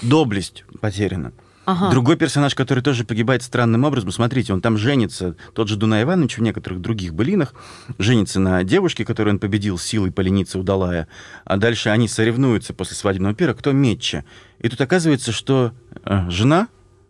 Доблесть 0.02 0.63
потеряна. 0.80 1.34
Ага. 1.67 1.89
Другой 1.89 2.15
персонаж, 2.15 2.56
который 2.56 2.82
тоже 2.82 3.03
погибает 3.03 3.43
странным 3.43 3.84
образом, 3.84 4.10
смотрите, 4.12 4.53
он 4.53 4.62
там 4.62 4.77
женится, 4.77 5.36
тот 5.53 5.67
же 5.67 5.75
Дунай 5.75 6.03
Иванович 6.03 6.38
в 6.38 6.41
некоторых 6.41 6.80
других 6.80 7.13
былинах, 7.13 7.53
женится 7.97 8.39
на 8.39 8.63
девушке, 8.63 9.03
которую 9.03 9.34
он 9.34 9.39
победил 9.39 9.77
силой 9.77 10.13
поленицы 10.13 10.58
удалая, 10.60 11.10
а 11.43 11.58
дальше 11.58 11.89
они 11.89 12.08
соревнуются 12.08 12.73
после 12.73 12.95
свадебного 12.95 13.36
пира, 13.36 13.53
кто 13.53 13.73
метче. 13.73 14.23
И 14.60 14.69
тут 14.69 14.80
оказывается, 14.80 15.34
что 15.34 15.73
э, 16.06 16.30
жена 16.30 16.69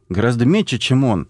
гораздо 0.09 0.45
метче, 0.45 0.79
чем 0.79 1.03
он. 1.03 1.27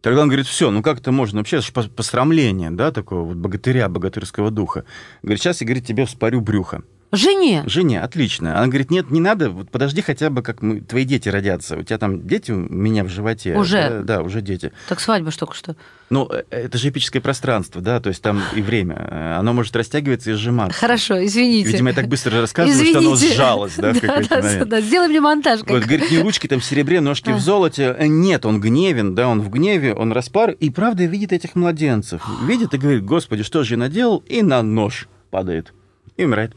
Тогда 0.00 0.22
он 0.22 0.26
говорит, 0.26 0.48
все, 0.48 0.72
ну 0.72 0.82
как 0.82 0.98
это 0.98 1.12
можно 1.12 1.38
вообще, 1.38 1.58
это 1.58 1.82
ж 1.82 1.88
посрамление, 1.90 2.72
да, 2.72 2.90
такого 2.90 3.22
вот 3.22 3.36
богатыря, 3.36 3.88
богатырского 3.88 4.50
духа. 4.50 4.84
Говорит, 5.22 5.40
сейчас 5.40 5.60
я, 5.60 5.66
говорит, 5.68 5.86
тебе 5.86 6.06
вспорю 6.06 6.40
брюхо. 6.40 6.82
Жене? 7.16 7.62
Жене, 7.66 8.00
отлично. 8.00 8.58
Она 8.58 8.66
говорит, 8.66 8.90
нет, 8.90 9.10
не 9.10 9.20
надо, 9.20 9.50
вот 9.50 9.70
подожди 9.70 10.02
хотя 10.02 10.30
бы, 10.30 10.42
как 10.42 10.62
мы, 10.62 10.80
твои 10.80 11.04
дети 11.04 11.28
родятся. 11.28 11.76
У 11.76 11.82
тебя 11.82 11.98
там 11.98 12.26
дети 12.26 12.50
у 12.52 12.56
меня 12.56 13.04
в 13.04 13.08
животе. 13.08 13.56
Уже? 13.56 14.02
Да, 14.04 14.16
да 14.18 14.22
уже 14.22 14.40
дети. 14.40 14.72
Так 14.88 15.00
свадьба 15.00 15.30
ж 15.30 15.36
только 15.36 15.54
что. 15.54 15.76
Ну, 16.10 16.28
э, 16.30 16.44
это 16.50 16.78
же 16.78 16.88
эпическое 16.90 17.20
пространство, 17.20 17.80
да, 17.80 18.00
то 18.00 18.08
есть 18.08 18.22
там 18.22 18.42
и 18.54 18.60
время. 18.60 19.06
Э, 19.10 19.36
Оно 19.38 19.52
может 19.52 19.74
растягиваться 19.74 20.30
и 20.30 20.34
сжиматься. 20.34 20.78
Хорошо, 20.78 21.24
извините. 21.24 21.70
Видимо, 21.70 21.90
я 21.90 21.94
так 21.94 22.08
быстро 22.08 22.40
рассказываю, 22.40 22.76
Извините. 22.76 23.00
что 23.00 23.08
оно 23.08 23.16
сжалось, 23.34 23.74
да, 23.76 23.92
в 23.92 24.00
какой-то 24.00 24.28
да, 24.28 24.42
момент. 24.42 24.68
да, 24.68 24.80
сделай 24.80 25.08
мне 25.08 25.20
монтаж. 25.20 25.60
Вот, 25.66 25.82
говорит, 25.82 26.10
не 26.10 26.18
ручки 26.18 26.46
там 26.46 26.60
в 26.60 26.64
серебре, 26.64 27.00
ножки 27.00 27.30
в 27.30 27.40
золоте. 27.40 27.94
Э, 27.98 28.06
Нет, 28.06 28.44
он 28.46 28.60
гневен, 28.60 29.14
да, 29.14 29.28
он 29.28 29.40
в 29.40 29.50
гневе, 29.50 29.94
он 29.94 30.12
распар, 30.12 30.50
и 30.50 30.70
правда 30.70 31.04
видит 31.04 31.32
этих 31.32 31.54
младенцев. 31.54 32.22
Видит 32.46 32.74
и 32.74 32.78
говорит, 32.78 33.04
господи, 33.04 33.42
что 33.42 33.62
же 33.62 33.74
я 33.74 33.78
наделал? 33.78 34.22
И 34.26 34.42
на 34.42 34.62
нож 34.62 35.08
падает. 35.30 35.72
И 36.16 36.24
умирает. 36.24 36.54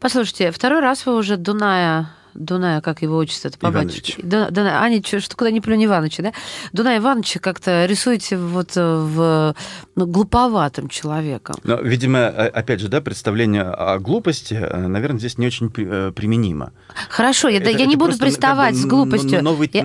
Послушайте, 0.00 0.52
второй 0.52 0.80
раз 0.80 1.06
вы 1.06 1.16
уже 1.16 1.36
Дуная 1.36 2.10
Дуная, 2.34 2.80
как 2.80 3.02
его 3.02 3.16
отчество-то 3.16 3.58
по 3.58 3.66
Иванович. 3.68 3.96
батюшке? 4.00 4.22
Дуна- 4.22 4.50
Дуна- 4.50 4.80
Аня, 4.82 5.02
что 5.04 5.36
куда 5.36 5.50
не 5.50 5.60
плюнь 5.60 5.84
Ивановича, 5.84 6.22
да? 6.22 6.32
Дуная 6.72 6.98
Ивановича 6.98 7.40
как-то 7.40 7.84
рисуете 7.86 8.36
вот 8.36 8.76
э, 8.76 8.80
в 8.82 9.54
ну, 9.96 10.06
глуповатым 10.06 10.88
человеком. 10.88 11.56
Но, 11.64 11.76
видимо, 11.76 12.26
опять 12.28 12.80
же, 12.80 12.88
да, 12.88 13.00
представление 13.00 13.62
о 13.62 13.98
глупости, 13.98 14.54
э, 14.54 14.86
наверное, 14.86 15.18
здесь 15.18 15.38
не 15.38 15.46
очень 15.46 15.72
э, 15.76 16.12
применимо. 16.14 16.72
Хорошо, 17.08 17.48
я, 17.48 17.58
Это- 17.58 17.70
я 17.70 17.86
не 17.86 17.94
это 17.94 17.98
буду 17.98 18.04
просто, 18.10 18.24
приставать 18.24 18.74
как 18.74 18.82
бы, 18.82 18.82
с 18.82 18.86
глупостью. 18.86 19.38
н- 19.38 19.44
Новый, 19.44 19.70
Я- 19.72 19.82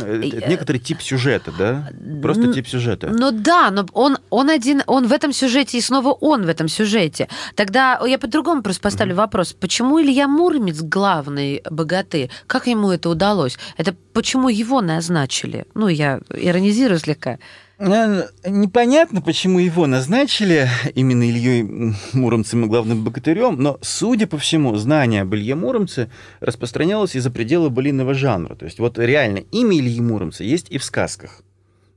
некоторый 0.47 0.77
тип 0.77 1.01
сюжета, 1.01 1.51
да? 1.57 1.89
Просто 2.21 2.53
тип 2.53 2.67
сюжета. 2.67 3.09
Ну 3.13 3.31
да, 3.31 3.71
но 3.71 3.85
он, 3.93 4.17
он 4.29 4.49
один, 4.49 4.83
он 4.87 5.07
в 5.07 5.11
этом 5.13 5.33
сюжете, 5.33 5.77
и 5.77 5.81
снова 5.81 6.11
он 6.11 6.43
в 6.43 6.49
этом 6.49 6.67
сюжете. 6.67 7.27
Тогда 7.55 7.99
я 8.05 8.17
по-другому 8.19 8.61
просто 8.61 8.81
поставлю 8.81 9.15
вопрос. 9.15 9.53
Почему 9.53 10.01
Илья 10.01 10.27
Муромец 10.27 10.81
главный 10.81 11.61
богатырь? 11.69 12.29
Как 12.47 12.67
ему 12.67 12.91
это 12.91 13.09
удалось? 13.09 13.57
Это 13.77 13.95
почему 14.13 14.49
его 14.49 14.81
назначили? 14.81 15.65
Ну, 15.73 15.87
я 15.87 16.19
иронизирую 16.29 16.99
слегка. 16.99 17.39
Э, 17.79 18.27
Непонятно, 18.45 19.21
почему 19.21 19.59
его 19.59 19.87
назначили 19.87 20.69
именно 20.95 21.23
Ильей 21.23 21.95
Муромцем 22.13 22.65
и 22.65 22.67
главным 22.67 23.03
богатырем, 23.03 23.55
но, 23.61 23.77
судя 23.81 24.27
по 24.27 24.37
всему, 24.37 24.75
знание 24.75 25.23
об 25.23 25.33
Илье 25.35 25.55
Муромце 25.55 26.09
распространялось 26.39 27.15
и 27.15 27.19
за 27.19 27.31
пределы 27.31 27.69
былинного 27.69 28.13
жанра. 28.13 28.55
То 28.55 28.65
есть 28.65 28.79
вот 28.79 28.97
реально 28.99 29.39
имя 29.51 29.77
Ильи 29.77 30.01
Муромца 30.01 30.43
есть 30.43 30.67
и 30.69 30.77
в 30.77 30.83
сказках. 30.83 31.41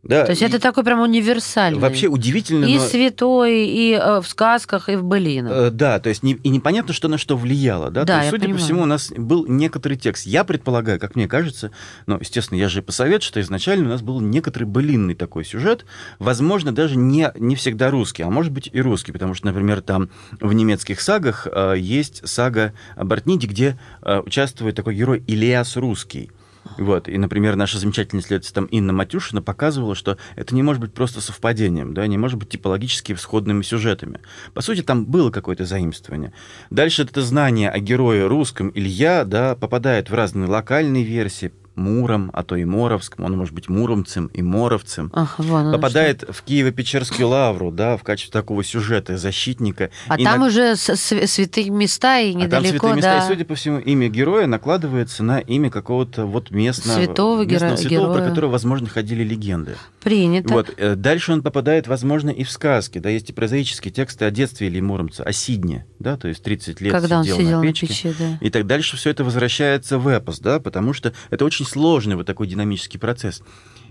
Да, 0.09 0.25
То 0.25 0.31
есть 0.31 0.43
и 0.43 0.45
это 0.45 0.59
такой 0.61 0.85
прям 0.85 1.01
универсальный. 1.01 1.81
Вообще 1.81 2.07
удивительно, 2.09 2.65
и 2.65 2.77
но- 2.77 2.85
святой, 2.85 3.67
и 3.67 3.93
э, 3.93 4.21
в 4.21 4.27
сказках, 4.27 4.89
и 4.89 4.97
в 4.97 5.05
былинах. 5.05 5.53
Э, 5.53 5.71
Да, 5.71 5.99
то 5.99 6.09
есть 6.09 6.23
не- 6.23 6.35
и 6.35 6.49
непонятно, 6.49 6.93
что 6.95 7.09
на 7.09 7.19
что 7.19 7.37
влияло. 7.37 7.91
Да? 7.91 8.05
Да, 8.05 8.15
То 8.15 8.19
есть, 8.21 8.31
судя 8.31 8.43
понимаю. 8.45 8.59
по 8.61 8.65
всему, 8.65 8.83
у 8.83 8.87
нас 8.87 9.13
был 9.17 9.47
некоторый 9.47 9.97
текст. 9.97 10.27
Я 10.27 10.45
предполагаю, 10.45 11.01
как 11.01 11.17
мне 11.17 11.27
кажется, 11.29 11.71
но, 12.07 12.19
естественно, 12.21 12.59
я 12.59 12.69
же 12.69 12.83
посовет, 12.83 13.23
что 13.23 13.41
изначально 13.41 13.87
у 13.87 13.89
нас 13.91 14.03
был 14.03 14.21
некоторый 14.21 14.65
былинный 14.65 15.15
такой 15.15 15.45
сюжет, 15.45 15.85
возможно, 16.19 16.73
даже 16.73 16.97
не, 16.97 17.31
не 17.37 17.57
всегда 17.57 17.91
русский, 17.91 18.23
а 18.23 18.31
может 18.31 18.53
быть 18.53 18.71
и 18.73 18.81
русский, 18.81 19.13
потому 19.13 19.35
что, 19.35 19.47
например, 19.47 19.81
там 19.83 20.09
в 20.41 20.53
немецких 20.53 21.01
сагах 21.01 21.47
э, 21.51 21.75
есть 21.79 22.27
сага 22.29 22.73
о 22.97 23.05
Бартниде, 23.05 23.47
где 23.47 23.79
э, 24.03 24.21
участвует 24.21 24.77
такой 24.77 24.95
герой 24.95 25.23
Илиас 25.27 25.77
Русский. 25.77 26.31
Вот. 26.79 27.09
И, 27.09 27.17
например, 27.17 27.57
наша 27.57 27.79
замечательная 27.79 28.23
исследователь 28.23 28.55
там 28.55 28.67
Инна 28.67 28.93
Матюшина 28.93 29.43
показывала, 29.43 29.95
что 29.95 30.19
это 30.35 30.55
не 30.55 30.63
может 30.63 30.81
быть 30.81 30.95
просто 30.95 31.21
совпадением, 31.21 31.95
да, 31.95 32.07
не 32.07 32.19
может 32.19 32.39
быть 32.39 32.49
типологически 32.49 33.15
сходными 33.15 33.63
сюжетами. 33.63 34.21
По 34.55 34.61
сути, 34.61 34.83
там 34.83 35.07
было 35.07 35.31
какое-то 35.31 35.65
заимствование. 35.65 36.33
Дальше 36.71 37.03
это 37.03 37.23
знание 37.23 37.71
о 37.71 37.79
герое 37.79 38.29
русском 38.29 38.71
Илья, 38.75 39.25
да, 39.25 39.55
попадает 39.55 40.11
в 40.11 40.15
разные 40.15 40.49
локальные 40.49 41.05
версии, 41.05 41.53
Муром, 41.77 42.31
а 42.33 42.43
то 42.43 42.57
и 42.57 42.65
Моровском, 42.65 43.25
он 43.25 43.37
может 43.37 43.55
быть 43.55 43.69
Муромцем 43.69 44.27
и 44.33 44.43
Моровцем. 44.43 45.11
Ах, 45.15 45.39
вон 45.39 45.73
Попадает 45.73 46.23
в 46.23 46.43
Киево-Печерскую 46.47 47.27
лавру, 47.27 47.71
да, 47.71 47.97
в 47.97 48.03
качестве 48.03 48.33
такого 48.33 48.65
сюжета, 48.65 49.17
защитника. 49.17 49.91
что. 50.05 50.15
А 50.15 50.19
И 50.19 50.25
там 50.25 50.41
на- 50.41 50.47
уже 50.47 50.75
святые 50.77 51.71
места 51.71 52.19
и 52.19 52.31
а 52.31 52.33
там 52.33 52.43
недалеко, 52.43 52.69
святые 52.89 52.95
места, 52.97 53.19
да. 53.19 53.25
и, 53.25 53.29
судя 53.29 53.45
по 53.45 53.55
всему, 53.55 53.79
имя 53.79 54.09
героя 54.09 54.47
накладывается 54.47 55.23
на 55.23 55.39
имя 55.39 55.71
какого-то 55.71 56.27
вот 56.27 56.51
местного, 56.51 56.97
Святого 56.99 57.45
местного 57.45 57.73
геро- 57.73 57.77
святого, 57.77 58.07
про 58.07 58.15
героя. 58.21 58.29
которого, 58.31 58.51
возможно, 58.53 58.89
ходили 58.89 59.23
легенды. 59.23 59.77
Принято. 60.07 60.55
Вот. 60.55 60.73
э, 60.77 60.95
Дальше 60.95 61.33
он 61.33 61.43
попадает, 61.43 61.89
возможно, 61.89 62.31
и 62.31 62.45
в 62.45 62.51
сказки. 62.53 63.01
Да, 63.01 63.11
есть 63.11 63.29
и 63.31 63.33
прозаические 63.33 63.93
тексты 63.93 64.25
о 64.25 64.31
детстве 64.31 64.69
Ильи 64.69 64.81
Муромца, 64.81 65.25
о 65.25 65.33
Сидне, 65.33 65.85
да, 65.99 66.17
то 66.17 66.29
есть 66.29 66.45
30 66.45 66.81
лет 66.81 66.93
Когда 66.93 67.19
он 67.19 67.25
сидел, 67.25 67.39
сидел 67.39 67.51
на 67.51 67.57
на 67.59 67.63
печке. 67.67 67.89
печи, 67.89 68.15
да. 68.17 68.39
И 68.41 68.51
так 68.51 68.69
дальше 68.69 68.97
все 68.97 69.11
это 69.11 69.25
возвращается 69.25 69.99
в 69.99 70.07
эпос, 70.07 70.39
да, 70.39 70.61
потому 70.61 70.93
что 70.93 71.13
это 71.31 71.45
очень 71.45 71.67
сложный 71.67 72.15
вот 72.15 72.25
такой 72.25 72.47
динамический 72.47 73.01
процесс. 73.01 73.43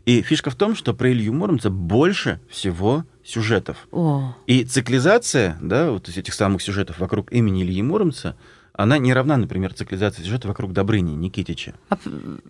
И 0.06 0.22
фишка 0.22 0.52
в 0.52 0.56
том, 0.56 0.74
что 0.76 0.94
про 0.94 1.12
Илью 1.12 1.34
Муромца 1.34 1.70
больше 1.70 2.40
всего 2.50 3.04
сюжетов. 3.26 3.88
О, 3.92 4.36
И 4.48 4.64
циклизация, 4.64 5.58
да, 5.62 5.92
вот 5.92 6.08
из 6.08 6.16
этих 6.16 6.34
самых 6.34 6.62
сюжетов 6.62 7.00
вокруг 7.00 7.34
имени 7.34 7.64
Ильи 7.64 7.82
Муромца, 7.82 8.38
она 8.78 8.98
не 8.98 9.14
равна, 9.14 9.38
например, 9.38 9.74
циклизации 9.74 10.22
сюжета 10.24 10.48
вокруг 10.48 10.74
Добрыни, 10.74 11.12
Никитича. 11.16 11.74
а 11.90 11.98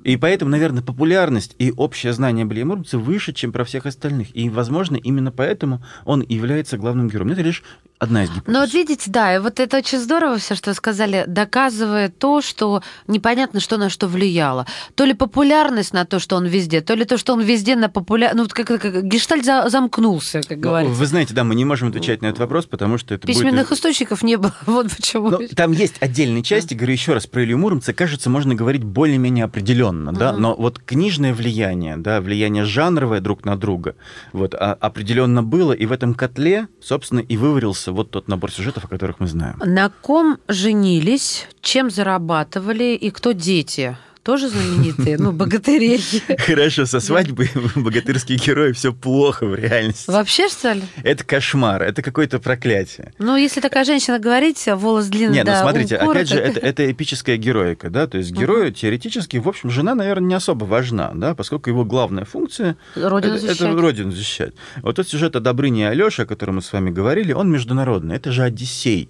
И 0.03 0.17
поэтому, 0.17 0.51
наверное, 0.51 0.81
популярность 0.83 1.55
и 1.59 1.71
общее 1.71 2.13
знание 2.13 2.43
об 2.43 2.53
Илье 2.53 2.65
Муромце 2.65 2.97
выше, 2.97 3.33
чем 3.33 3.51
про 3.51 3.63
всех 3.63 3.85
остальных. 3.85 4.35
И, 4.35 4.49
возможно, 4.49 4.95
именно 4.95 5.31
поэтому 5.31 5.83
он 6.05 6.21
является 6.27 6.77
главным 6.77 7.07
героем. 7.09 7.27
Но 7.27 7.33
это 7.33 7.41
лишь 7.43 7.63
одна 7.99 8.23
из 8.23 8.29
гипотез. 8.29 8.53
Ну 8.53 8.59
вот 8.59 8.73
видите, 8.73 9.09
да, 9.09 9.35
и 9.35 9.39
вот 9.39 9.59
это 9.59 9.77
очень 9.77 9.99
здорово 9.99 10.37
все, 10.37 10.55
что 10.55 10.71
вы 10.71 10.75
сказали, 10.75 11.23
доказывает 11.27 12.17
то, 12.19 12.41
что 12.41 12.81
непонятно, 13.07 13.59
что 13.59 13.77
на 13.77 13.89
что 13.89 14.07
влияло. 14.07 14.65
То 14.95 15.05
ли 15.05 15.13
популярность 15.13 15.93
на 15.93 16.05
то, 16.05 16.19
что 16.19 16.35
он 16.35 16.45
везде, 16.45 16.81
то 16.81 16.93
ли 16.93 17.05
то, 17.05 17.17
что 17.17 17.33
он 17.33 17.41
везде 17.41 17.75
на 17.75 17.89
популярность... 17.89 18.35
Ну, 18.37 18.43
вот 18.43 18.53
как, 18.53 18.67
как 18.81 19.05
гештальт 19.05 19.45
за- 19.45 19.69
замкнулся, 19.69 20.41
как 20.41 20.57
Ну, 20.57 20.63
говорится. 20.63 20.99
вы 20.99 21.05
знаете, 21.05 21.33
да, 21.33 21.43
мы 21.43 21.55
не 21.55 21.65
можем 21.65 21.89
отвечать 21.89 22.21
на 22.21 22.27
этот 22.27 22.39
вопрос, 22.39 22.65
потому 22.65 22.97
что 22.97 23.13
это 23.15 23.25
Письменных 23.27 23.69
будет... 23.69 23.77
источников 23.77 24.23
не 24.23 24.35
было, 24.37 24.53
вот 24.65 24.91
почему. 24.91 25.29
Ну, 25.29 25.39
там 25.55 25.71
есть 25.71 25.95
отдельные 26.15 26.43
части, 26.43 26.73
говорю 26.73 26.93
еще 26.93 27.13
раз, 27.13 27.27
про 27.27 27.43
Илью 27.43 27.57
Муромца, 27.57 27.93
кажется, 27.93 28.29
можно 28.29 28.55
говорить 28.55 28.83
более-менее 28.85 29.43
определенно, 29.43 30.13
да, 30.13 30.31
но 30.31 30.55
вот 30.55 30.79
книжное 30.79 31.33
влияние, 31.33 31.97
да, 31.97 32.21
влияние 32.21 32.63
жанровое 32.63 33.19
друг 33.19 33.43
на 33.43 33.57
друга, 33.57 33.95
вот, 34.31 34.53
а- 34.53 34.77
определенно 34.79 35.43
было, 35.43 35.73
и 35.73 35.85
в 35.85 35.91
этом 35.91 36.13
котле, 36.13 36.67
собственно, 36.81 37.19
и 37.19 37.35
выварился 37.35 37.91
вот 37.91 38.11
тот 38.11 38.29
набор 38.29 38.49
сюжетов, 38.51 38.85
о 38.85 38.87
которых 38.87 39.19
мы 39.19 39.27
знаем. 39.27 39.57
На 39.65 39.89
ком 39.89 40.37
женились, 40.47 41.47
чем 41.61 41.89
зарабатывали 41.89 42.95
и 42.95 43.09
кто 43.11 43.33
дети? 43.33 43.97
Тоже 44.25 44.49
знаменитые, 44.49 45.19
ну, 45.19 45.31
богатыри. 45.31 45.99
Хорошо, 46.39 46.87
со 46.87 46.99
свадьбы 46.99 47.47
богатырские 47.75 48.39
герои 48.39 48.71
все 48.71 48.91
плохо 48.91 49.45
в 49.45 49.53
реальности. 49.53 50.09
Вообще, 50.09 50.49
что 50.49 50.73
ли? 50.73 50.81
Это 51.03 51.23
кошмар, 51.23 51.83
это 51.83 52.01
какое-то 52.01 52.39
проклятие. 52.39 53.13
Ну, 53.19 53.37
если 53.37 53.61
такая 53.61 53.85
женщина 53.85 54.17
говорит, 54.17 54.57
волос 54.65 55.05
длинный, 55.05 55.35
Нет, 55.35 55.45
ну 55.45 55.51
да, 55.51 55.61
смотрите, 55.61 55.97
опять 55.97 56.27
же, 56.27 56.39
это, 56.39 56.59
это 56.59 56.91
эпическая 56.91 57.37
героика, 57.37 57.91
да, 57.91 58.07
то 58.07 58.17
есть 58.17 58.31
герою 58.31 58.73
теоретически, 58.73 59.37
в 59.37 59.47
общем, 59.47 59.69
жена, 59.69 59.93
наверное, 59.93 60.29
не 60.29 60.33
особо 60.33 60.65
важна, 60.65 61.11
да, 61.13 61.35
поскольку 61.35 61.69
его 61.69 61.85
главная 61.85 62.25
функция 62.25 62.77
Родину 62.95 63.35
это, 63.35 63.45
это 63.45 63.71
родину 63.73 64.11
защищать. 64.11 64.55
Вот 64.81 64.95
тот 64.95 65.07
сюжет 65.07 65.35
о 65.35 65.39
Добрыне 65.39 65.81
и 65.81 65.85
Алёше, 65.85 66.23
о 66.23 66.25
котором 66.25 66.55
мы 66.55 66.63
с 66.63 66.73
вами 66.73 66.89
говорили, 66.89 67.31
он 67.31 67.51
международный, 67.51 68.15
это 68.15 68.31
же 68.31 68.41
Одиссей, 68.41 69.07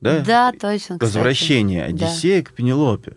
да? 0.00 0.20
Да, 0.20 0.52
точно, 0.52 0.98
кстати. 0.98 1.00
Возвращение 1.00 1.88
Да. 1.88 2.06
Одиссея 2.06 2.42
к 2.42 2.52
Пенелопе. 2.52 3.14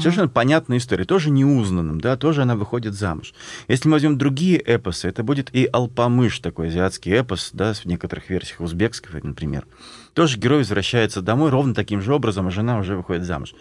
Совершенно 0.00 0.28
понятная 0.28 0.78
история, 0.78 1.04
тоже 1.04 1.30
неузнанным, 1.30 2.00
да, 2.00 2.16
тоже 2.16 2.42
она 2.42 2.56
выходит 2.56 2.94
замуж. 2.94 3.34
Если 3.68 3.88
мы 3.88 3.94
возьмем 3.94 4.18
другие 4.18 4.58
эпосы, 4.58 5.08
это 5.08 5.22
будет 5.22 5.54
и 5.54 5.68
Алпамыш, 5.72 6.38
такой 6.40 6.68
азиатский 6.68 7.12
эпос, 7.12 7.50
да, 7.52 7.74
в 7.74 7.84
некоторых 7.84 8.30
версиях 8.30 8.60
узбекского, 8.60 9.20
например. 9.22 9.66
Тоже 10.14 10.38
герой 10.38 10.58
возвращается 10.58 11.22
домой 11.22 11.50
ровно 11.50 11.74
таким 11.74 12.00
же 12.00 12.14
образом, 12.14 12.46
а 12.46 12.50
жена 12.50 12.78
уже 12.78 12.96
выходит 12.96 13.24
замуж. 13.24 13.54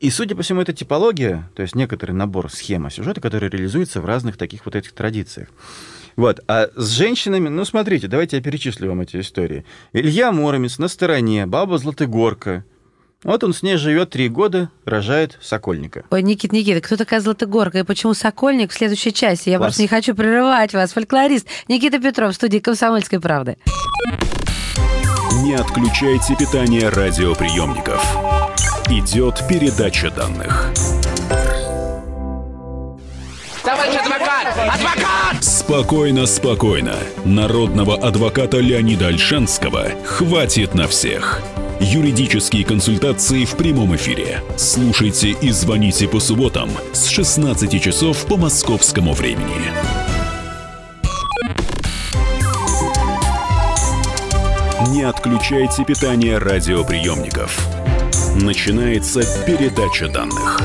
И, 0.00 0.10
судя 0.10 0.34
по 0.34 0.42
всему, 0.42 0.62
это 0.62 0.72
типология, 0.72 1.50
то 1.54 1.62
есть 1.62 1.74
некоторый 1.74 2.12
набор 2.12 2.50
схема 2.50 2.90
сюжета, 2.90 3.20
который 3.20 3.50
реализуется 3.50 4.00
в 4.00 4.06
разных 4.06 4.38
таких 4.38 4.64
вот 4.64 4.74
этих 4.74 4.92
традициях. 4.92 5.48
Вот. 6.16 6.40
А 6.48 6.68
с 6.74 6.88
женщинами, 6.88 7.48
ну, 7.48 7.64
смотрите, 7.64 8.08
давайте 8.08 8.38
я 8.38 8.42
перечислю 8.42 8.88
вам 8.88 9.02
эти 9.02 9.20
истории. 9.20 9.64
Илья 9.92 10.32
Муромец 10.32 10.78
на 10.78 10.88
стороне, 10.88 11.46
баба 11.46 11.78
Златогорка. 11.78 12.64
Вот 13.24 13.42
он 13.42 13.52
с 13.52 13.64
ней 13.64 13.76
живет 13.76 14.10
три 14.10 14.28
года, 14.28 14.70
рожает 14.84 15.38
Сокольника. 15.42 16.04
Ой, 16.10 16.22
Никит, 16.22 16.52
Никита, 16.52 16.80
кто 16.80 16.96
такая 16.96 17.20
Златогорка 17.20 17.80
и 17.80 17.82
почему 17.82 18.14
Сокольник 18.14 18.70
в 18.70 18.74
следующей 18.74 19.12
части? 19.12 19.50
Я 19.50 19.58
Класс. 19.58 19.68
просто 19.68 19.82
не 19.82 19.88
хочу 19.88 20.14
прерывать 20.14 20.72
вас. 20.72 20.92
Фольклорист 20.92 21.48
Никита 21.66 21.98
Петров 21.98 22.32
в 22.32 22.34
студии 22.36 22.58
«Комсомольской 22.58 23.20
правды». 23.20 23.56
Не 25.42 25.54
отключайте 25.54 26.36
питание 26.36 26.88
радиоприемников. 26.90 28.04
Идет 28.88 29.42
передача 29.48 30.10
данных. 30.10 30.72
Товарищ 33.64 33.96
адвокат! 33.96 34.46
Адвокат! 34.56 35.42
Спокойно, 35.44 36.26
спокойно. 36.26 36.94
Народного 37.24 37.96
адвоката 37.96 38.58
Леонида 38.58 39.08
Альшанского 39.08 39.86
хватит 40.04 40.74
на 40.74 40.86
всех. 40.86 41.42
Юридические 41.80 42.64
консультации 42.64 43.44
в 43.44 43.56
прямом 43.56 43.94
эфире. 43.94 44.42
Слушайте 44.56 45.30
и 45.30 45.50
звоните 45.50 46.08
по 46.08 46.18
субботам 46.18 46.70
с 46.92 47.06
16 47.06 47.80
часов 47.80 48.26
по 48.26 48.36
московскому 48.36 49.12
времени. 49.12 49.72
Не 54.92 55.02
отключайте 55.02 55.84
питание 55.84 56.38
радиоприемников. 56.38 57.56
Начинается 58.34 59.20
передача 59.46 60.08
данных. 60.08 60.60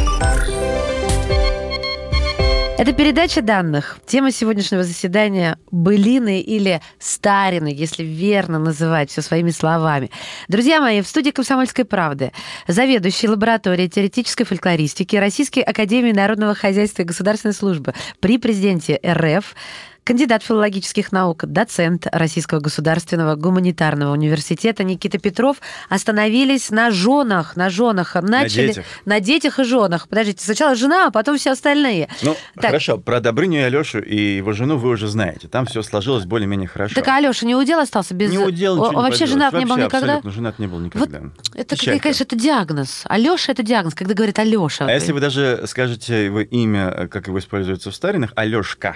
Это 2.84 2.92
передача 2.92 3.42
данных. 3.42 3.98
Тема 4.06 4.30
сегодняшнего 4.30 4.84
заседания– 4.84 5.58
былины 5.72 6.42
или 6.42 6.82
старины, 7.00 7.74
если 7.74 8.04
верно 8.04 8.60
называть 8.60 9.10
все 9.10 9.22
своими 9.22 9.52
словами. 9.52 10.12
Друзья 10.50 10.82
мои, 10.82 11.02
в 11.02 11.08
студии 11.08 11.30
«Комсомольской 11.30 11.86
правды» 11.86 12.34
заведующий 12.68 13.30
лабораторией 13.30 13.88
теоретической 13.88 14.46
фольклористики 14.46 15.16
Российской 15.16 15.60
академии 15.60 16.12
народного 16.12 16.56
хозяйства 16.56 17.04
и 17.04 17.06
государственной 17.06 17.54
службы 17.54 17.94
при 18.20 18.38
президенте 18.38 19.00
РФ 19.08 19.56
кандидат 20.04 20.44
филологических 20.44 21.12
наук, 21.12 21.46
доцент 21.46 22.08
Российского 22.12 22.60
государственного 22.60 23.36
гуманитарного 23.36 24.12
университета 24.14 24.84
Никита 24.84 25.18
Петров 25.18 25.58
остановились 25.90 26.70
на 26.72 26.92
женах, 26.92 27.56
на 27.56 27.70
женах, 27.70 28.16
начали 28.16 28.68
детях. 28.68 28.86
на 29.06 29.20
детях 29.20 29.60
и 29.60 29.64
женах. 29.64 30.08
Подождите, 30.08 30.44
сначала 30.44 30.76
жена, 30.76 31.08
а 31.08 31.12
потом 31.12 31.38
все 31.38 31.52
остальные. 31.52 32.10
Ну, 32.22 32.36
Так. 32.56 32.66
хорошо, 32.66 32.98
про 32.98 33.20
Добрыню 33.22 33.60
и 33.60 33.64
Алешу 33.64 34.00
и 34.00 34.38
его 34.38 34.52
жену 34.54 34.78
вы 34.78 34.90
уже 34.90 35.08
знаете. 35.08 35.48
Там 35.48 35.66
все 35.66 35.82
сложилось 35.84 36.26
более-менее 36.26 36.68
хорошо. 36.68 36.96
Так 36.96 37.08
Алёша 37.08 37.46
не 37.46 37.56
удел 37.56 37.80
остался 37.80 38.14
без... 38.14 38.32
Не 38.32 38.38
удел, 38.40 38.74
О- 38.74 38.76
ничего 38.88 38.88
он 38.88 39.06
не 39.06 39.10
вообще 39.10 39.26
поделаешь. 39.26 39.30
женат 39.32 39.54
не 39.54 39.60
был 39.66 39.70
Вообще 39.70 39.86
никогда? 39.86 40.06
абсолютно 40.16 40.32
женат 40.32 40.60
не 40.60 40.68
был 40.68 40.80
никогда. 40.80 41.22
Это, 41.56 41.76
Печалька. 41.76 42.04
конечно, 42.04 42.24
это 42.24 42.36
диагноз. 42.36 43.04
Алёша 43.06 43.52
это 43.52 43.64
диагноз, 43.64 43.94
когда 43.96 44.14
говорит 44.14 44.38
Алёша. 44.40 44.86
А 44.86 44.92
если 44.92 45.12
вы 45.12 45.20
даже 45.20 45.64
скажете 45.68 46.26
его 46.26 46.42
имя, 46.42 47.08
как 47.08 47.28
его 47.28 47.40
используется 47.40 47.92
в 47.92 47.96
старинах, 47.96 48.32
Алешка 48.36 48.96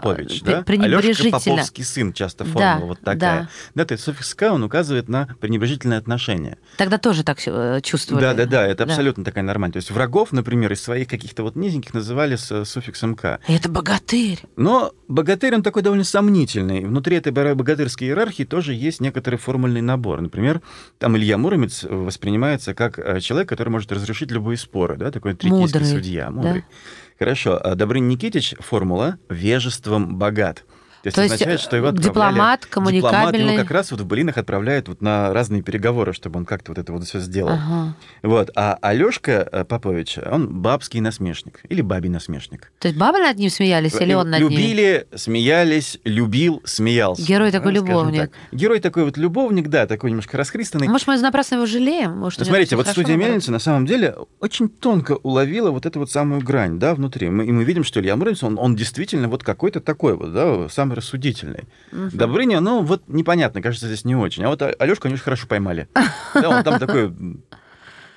Попович, 0.00 0.42
пре- 0.42 0.44
да? 0.44 0.62
пренебрежительно. 0.62 1.36
Алешка 1.36 1.50
Поповский 1.50 1.84
сын, 1.84 2.12
часто 2.12 2.44
Да, 2.44 2.50
формула 2.50 2.88
вот 2.88 3.00
такая. 3.00 3.18
да. 3.18 3.48
Да, 3.74 3.84
то 3.84 3.92
есть 3.92 4.04
суффикс 4.04 4.34
«к» 4.34 4.50
он 4.50 4.62
указывает 4.62 5.08
на 5.08 5.28
пренебрежительное 5.40 5.98
отношение. 5.98 6.58
Тогда 6.76 6.98
тоже 6.98 7.24
так 7.24 7.38
э, 7.46 7.80
чувствовали. 7.82 8.22
Да, 8.22 8.34
да, 8.34 8.46
да, 8.46 8.66
это 8.66 8.84
абсолютно 8.84 9.24
такая 9.24 9.44
нормальная. 9.44 9.72
То 9.72 9.78
есть 9.78 9.90
врагов, 9.90 10.32
например, 10.32 10.72
из 10.72 10.82
своих 10.82 11.08
каких-то 11.08 11.42
вот 11.42 11.56
низеньких 11.56 11.94
называли 11.94 12.36
с 12.36 12.64
суффиксом 12.64 13.14
«к». 13.14 13.40
И 13.48 13.52
Это 13.52 13.68
богатырь. 13.68 14.40
Но 14.56 14.92
богатырь, 15.08 15.54
он 15.54 15.62
такой 15.62 15.82
довольно 15.82 16.04
сомнительный. 16.04 16.84
Внутри 16.84 17.16
этой 17.16 17.32
богатырской 17.32 18.08
иерархии 18.08 18.44
тоже 18.44 18.74
есть 18.74 19.00
некоторый 19.00 19.36
формульный 19.36 19.82
набор. 19.82 20.20
Например, 20.20 20.60
там 20.98 21.16
Илья 21.16 21.38
Муромец 21.38 21.84
воспринимается 21.84 22.74
как 22.74 22.98
э, 22.98 23.20
человек, 23.20 23.48
который 23.48 23.68
может 23.68 23.92
разрешить 23.92 24.30
любые 24.30 24.56
споры, 24.56 24.96
да, 24.96 25.10
такой 25.10 25.36
Мудрый, 25.42 25.84
судья, 25.84 26.30
мудрый. 26.30 26.64
Хорошо, 27.18 27.60
а 27.62 27.74
Добрын 27.74 28.08
Никитич 28.08 28.54
формула 28.58 29.18
«вежеством 29.28 30.18
богат». 30.18 30.64
То 31.02 31.08
есть, 31.08 31.16
То 31.16 31.22
есть, 31.22 31.34
означает, 31.34 31.60
что 31.60 31.76
его 31.76 31.88
э, 31.88 31.92
дипломат, 31.92 32.60
Дипломат 32.62 32.66
коммуникабельный. 32.66 33.54
его 33.54 33.62
как 33.62 33.70
раз 33.72 33.90
вот 33.90 34.00
в 34.00 34.06
Былинах 34.06 34.38
отправляют 34.38 34.88
вот 34.88 35.00
на 35.02 35.32
разные 35.32 35.62
переговоры, 35.62 36.12
чтобы 36.12 36.38
он 36.38 36.44
как-то 36.44 36.70
вот 36.70 36.78
это 36.78 36.92
вот 36.92 37.04
все 37.04 37.18
сделал. 37.18 37.50
Ага. 37.50 37.96
Вот. 38.22 38.50
А 38.54 38.78
Алешка 38.80 39.66
Попович, 39.68 40.18
он 40.18 40.60
бабский 40.62 41.00
насмешник 41.00 41.60
или 41.68 41.80
бабий 41.80 42.08
насмешник. 42.08 42.70
То 42.78 42.88
есть 42.88 42.98
бабы 42.98 43.18
над 43.18 43.36
ним 43.36 43.50
смеялись, 43.50 43.94
или 44.00 44.14
он 44.14 44.30
над 44.30 44.40
ними? 44.40 44.50
Любили, 44.52 45.06
смеялись, 45.14 45.98
любил, 46.04 46.62
смеялся. 46.64 47.22
Герой 47.22 47.50
такой 47.50 47.72
скажем 47.74 47.88
любовник. 47.88 48.20
так. 48.20 48.30
Герой 48.52 48.78
такой 48.80 49.04
вот 49.04 49.16
любовник, 49.16 49.68
да, 49.68 49.86
такой 49.86 50.10
немножко 50.10 50.36
расхристанный. 50.38 50.88
Может, 50.88 51.08
мы 51.08 51.18
напрасно 51.18 51.56
его 51.56 51.66
жалеем? 51.66 52.16
Может, 52.16 52.40
Ну, 52.40 52.44
смотрите, 52.46 52.76
вот 52.76 52.86
студия? 52.86 53.16
Мельница 53.16 53.50
на 53.50 53.58
самом 53.58 53.86
деле 53.86 54.14
очень 54.40 54.68
тонко 54.68 55.12
уловила 55.22 55.70
вот 55.70 55.86
эту 55.86 55.98
вот 55.98 56.10
самую 56.10 56.40
грань, 56.42 56.78
да, 56.78 56.94
внутри. 56.94 57.28
Мы, 57.28 57.46
и 57.46 57.52
мы 57.52 57.64
видим, 57.64 57.82
что 57.84 58.00
Илья 58.00 58.16
Муромец, 58.16 58.42
он, 58.42 58.58
он 58.58 58.76
действительно 58.76 59.28
вот 59.28 59.42
какой-то 59.42 59.80
такой 59.80 60.16
вот, 60.16 60.32
да, 60.32 60.68
самый 60.92 60.96
рассудительный. 60.96 61.64
Добрыня, 61.90 62.60
ну, 62.60 62.82
вот 62.82 63.02
непонятно, 63.08 63.62
кажется, 63.62 63.86
здесь 63.86 64.04
не 64.04 64.14
очень. 64.14 64.44
А 64.44 64.48
вот 64.48 64.62
Алешку 64.62 65.08
они 65.08 65.14
очень 65.14 65.24
хорошо 65.24 65.46
поймали. 65.46 65.88
Да, 66.34 66.48
он 66.48 66.64
там 66.64 66.78
такой... 66.78 67.14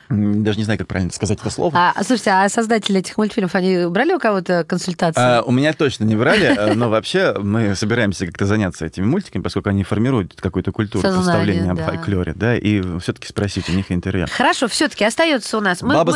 Даже 0.09 0.57
не 0.57 0.63
знаю, 0.63 0.77
как 0.77 0.87
правильно 0.87 1.11
сказать 1.11 1.39
это 1.39 1.49
слово. 1.49 1.71
А, 1.75 2.03
слушайте, 2.03 2.31
а 2.31 2.47
создатели 2.49 2.99
этих 2.99 3.17
мультфильмов, 3.17 3.55
они 3.55 3.87
брали 3.87 4.13
у 4.13 4.19
кого-то 4.19 4.63
консультации? 4.63 5.19
А, 5.19 5.41
у 5.41 5.51
меня 5.51 5.73
точно 5.73 6.03
не 6.03 6.15
брали, 6.15 6.45
а, 6.57 6.73
но 6.75 6.89
вообще 6.89 7.35
мы 7.39 7.75
собираемся 7.75 8.25
как-то 8.25 8.45
заняться 8.45 8.85
этими 8.85 9.05
мультиками, 9.05 9.41
поскольку 9.41 9.69
они 9.69 9.83
формируют 9.83 10.35
какую-то 10.39 10.71
культуру 10.71 11.01
представления 11.01 11.71
об 11.71 11.79
фольклоре, 11.79 12.33
да, 12.35 12.55
и 12.55 12.81
все-таки 12.99 13.27
спросить 13.27 13.69
у 13.69 13.73
них 13.73 13.91
интервью. 13.91 14.27
Хорошо, 14.31 14.67
все-таки 14.67 15.03
остается 15.05 15.57
у 15.57 15.61
нас. 15.61 15.81
Баба 15.81 16.13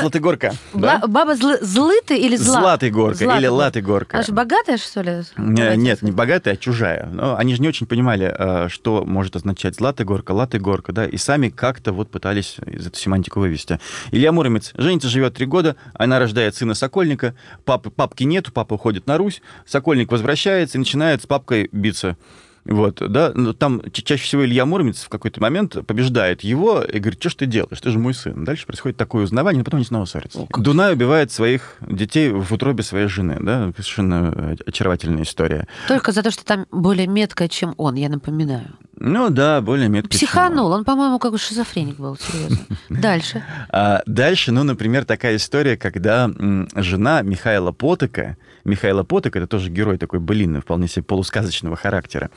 да? 0.73 0.99
Баба 1.07 1.35
злы... 1.35 1.57
злыты 1.61 2.17
или 2.17 2.35
зла? 2.35 2.61
Златый 2.61 2.91
горка 2.91 3.23
или 3.23 3.29
Златый 3.29 3.49
латый 3.49 3.81
горка. 3.81 4.17
Она 4.17 4.25
же 4.25 4.33
богатая, 4.33 4.77
что 4.77 5.01
ли? 5.01 5.23
Не- 5.37 5.77
Нет, 5.77 6.01
не 6.01 6.11
богатая, 6.11 6.53
а 6.53 6.57
чужая. 6.57 7.07
Но 7.11 7.35
они 7.35 7.55
же 7.55 7.61
не 7.61 7.67
очень 7.67 7.87
понимали, 7.87 8.33
э, 8.37 8.67
что 8.69 9.03
может 9.05 9.35
означать 9.35 9.75
златая 9.75 10.05
горка, 10.05 10.31
латая 10.31 10.61
горка, 10.61 10.91
да, 10.91 11.05
и 11.05 11.17
сами 11.17 11.49
как-то 11.49 11.91
вот 11.91 12.09
пытались 12.09 12.57
из 12.65 12.87
эту 12.87 12.97
семантику 12.97 13.39
вывести. 13.39 13.78
Илья 14.11 14.31
Муромец. 14.31 14.71
Женится, 14.75 15.09
живет 15.09 15.35
три 15.35 15.45
года, 15.45 15.75
она 15.93 16.19
рождает 16.19 16.55
сына 16.55 16.73
Сокольника, 16.73 17.35
папы, 17.65 17.89
папки 17.89 18.23
нету, 18.23 18.51
папа 18.51 18.75
уходит 18.75 19.07
на 19.07 19.17
Русь, 19.17 19.41
Сокольник 19.65 20.11
возвращается 20.11 20.77
и 20.77 20.79
начинает 20.79 21.21
с 21.21 21.27
папкой 21.27 21.69
биться. 21.71 22.17
Вот, 22.69 23.01
да, 23.11 23.31
но 23.33 23.53
там 23.53 23.81
ча- 23.91 24.03
чаще 24.03 24.23
всего 24.23 24.45
Илья 24.45 24.63
Муромец 24.65 25.01
в 25.03 25.09
какой-то 25.09 25.41
момент 25.41 25.75
побеждает 25.87 26.41
его 26.41 26.83
и 26.83 26.99
говорит, 26.99 27.19
что 27.19 27.29
ж 27.29 27.35
ты 27.35 27.45
делаешь, 27.47 27.81
ты 27.81 27.89
же 27.89 27.97
мой 27.97 28.13
сын. 28.13 28.43
Дальше 28.45 28.67
происходит 28.67 28.95
такое 28.95 29.23
узнавание, 29.23 29.59
но 29.59 29.65
потом 29.65 29.79
они 29.79 29.85
снова 29.85 30.05
ссорятся. 30.05 30.45
Дунай 30.55 30.93
убивает 30.93 31.31
своих 31.31 31.77
детей 31.81 32.29
в 32.29 32.51
утробе 32.53 32.83
своей 32.83 33.07
жены, 33.07 33.37
да, 33.39 33.71
совершенно 33.71 34.33
э, 34.35 34.55
очаровательная 34.67 35.23
история. 35.23 35.67
Только 35.87 36.11
за 36.11 36.21
то, 36.21 36.29
что 36.29 36.45
там 36.45 36.67
более 36.71 37.07
меткая, 37.07 37.47
чем 37.47 37.73
он, 37.77 37.95
я 37.95 38.07
напоминаю. 38.07 38.67
Ну 39.01 39.29
да, 39.29 39.61
более 39.61 39.87
меткий. 39.87 40.17
Психанул. 40.17 40.71
Он, 40.71 40.83
по-моему, 40.83 41.19
как 41.19 41.31
бы 41.31 41.37
шизофреник 41.37 41.95
был, 41.95 42.17
серьезно. 42.17 42.57
Дальше. 42.89 43.43
А 43.69 44.01
дальше, 44.05 44.51
ну, 44.51 44.63
например, 44.63 45.05
такая 45.05 45.37
история, 45.37 45.77
когда 45.77 46.29
жена 46.75 47.21
Михаила 47.21 47.71
Потока, 47.71 48.35
Михаила 48.65 49.03
Потока, 49.03 49.39
это 49.39 49.47
тоже 49.47 49.69
герой 49.69 49.97
такой 49.97 50.19
былины, 50.19 50.59
вполне 50.59 50.89
себе 50.89 51.03
полусказочного 51.03 51.77
характера, 51.77 52.29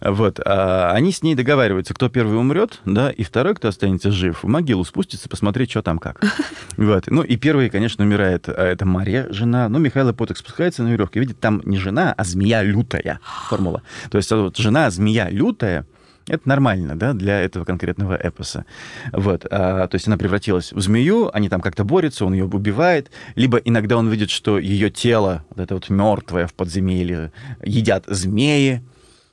вот, 0.00 0.40
а 0.44 0.92
они 0.92 1.12
с 1.12 1.22
ней 1.22 1.34
договариваются, 1.34 1.94
кто 1.94 2.08
первый 2.08 2.38
умрет, 2.38 2.80
да, 2.84 3.10
и 3.10 3.22
второй, 3.22 3.54
кто 3.54 3.68
останется 3.68 4.10
жив, 4.10 4.42
в 4.42 4.48
могилу 4.48 4.84
спустится, 4.84 5.28
посмотреть, 5.28 5.70
что 5.70 5.82
там 5.82 5.98
как. 5.98 6.20
Вот. 6.76 7.04
Ну, 7.06 7.22
и 7.22 7.36
первый, 7.36 7.68
конечно, 7.70 8.04
умирает, 8.04 8.48
а 8.48 8.64
это 8.64 8.86
Мария, 8.86 9.26
жена, 9.30 9.68
ну, 9.68 9.78
Михаил 9.78 10.12
Поток 10.14 10.38
спускается 10.38 10.82
на 10.82 10.88
веревке, 10.88 11.20
видит, 11.20 11.38
там 11.38 11.60
не 11.64 11.76
жена, 11.76 12.14
а 12.16 12.24
змея 12.24 12.62
лютая, 12.62 13.20
формула. 13.48 13.82
То 14.10 14.18
есть 14.18 14.30
вот 14.30 14.56
жена, 14.56 14.90
змея 14.90 15.28
лютая, 15.28 15.86
это 16.28 16.48
нормально, 16.48 16.96
да, 16.96 17.12
для 17.12 17.40
этого 17.40 17.64
конкретного 17.64 18.14
эпоса. 18.14 18.64
Вот. 19.12 19.46
А, 19.50 19.86
то 19.88 19.94
есть 19.96 20.06
она 20.06 20.16
превратилась 20.16 20.72
в 20.72 20.80
змею, 20.80 21.30
они 21.32 21.48
там 21.48 21.60
как-то 21.60 21.84
борются, 21.84 22.24
он 22.24 22.32
ее 22.32 22.44
убивает, 22.44 23.10
либо 23.34 23.58
иногда 23.58 23.96
он 23.96 24.08
видит, 24.08 24.30
что 24.30 24.58
ее 24.58 24.90
тело, 24.90 25.44
вот 25.50 25.58
это 25.58 25.74
вот 25.74 25.90
мертвое 25.90 26.46
в 26.46 26.54
подземелье, 26.54 27.32
едят 27.62 28.04
змеи, 28.06 28.82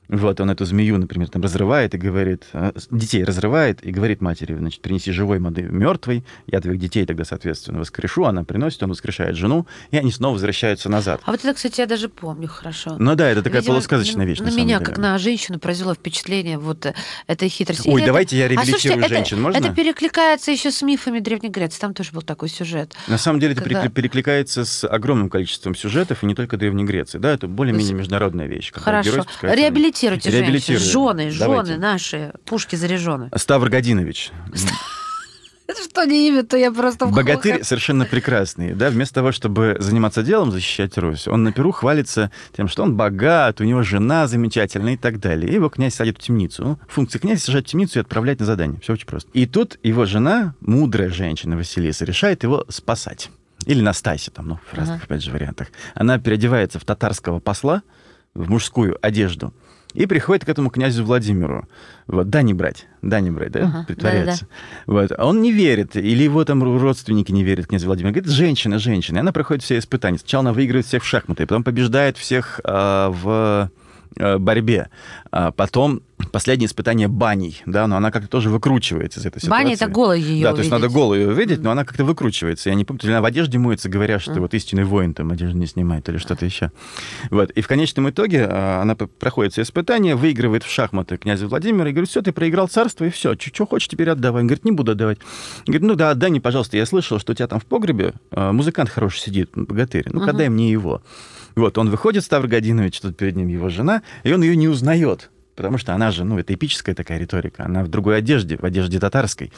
вот, 0.10 0.42
он 0.42 0.50
эту 0.50 0.66
змею, 0.66 0.98
например, 0.98 1.30
там 1.30 1.44
разрывает 1.44 1.94
и 1.94 1.98
говорит, 1.98 2.46
а, 2.54 2.74
детей 2.90 3.24
разрывает 3.24 3.86
и 3.86 3.92
говорит 3.92 4.22
матери, 4.22 4.56
значит, 4.56 4.82
принеси 4.82 5.12
живой 5.12 5.38
моды 5.38 5.62
мертвой, 5.62 6.26
я 6.48 6.60
твоих 6.60 6.80
детей 6.80 7.06
тогда, 7.06 7.24
соответственно, 7.26 7.80
воскрешу, 7.80 8.26
она 8.26 8.44
приносит, 8.44 8.82
он 8.82 8.90
воскрешает 8.90 9.36
жену, 9.36 9.68
и 9.92 9.98
они 9.98 10.12
снова 10.12 10.34
возвращаются 10.34 10.90
назад. 10.90 11.22
А 11.26 11.32
вот 11.32 11.40
это, 11.42 11.54
кстати, 11.54 11.82
я 11.82 11.86
даже 11.86 12.10
помню 12.10 12.48
хорошо. 12.48 12.96
Ну 12.98 13.14
да, 13.14 13.30
это 13.30 13.44
такая 13.44 13.62
Видимо, 13.62 13.76
полусказочная 13.76 14.26
вещь, 14.26 14.40
на, 14.40 14.46
на, 14.46 14.56
меня, 14.56 14.80
деле. 14.80 14.86
как 14.86 14.98
на 14.98 15.18
женщину, 15.20 15.60
произвело 15.60 15.94
впечатление 15.94 16.58
вот 16.58 16.88
э, 16.88 16.96
этой 17.28 17.48
хитрости. 17.48 17.88
Ой, 17.88 18.02
Или 18.02 18.08
давайте 18.08 18.36
это... 18.36 18.44
я 18.44 18.48
реабилитирую 18.48 19.06
а, 19.06 19.08
слушайте, 19.08 19.16
женщин, 19.16 19.38
это, 19.38 19.44
можно? 19.44 19.58
Это 19.58 19.76
перекликается 19.76 20.52
еще 20.52 20.72
с 20.72 20.82
мифами 20.82 21.20
Древней 21.20 21.50
Греции, 21.50 21.80
там 21.80 21.94
тоже 21.94 22.12
был 22.14 22.24
такой 22.24 22.50
сюжет. 22.50 22.96
На 23.08 23.20
самом 23.20 23.40
деле 23.40 23.54
Когда... 23.54 23.82
это 23.82 23.90
перекликается 23.90 24.66
с 24.66 24.88
огромным 24.88 25.30
количеством 25.30 25.76
сюжетов, 25.76 26.24
и 26.24 26.26
не 26.26 26.34
только 26.34 26.58
Древней 26.58 26.84
Греции, 26.84 27.20
да, 27.20 27.32
это 27.32 27.48
более-менее 27.48 27.94
международная 27.94 28.48
вещь. 28.48 28.72
Хорошо, 28.74 29.24
реабилитируйте 30.08 30.74
женщин 30.74 30.92
жены, 30.92 31.34
Давайте. 31.38 31.72
жены 31.74 31.82
наши, 31.82 32.34
пушки 32.46 32.76
заряжены. 32.76 33.30
Ставр 33.36 33.70
Годинович. 33.70 34.32
Это 35.68 35.84
что 35.84 36.04
не 36.06 36.28
имя, 36.30 36.42
то 36.44 36.58
я 36.58 36.72
просто 36.72 37.06
в 37.06 37.12
Богатырь 37.14 37.52
хохот. 37.54 37.68
совершенно 37.68 38.06
прекрасный. 38.06 38.74
Да? 38.74 38.90
Вместо 38.90 39.14
того, 39.16 39.32
чтобы 39.32 39.78
заниматься 39.80 40.24
делом, 40.24 40.52
защищать 40.52 40.98
Русь, 40.98 41.28
он 41.28 41.44
на 41.44 41.52
Перу 41.52 41.72
хвалится 41.72 42.32
тем, 42.58 42.68
что 42.68 42.82
он 42.82 42.96
богат, 42.98 43.62
у 43.62 43.64
него 43.64 43.84
жена 43.84 44.26
замечательная 44.26 44.94
и 44.94 44.98
так 44.98 45.20
далее. 45.20 45.52
И 45.52 45.54
его 45.54 45.70
князь 45.70 45.94
садит 45.94 46.18
в 46.18 46.22
темницу. 46.22 46.80
Функция 46.88 47.20
князя— 47.20 47.42
сажать 47.46 47.68
в 47.68 47.70
темницу 47.70 48.00
и 48.00 48.02
отправлять 48.02 48.40
на 48.40 48.48
задание. 48.48 48.80
Все 48.82 48.94
очень 48.94 49.06
просто. 49.06 49.30
И 49.34 49.46
тут 49.46 49.78
его 49.84 50.06
жена, 50.06 50.56
мудрая 50.60 51.10
женщина 51.12 51.56
Василиса, 51.56 52.04
решает 52.04 52.42
его 52.42 52.66
спасать. 52.70 53.30
Или 53.68 53.82
Настасья, 53.82 54.32
там, 54.32 54.48
ну, 54.48 54.60
в 54.72 54.74
разных, 54.74 54.96
Ага. 54.96 55.06
опять 55.06 55.22
же, 55.22 55.30
вариантах. 55.30 55.68
Она 55.94 56.18
переодевается 56.18 56.80
в 56.80 56.84
татарского 56.84 57.40
посла, 57.40 57.84
в 58.34 58.50
мужскую 58.50 58.98
одежду, 59.06 59.54
и 59.94 60.06
приходит 60.06 60.46
к 60.46 60.50
этому 60.50 60.70
князю 60.70 61.04
Владимиру. 61.04 61.68
Вот, 62.08 62.30
да, 62.30 62.42
не 62.42 62.54
брать, 62.54 62.88
да, 63.02 63.20
не 63.20 63.32
брать, 63.32 63.52
да, 63.52 63.60
Ага, 63.62 63.86
притворяется. 63.88 64.48
Вот. 64.86 65.12
А 65.18 65.26
он 65.26 65.42
не 65.42 65.52
верит, 65.52 65.96
или 65.96 66.24
его 66.24 66.46
там 66.46 66.64
родственники 66.64 67.32
не 67.32 67.44
верят, 67.44 67.68
князь 67.68 67.84
Владимир. 67.84 68.12
Говорит, 68.12 68.32
женщина, 68.32 68.80
женщина. 68.80 69.18
И 69.18 69.20
она 69.22 69.32
проходит 69.32 69.64
все 69.64 69.78
испытания. 69.78 70.20
Сначала 70.20 70.42
она 70.42 70.54
выигрывает 70.54 70.86
всех 70.86 71.04
в 71.04 71.08
шахматы, 71.08 71.46
потом 71.46 71.64
побеждает 71.64 72.18
всех 72.18 72.62
а, 72.64 73.10
в 73.10 73.72
борьбе. 74.16 74.90
А 75.32 75.52
потом 75.52 76.02
последнее 76.34 76.68
испытание 76.68 77.08
баней, 77.08 77.62
да, 77.66 77.88
но 77.88 77.96
она 77.96 78.12
как-то 78.12 78.28
тоже 78.28 78.50
выкручивается 78.50 79.20
из 79.22 79.26
этой 79.26 79.40
ситуации. 79.42 79.64
Баня 79.64 79.74
это 79.76 79.88
голой 79.88 80.20
ее 80.22 80.44
Да, 80.44 80.52
то 80.54 80.60
есть 80.60 80.70
увидеть. 80.72 80.84
надо 80.84 80.94
голую 80.94 81.22
ее 81.22 81.34
видеть, 81.34 81.62
но 81.62 81.72
она 81.72 81.86
как-то 81.86 82.04
выкручивается. 82.04 82.70
Я 82.70 82.76
не 82.76 82.84
помню, 82.84 83.00
то 83.00 83.08
ли 83.08 83.14
она 83.14 83.22
в 83.22 83.26
одежде 83.26 83.58
моется, 83.58 83.88
говоря, 83.88 84.20
что 84.20 84.32
Мгм. 84.34 84.42
вот 84.42 84.54
истинный 84.54 84.84
воин 84.84 85.14
там 85.14 85.32
одежду 85.32 85.58
не 85.58 85.66
снимает 85.68 86.10
или 86.10 86.18
что-то 86.18 86.46
еще. 86.46 86.72
Вот. 87.32 87.52
И 87.52 87.62
в 87.62 87.68
конечном 87.68 88.10
итоге 88.10 88.46
а, 88.50 88.82
она 88.82 88.96
проходит 88.96 89.54
все 89.54 89.62
испытания, 89.62 90.16
выигрывает 90.16 90.64
в 90.64 90.70
шахматы 90.70 91.18
князя 91.18 91.48
Владимира 91.48 91.88
и 91.90 91.94
говорит, 91.94 92.10
все, 92.10 92.22
ты 92.22 92.32
проиграл 92.34 92.68
царство, 92.68 93.06
и 93.06 93.10
все, 93.10 93.36
что 93.40 93.66
хочешь 93.66 93.88
теперь 93.88 94.10
отдавай. 94.10 94.42
Он 94.42 94.48
говорит, 94.48 94.66
не 94.66 94.72
буду 94.72 94.92
отдавать. 94.92 95.20
Говорит, 95.66 95.84
ну 95.88 95.96
да, 95.96 96.10
отдай 96.12 96.30
мне, 96.32 96.42
пожалуйста, 96.42 96.76
я 96.76 96.86
слышал, 96.86 97.20
что 97.20 97.32
у 97.32 97.36
тебя 97.36 97.48
там 97.48 97.60
в 97.60 97.66
погребе 97.66 98.14
а, 98.32 98.52
музыкант 98.52 98.90
хороший 98.90 99.20
сидит, 99.20 99.52
богатырь, 99.56 100.06
ну-ка 100.12 100.30
Мгм. 100.30 100.38
дай 100.38 100.50
мне 100.50 100.70
его. 100.72 101.02
Вот, 101.56 101.78
он 101.78 101.90
выходит, 101.90 102.24
Ставр 102.24 102.48
Годинович, 102.48 103.02
тут 103.02 103.18
перед 103.18 103.36
ним 103.36 103.48
его 103.48 103.70
жена, 103.70 104.02
и 104.24 104.32
он 104.32 104.42
ее 104.42 104.56
не 104.56 104.68
узнает. 104.68 105.30
Потому 105.60 105.78
что 105.78 105.94
она 105.94 106.10
же, 106.12 106.24
ну, 106.24 106.40
это 106.40 106.54
эпическая 106.54 106.96
такая 106.96 107.20
риторика. 107.20 107.66
Она 107.66 107.84
в 107.84 107.90
другой 107.90 108.18
одежде, 108.18 108.56
в 108.56 108.64
одежде 108.64 108.98
татарской. 108.98 109.52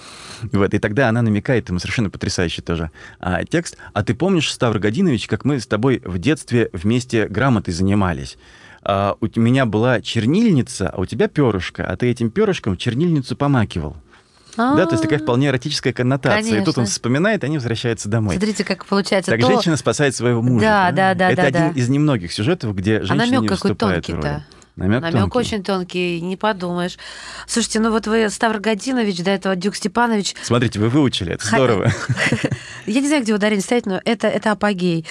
Вот, 0.52 0.74
и 0.74 0.80
тогда 0.80 1.10
она 1.10 1.22
намекает 1.22 1.70
ему 1.70 1.78
совершенно 1.78 2.10
потрясающий 2.10 2.64
тоже 2.64 2.90
а, 3.20 3.44
текст. 3.44 3.78
А 3.94 4.04
ты 4.04 4.16
помнишь, 4.16 4.52
Ставр 4.52 4.80
Годинович, 4.80 5.28
как 5.28 5.46
мы 5.46 5.60
с 5.60 5.68
тобой 5.68 6.02
в 6.04 6.18
детстве 6.18 6.72
вместе 6.74 7.28
грамотой 7.28 7.76
занимались? 7.76 8.40
А, 8.82 9.16
у 9.22 9.40
меня 9.40 9.68
была 9.68 10.02
чернильница, 10.02 10.90
а 10.90 11.00
у 11.00 11.06
тебя 11.06 11.28
перышко, 11.28 11.86
а 11.86 11.96
ты 11.96 12.10
этим 12.10 12.32
перышком 12.32 12.78
чернильницу 12.78 13.36
помакивал. 13.36 13.96
Да, 14.58 14.86
то 14.86 14.92
есть 14.92 15.04
такая 15.04 15.20
вполне 15.20 15.48
эротическая 15.48 15.94
коннотация. 15.94 16.56
И 16.56 16.60
тут 16.60 16.70
он 16.70 16.74
Конечно. 16.74 16.94
вспоминает, 16.94 17.44
и 17.44 17.46
они 17.48 17.58
возвращаются 17.58 18.10
домой. 18.10 18.36
Смотрите, 18.36 18.64
как 18.64 18.86
получается 18.86 19.32
Так 19.32 19.42
то... 19.42 19.48
женщина 19.48 19.78
спасает 19.78 20.16
своего 20.16 20.42
мужа. 20.42 20.66
Да, 20.66 20.92
да, 20.92 21.14
да, 21.14 21.32
Это 21.32 21.42
да, 21.42 21.48
один 21.48 21.74
да. 21.74 21.80
из 21.80 21.90
немногих 21.90 22.32
сюжетов, 22.34 22.76
где 22.76 22.98
А 22.98 23.06
женщина 23.06 23.26
намек 23.26 23.42
не 23.42 23.48
какой 23.48 23.76
тонкий-то. 23.76 24.46
Намек, 24.78 25.02
Намек 25.02 25.20
тонкий. 25.20 25.38
очень 25.38 25.64
тонкий, 25.64 26.22
не 26.22 26.38
подумаешь. 26.38 26.98
Слушайте, 27.46 27.82
ну 27.82 27.92
вот 27.92 28.08
вы 28.08 28.30
Ставр 28.30 28.60
Годинович, 28.60 29.22
до 29.22 29.32
этого 29.32 29.56
Дюк 29.56 29.76
Степанович. 29.76 30.34
Смотрите, 30.44 30.80
вы 30.80 30.88
выучили, 30.88 31.34
это 31.34 31.46
здорово. 31.46 31.92
Я 32.86 33.02
не 33.02 33.08
знаю, 33.08 33.22
где 33.24 33.34
ударение 33.34 33.62
ставить, 33.62 33.86
но 33.86 34.02
это, 34.06 34.28
это 34.28 34.52
апогей. 34.52 35.06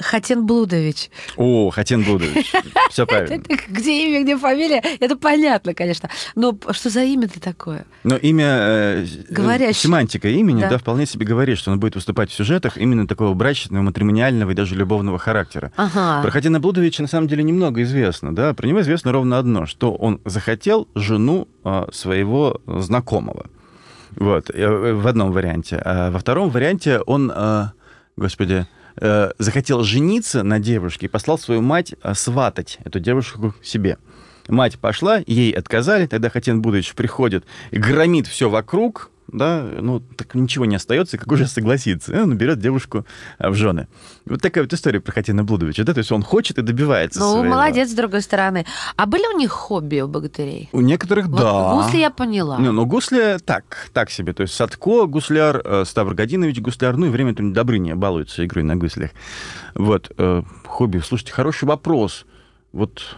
Хатен 0.00 0.46
Блудович. 0.46 1.10
О, 1.36 1.70
Хатен 1.70 2.02
Блудович. 2.02 2.52
Все 2.90 3.06
правильно. 3.06 3.42
Где 3.68 4.06
имя, 4.08 4.22
где 4.24 4.36
фамилия, 4.36 4.82
это 4.98 5.16
понятно, 5.16 5.74
конечно. 5.74 6.10
Но 6.34 6.56
что 6.70 6.90
за 6.90 7.02
имя-то 7.04 7.40
такое? 7.40 7.84
Но 8.02 8.16
имя, 8.16 8.46
э, 8.46 9.06
Говорящее. 9.30 9.74
семантика 9.74 10.28
имени, 10.28 10.60
Да. 10.60 10.78
вполне 10.78 11.06
себе 11.06 11.26
говорит, 11.26 11.58
что 11.58 11.70
он 11.70 11.78
будет 11.80 11.94
выступать 11.94 12.30
в 12.30 12.34
сюжетах 12.34 12.76
именно 12.78 13.06
такого 13.06 13.34
брачного, 13.34 13.82
матримониального 13.82 14.50
и 14.50 14.54
даже 14.54 14.74
любовного 14.74 15.18
характера. 15.18 15.72
Ага. 15.76 16.22
Про 16.22 16.30
Хатена 16.30 16.60
Блудовича 16.60 17.02
на 17.02 17.08
самом 17.08 17.28
деле 17.28 17.42
немного 17.42 17.82
известно, 17.82 18.34
да. 18.34 18.54
Про 18.54 18.66
него 18.66 18.80
известно 18.80 19.12
ровно 19.12 19.38
одно, 19.38 19.66
что 19.66 19.92
он 19.94 20.20
захотел 20.24 20.88
жену 20.94 21.48
а, 21.64 21.88
своего 21.92 22.60
знакомого. 22.66 23.46
Вот, 24.16 24.50
э, 24.50 24.92
в 24.94 25.06
одном 25.06 25.30
варианте. 25.32 25.80
А 25.84 26.10
во 26.10 26.18
втором 26.18 26.50
варианте 26.50 26.98
он, 27.00 27.30
а, 27.34 27.72
господи, 28.16 28.66
э, 29.00 29.32
захотел 29.38 29.82
жениться 29.82 30.42
на 30.42 30.58
девушке 30.58 31.06
и 31.06 31.08
послал 31.08 31.38
свою 31.38 31.62
мать 31.62 31.94
а, 32.02 32.14
сватать 32.14 32.78
эту 32.84 33.00
девушку 33.00 33.54
себе. 33.62 33.98
Мать 34.48 34.78
пошла, 34.78 35.20
ей 35.26 35.52
отказали, 35.52 36.06
тогда 36.06 36.28
Хатен 36.28 36.60
Будович 36.60 36.94
приходит 36.94 37.44
громит 37.70 38.26
все 38.26 38.48
вокруг, 38.48 39.10
да, 39.32 39.66
ну, 39.80 40.00
так 40.00 40.34
ничего 40.34 40.64
не 40.66 40.76
остается, 40.76 41.16
как 41.18 41.30
уже 41.32 41.46
согласиться. 41.46 42.12
И 42.12 42.18
он 42.18 42.36
берет 42.36 42.58
девушку 42.58 43.06
а, 43.38 43.50
в 43.50 43.54
жены. 43.54 43.88
Вот 44.26 44.42
такая 44.42 44.64
вот 44.64 44.72
история 44.72 45.00
про 45.00 45.12
Хатена 45.12 45.44
Блудовича, 45.44 45.84
да, 45.84 45.94
то 45.94 45.98
есть 45.98 46.12
он 46.12 46.22
хочет 46.22 46.58
и 46.58 46.62
добивается 46.62 47.20
Ну, 47.20 47.32
своего. 47.32 47.54
молодец, 47.54 47.90
с 47.90 47.94
другой 47.94 48.22
стороны. 48.22 48.66
А 48.96 49.06
были 49.06 49.24
у 49.34 49.38
них 49.38 49.50
хобби 49.50 50.00
у 50.00 50.08
богатырей? 50.08 50.68
У 50.72 50.80
некоторых, 50.80 51.26
Вот 51.28 51.40
да. 51.40 51.74
гусли 51.74 51.98
я 51.98 52.10
поняла. 52.10 52.58
Не, 52.58 52.70
ну, 52.70 52.84
гусли 52.86 53.38
так, 53.44 53.88
так 53.92 54.10
себе. 54.10 54.32
То 54.32 54.42
есть 54.42 54.54
Садко, 54.54 55.06
гусляр, 55.06 55.62
э, 55.64 55.84
Ставр 55.86 56.14
Годинович, 56.14 56.60
гусляр, 56.60 56.96
ну 56.96 57.06
и 57.06 57.08
время 57.08 57.30
времени 57.32 57.52
Добрыня 57.52 57.96
балуется 57.96 58.44
игрой 58.44 58.64
на 58.64 58.76
гуслях. 58.76 59.10
Вот, 59.74 60.10
э, 60.16 60.42
хобби. 60.66 60.98
Слушайте, 60.98 61.32
хороший 61.32 61.64
вопрос. 61.64 62.26
Вот 62.72 63.16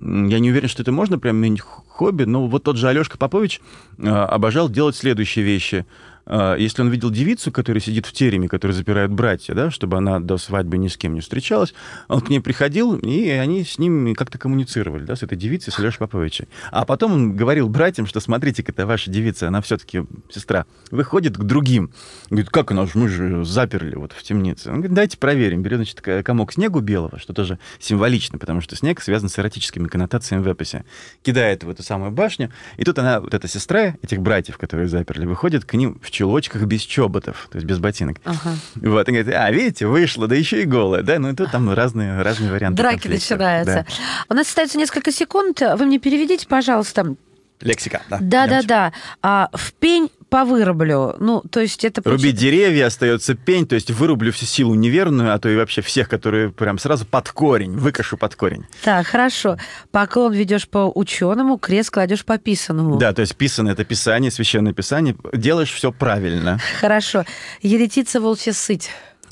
я 0.00 0.38
не 0.38 0.50
уверен, 0.50 0.68
что 0.68 0.82
это 0.82 0.92
можно 0.92 1.18
прям 1.18 1.40
хобби, 1.58 2.24
но 2.24 2.46
вот 2.46 2.64
тот 2.64 2.76
же 2.76 2.88
Алешка 2.88 3.18
Попович 3.18 3.60
э, 3.98 4.08
обожал 4.08 4.68
делать 4.68 4.96
следующие 4.96 5.44
вещи. 5.44 5.84
Э, 6.26 6.56
Если 6.58 6.82
он 6.82 6.90
видел 6.90 7.10
девицу, 7.10 7.50
которая 7.52 7.80
сидит 7.80 8.06
в 8.06 8.12
тереме, 8.12 8.48
которую 8.48 8.76
запирают 8.76 9.12
братья, 9.12 9.54
да, 9.54 9.70
чтобы 9.70 9.96
она 9.96 10.20
до 10.20 10.38
свадьбы 10.38 10.78
ни 10.78 10.88
с 10.88 10.96
кем 10.96 11.14
не 11.14 11.20
встречалась, 11.20 11.74
он 12.08 12.20
к 12.20 12.28
ней 12.28 12.40
приходил, 12.40 12.96
и 12.96 13.28
они 13.30 13.64
с 13.64 13.78
ним 13.78 14.14
как-то 14.14 14.38
коммуницировали, 14.38 15.04
да, 15.04 15.16
с 15.16 15.22
этой 15.22 15.36
девицей, 15.36 15.72
с 15.72 15.78
Алешей 15.78 15.98
Поповичем. 15.98 16.46
А 16.70 16.84
потом 16.84 17.12
он 17.12 17.36
говорил 17.36 17.68
братьям, 17.68 18.06
что 18.06 18.20
смотрите-ка, 18.20 18.72
это 18.72 18.86
ваша 18.86 19.10
девица, 19.10 19.48
она 19.48 19.60
все-таки 19.60 20.04
сестра, 20.30 20.66
выходит 20.90 21.36
к 21.36 21.42
другим. 21.42 21.90
Говорит, 22.30 22.50
как 22.50 22.70
она, 22.70 22.86
мы 22.94 23.08
же 23.08 23.44
заперли 23.44 23.96
вот 23.96 24.12
в 24.12 24.22
темнице. 24.22 24.68
Он 24.68 24.76
говорит, 24.76 24.94
дайте 24.94 25.18
проверим. 25.18 25.62
Берет, 25.62 25.78
значит, 25.78 26.00
комок 26.24 26.52
снегу 26.52 26.80
белого, 26.80 27.18
что 27.18 27.32
тоже 27.32 27.58
символично, 27.78 28.38
потому 28.38 28.60
что 28.60 28.76
снег 28.76 29.00
связан 29.00 29.28
с 29.28 29.38
эротическими 29.38 29.88
коннотациями 29.88 30.42
в 30.42 30.48
эпосе. 30.48 30.84
Кидает 31.22 31.64
в 31.64 31.70
эту 31.70 31.82
самую 31.82 32.10
башню, 32.12 32.50
и 32.76 32.84
тут 32.84 32.98
она, 32.98 33.20
вот 33.20 33.34
эта 33.34 33.48
сестра 33.48 33.96
этих 34.02 34.20
братьев, 34.20 34.58
которые 34.58 34.88
заперли, 34.88 35.26
выходит 35.26 35.64
к 35.64 35.74
ним 35.74 35.98
в 36.02 36.11
чулочках 36.12 36.62
без 36.62 36.82
чоботов, 36.82 37.48
то 37.50 37.56
есть 37.56 37.66
без 37.66 37.78
ботинок. 37.78 38.18
Ага. 38.24 38.54
Вот, 38.76 39.08
и 39.08 39.12
говорит, 39.12 39.34
а, 39.34 39.50
видите, 39.50 39.86
вышло, 39.86 40.28
да 40.28 40.36
еще 40.36 40.62
и 40.62 40.64
голая, 40.64 41.02
да, 41.02 41.18
ну 41.18 41.30
и 41.30 41.34
тут 41.34 41.50
там 41.50 41.72
разные, 41.72 42.22
разные 42.22 42.52
варианты 42.52 42.82
Драки 42.82 43.08
начинаются. 43.08 43.86
Да. 43.88 43.94
У 44.28 44.34
нас 44.34 44.46
остается 44.46 44.78
несколько 44.78 45.10
секунд. 45.10 45.60
Вы 45.60 45.84
мне 45.86 45.98
переведите, 45.98 46.46
пожалуйста, 46.46 47.16
Лексика, 47.60 48.02
да. 48.10 48.18
Да-да-да. 48.20 48.92
А 49.22 49.48
в 49.52 49.72
пень 49.74 50.10
повырублю. 50.32 51.14
Ну, 51.20 51.42
то 51.42 51.60
есть 51.60 51.84
это... 51.84 52.00
Рубить 52.04 52.36
деревья, 52.36 52.86
остается 52.86 53.34
пень, 53.34 53.66
то 53.66 53.74
есть 53.74 53.90
вырублю 53.90 54.32
всю 54.32 54.46
силу 54.46 54.74
неверную, 54.74 55.34
а 55.34 55.38
то 55.38 55.50
и 55.50 55.56
вообще 55.56 55.82
всех, 55.82 56.08
которые 56.08 56.50
прям 56.50 56.78
сразу 56.78 57.04
под 57.04 57.28
корень, 57.28 57.76
выкашу 57.76 58.16
под 58.16 58.34
корень. 58.34 58.64
Так, 58.82 59.06
хорошо. 59.06 59.58
Поклон 59.90 60.32
ведешь 60.32 60.66
по 60.66 60.90
ученому, 60.92 61.58
крест 61.58 61.90
кладешь 61.90 62.24
по 62.24 62.38
писанному. 62.38 62.96
Да, 62.96 63.12
то 63.12 63.20
есть 63.20 63.36
писанное 63.36 63.74
это 63.74 63.84
писание, 63.84 64.30
священное 64.30 64.72
писание. 64.72 65.14
Делаешь 65.34 65.70
все 65.70 65.92
правильно. 65.92 66.58
Хорошо. 66.80 67.24
Еретица 67.60 68.18
волчья 68.18 68.54
сыть. 68.54 68.88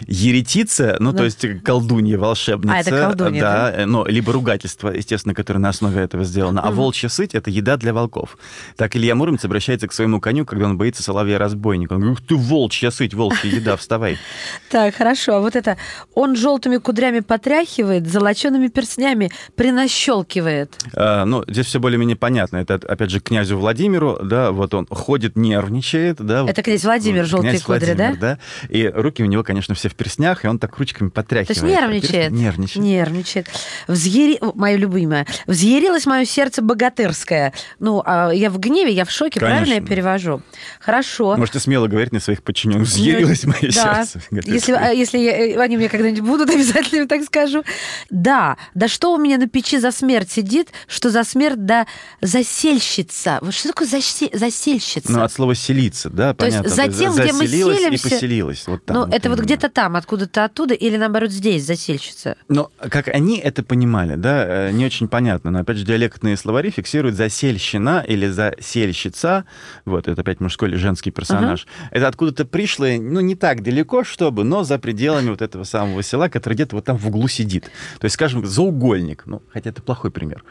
Еретица, 0.06 0.96
ну, 0.98 1.12
да. 1.12 1.18
то 1.18 1.24
есть 1.24 1.62
колдунья, 1.62 2.18
волшебница. 2.18 2.74
А, 2.74 2.80
это 2.80 2.90
колдунья, 2.90 3.40
да? 3.40 3.72
да? 3.72 3.86
Ну, 3.86 4.06
либо 4.06 4.32
ругательство, 4.32 4.88
естественно, 4.88 5.34
которое 5.34 5.58
на 5.58 5.68
основе 5.68 6.02
этого 6.02 6.24
сделано. 6.24 6.62
А 6.62 6.70
волчья 6.70 7.08
сыть— 7.08 7.34
это 7.36 7.50
еда 7.50 7.76
для 7.76 7.92
волков. 7.92 8.38
Так 8.76 8.96
Илья 8.96 9.14
Муромец 9.14 9.44
обращается 9.44 9.88
к 9.88 9.92
своему 9.92 10.20
коню, 10.20 10.44
когда 10.46 10.66
он 10.66 10.78
боится 10.78 11.02
соловья-разбойника. 11.02 11.94
Он 11.94 12.00
говорит, 12.00 12.20
ух 12.20 12.26
ты, 12.26 12.34
волчья 12.34 12.90
сыть, 12.90 13.14
волчья 13.14 13.50
еда, 13.50 13.76
вставай. 13.76 14.18
Так, 14.70 14.94
хорошо. 14.94 15.34
А 15.34 15.40
вот 15.40 15.56
это, 15.56 15.76
он 16.14 16.36
желтыми 16.36 16.76
кудрями 16.76 17.20
потряхивает, 17.20 18.06
золочеными 18.06 18.68
перстнями 18.68 19.30
принащелкивает. 19.56 20.72
А, 20.94 21.24
ну, 21.24 21.44
здесь 21.48 21.66
все 21.66 21.80
более-менее 21.80 22.16
понятно. 22.16 22.58
Это, 22.58 22.74
опять 22.74 23.10
же, 23.10 23.20
князю 23.20 23.58
Владимиру, 23.58 24.18
да, 24.22 24.52
вот 24.52 24.72
он 24.74 24.86
ходит, 24.86 25.36
нервничает, 25.36 26.18
да. 26.18 26.46
Это 26.48 26.62
князь 26.62 26.84
Владимир, 26.84 27.24
желтые 27.24 27.60
кудри, 27.60 27.94
да? 27.94 28.14
да? 28.18 28.38
И 28.68 28.86
руки 28.86 29.22
у 29.22 29.26
него, 29.26 29.42
конечно, 29.42 29.74
все 29.74 29.89
в 29.90 29.94
перстнях, 29.94 30.44
и 30.44 30.48
он 30.48 30.58
так 30.58 30.78
ручками 30.78 31.08
потряхивает. 31.08 31.60
То 31.60 31.66
есть 31.66 31.80
нервничает. 31.80 32.32
Нервничает. 32.32 32.84
Нервничает. 32.84 33.48
Взъери... 33.88 34.38
Мое 34.54 34.76
любимое. 34.76 35.26
Взъярилось 35.46 36.06
мое 36.06 36.24
сердце 36.24 36.62
богатырское. 36.62 37.52
Ну, 37.78 38.02
а 38.04 38.30
я 38.30 38.50
в 38.50 38.58
гневе, 38.58 38.92
я 38.92 39.04
в 39.04 39.10
шоке, 39.10 39.40
Конечно. 39.40 39.58
правильно 39.58 39.82
я 39.82 39.86
перевожу? 39.86 40.42
Хорошо. 40.80 41.36
Можете 41.36 41.60
смело 41.60 41.86
говорить 41.86 42.12
на 42.12 42.20
своих 42.20 42.42
подчиненных. 42.42 42.88
Взъярилось 42.88 43.44
мое 43.44 43.70
да. 43.74 44.04
сердце. 44.04 44.20
Если, 44.30 44.72
а, 44.72 44.90
если 44.90 45.18
я, 45.18 45.60
они 45.60 45.76
мне 45.76 45.88
когда-нибудь 45.88 46.20
будут, 46.20 46.50
обязательно 46.54 47.06
так 47.06 47.24
скажу. 47.24 47.64
Да, 48.10 48.56
да 48.74 48.88
что 48.88 49.12
у 49.12 49.18
меня 49.18 49.38
на 49.38 49.48
печи 49.48 49.78
за 49.78 49.92
смерть 49.92 50.30
сидит, 50.30 50.68
что 50.86 51.10
за 51.10 51.24
смерть, 51.24 51.64
да 51.64 51.86
засельщица. 52.20 53.38
Вот 53.40 53.54
что 53.54 53.68
такое 53.68 53.88
засе... 53.88 54.28
засельщица? 54.32 55.10
Ну, 55.10 55.22
от 55.22 55.32
слова 55.32 55.54
селиться, 55.54 56.10
да, 56.10 56.34
То 56.34 56.46
понятно. 56.46 56.66
есть 56.66 56.76
за 56.76 56.88
тем, 56.88 57.12
где 57.14 57.32
мы 57.32 57.46
селимся... 57.46 58.08
и 58.08 58.10
поселилась. 58.10 58.66
Вот 58.66 58.84
там, 58.84 58.96
ну, 58.96 59.04
вот 59.06 59.14
это 59.14 59.28
вот 59.28 59.38
именно. 59.38 59.46
где-то 59.46 59.68
там, 59.80 59.96
откуда-то 59.96 60.44
оттуда, 60.44 60.74
или 60.74 60.98
наоборот 60.98 61.30
здесь 61.30 61.64
засельщица? 61.64 62.36
Но 62.48 62.70
как 62.90 63.08
они 63.08 63.38
это 63.38 63.62
понимали, 63.62 64.14
да, 64.14 64.68
э, 64.68 64.72
не 64.72 64.84
очень 64.84 65.08
понятно. 65.08 65.50
Но 65.50 65.60
опять 65.60 65.78
же, 65.78 65.86
диалектные 65.86 66.36
словари 66.36 66.68
фиксируют 66.68 67.16
засельщина 67.16 68.04
или 68.06 68.28
засельщица. 68.28 69.46
Вот, 69.86 70.06
это 70.06 70.20
опять 70.20 70.40
мужской 70.40 70.68
или 70.68 70.76
женский 70.76 71.10
персонаж. 71.10 71.66
Это 71.90 72.08
откуда-то 72.08 72.44
пришлое, 72.44 73.00
ну, 73.00 73.20
не 73.20 73.36
так 73.36 73.62
далеко, 73.62 74.04
чтобы, 74.04 74.44
но 74.44 74.64
за 74.64 74.78
пределами 74.78 75.30
вот 75.30 75.40
этого 75.40 75.64
самого 75.64 76.02
села, 76.02 76.28
который 76.28 76.54
где-то 76.54 76.76
вот 76.76 76.84
там 76.84 76.98
в 76.98 77.06
углу 77.06 77.26
сидит. 77.28 77.70
То 78.00 78.04
есть, 78.04 78.16
скажем, 78.16 78.44
заугольник. 78.44 79.22
Ну, 79.24 79.40
хотя 79.50 79.70
это 79.70 79.80
плохой 79.80 80.10
пример. 80.10 80.44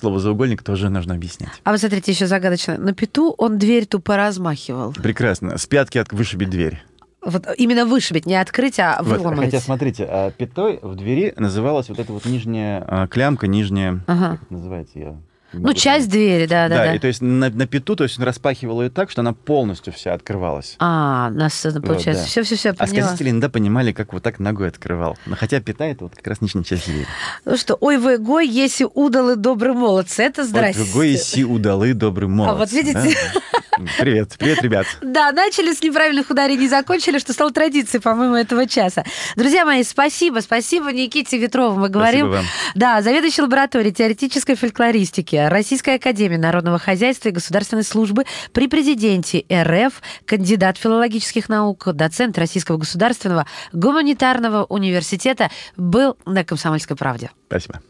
Слово 0.00 0.20
заугольник 0.20 0.62
тоже 0.62 0.90
нужно 0.90 1.14
объяснять. 1.14 1.52
А 1.64 1.72
вы 1.72 1.78
смотрите, 1.78 2.12
еще 2.12 2.26
загадочно. 2.26 2.76
На 2.76 2.92
пету 2.92 3.34
он 3.38 3.56
дверь 3.56 3.86
тупо 3.86 4.18
размахивал. 4.18 4.92
Прекрасно. 4.92 5.56
С 5.56 5.66
пятки 5.66 6.04
вышибить 6.10 6.50
дверь. 6.50 6.82
Вот 7.24 7.46
именно 7.56 7.86
вышибить, 7.86 8.26
не 8.26 8.36
открыть, 8.36 8.78
а 8.78 8.98
Вот, 9.02 9.18
выломать. 9.18 9.46
Хотя, 9.46 9.60
смотрите, 9.60 10.06
а, 10.08 10.30
пятой 10.30 10.78
в 10.82 10.94
двери 10.94 11.32
называлась 11.36 11.88
вот 11.88 11.98
эта 11.98 12.12
вот 12.12 12.24
нижняя 12.26 12.84
а, 12.86 13.06
клямка, 13.06 13.46
нижняя... 13.46 14.00
Ага. 14.06 14.32
Как 14.32 14.42
это 14.42 14.52
называется? 14.52 14.98
Я... 14.98 15.16
Ну, 15.60 15.72
часть 15.74 16.08
двери, 16.08 16.46
да, 16.46 16.68
да, 16.68 16.76
Да, 16.76 16.84
да. 16.86 16.94
и 16.94 16.98
то 16.98 17.06
есть 17.06 17.20
на, 17.20 17.50
на 17.50 17.66
пету, 17.66 17.96
то 17.96 18.04
есть 18.04 18.18
он 18.18 18.24
распахивал 18.24 18.82
ее 18.82 18.90
так, 18.90 19.10
что 19.10 19.20
она 19.20 19.32
полностью 19.32 19.92
вся 19.92 20.12
открывалась. 20.14 20.76
А, 20.78 21.30
у 21.32 21.34
нас 21.36 21.66
получается. 21.84 22.24
да. 22.24 22.28
Все, 22.28 22.42
все, 22.42 22.56
все, 22.56 22.70
А 22.70 22.74
поняла. 22.74 23.06
сказители 23.06 23.30
иногда 23.30 23.48
понимали, 23.48 23.92
как 23.92 24.12
вот 24.12 24.22
так 24.22 24.38
ногой 24.38 24.68
открывал. 24.68 25.16
Но 25.26 25.36
хотя 25.36 25.60
пята 25.60 25.84
это 25.84 26.04
вот 26.04 26.14
как 26.16 26.26
раз 26.26 26.40
нижняя 26.40 26.64
часть 26.64 26.86
двери. 26.86 27.06
Ну 27.44 27.56
что, 27.56 27.76
ой, 27.80 27.98
вы 27.98 28.18
гой, 28.18 28.48
если 28.48 28.86
удалы 28.92 29.36
добрый 29.36 29.72
молодцы. 29.74 30.22
Это 30.22 30.44
здрасте. 30.44 30.80
Вот 30.80 30.88
другой 30.88 31.16
си 31.16 31.44
удалы 31.44 31.94
добрый 31.94 32.28
молодцы. 32.28 32.54
А 32.54 32.58
вот 32.58 32.72
видите? 32.72 33.16
да? 33.34 33.40
Привет, 33.98 34.36
привет, 34.38 34.62
ребят. 34.62 34.86
Да, 35.02 35.32
начали 35.32 35.72
с 35.72 35.82
неправильных 35.82 36.30
ударений, 36.30 36.68
закончили, 36.68 37.18
что 37.18 37.32
стало 37.32 37.50
традицией, 37.50 38.00
по-моему, 38.00 38.36
этого 38.36 38.68
часа. 38.68 39.04
Друзья 39.34 39.64
мои, 39.64 39.82
спасибо, 39.82 40.38
спасибо 40.40 40.92
Никите 40.92 41.38
Ветрову. 41.38 41.80
Мы 41.80 41.88
говорим, 41.88 42.32
да, 42.76 43.02
заведующий 43.02 43.42
лабораторией 43.42 43.92
теоретической 43.92 44.54
фольклористики 44.54 45.34
Российской 45.48 45.96
академии 45.96 46.36
народного 46.36 46.78
хозяйства 46.78 47.28
и 47.28 47.32
государственной 47.32 47.84
службы 47.84 48.24
при 48.52 48.68
президенте 48.68 49.44
РФ, 49.52 50.02
кандидат 50.24 50.78
филологических 50.78 51.48
наук, 51.48 51.88
доцент 51.92 52.38
Российского 52.38 52.78
государственного 52.78 53.46
гуманитарного 53.72 54.64
университета 54.64 55.50
был 55.76 56.16
на 56.26 56.44
«Комсомольской 56.44 56.96
правде». 56.96 57.30
Спасибо. 57.48 57.80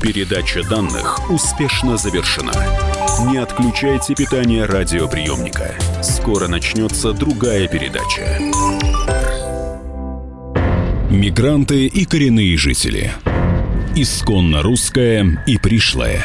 Передача 0.00 0.62
данных 0.68 1.28
успешно 1.30 1.96
завершена. 1.96 2.52
Не 3.30 3.38
отключайте 3.38 4.14
питание 4.14 4.64
радиоприемника. 4.64 5.74
Скоро 6.02 6.46
начнется 6.46 7.12
другая 7.12 7.66
передача. 7.66 8.38
Мигранты 11.10 11.86
и 11.86 12.04
коренные 12.04 12.56
жители. 12.56 13.10
Исконно 13.96 14.62
русское 14.62 15.42
и 15.46 15.58
пришлое. 15.58 16.24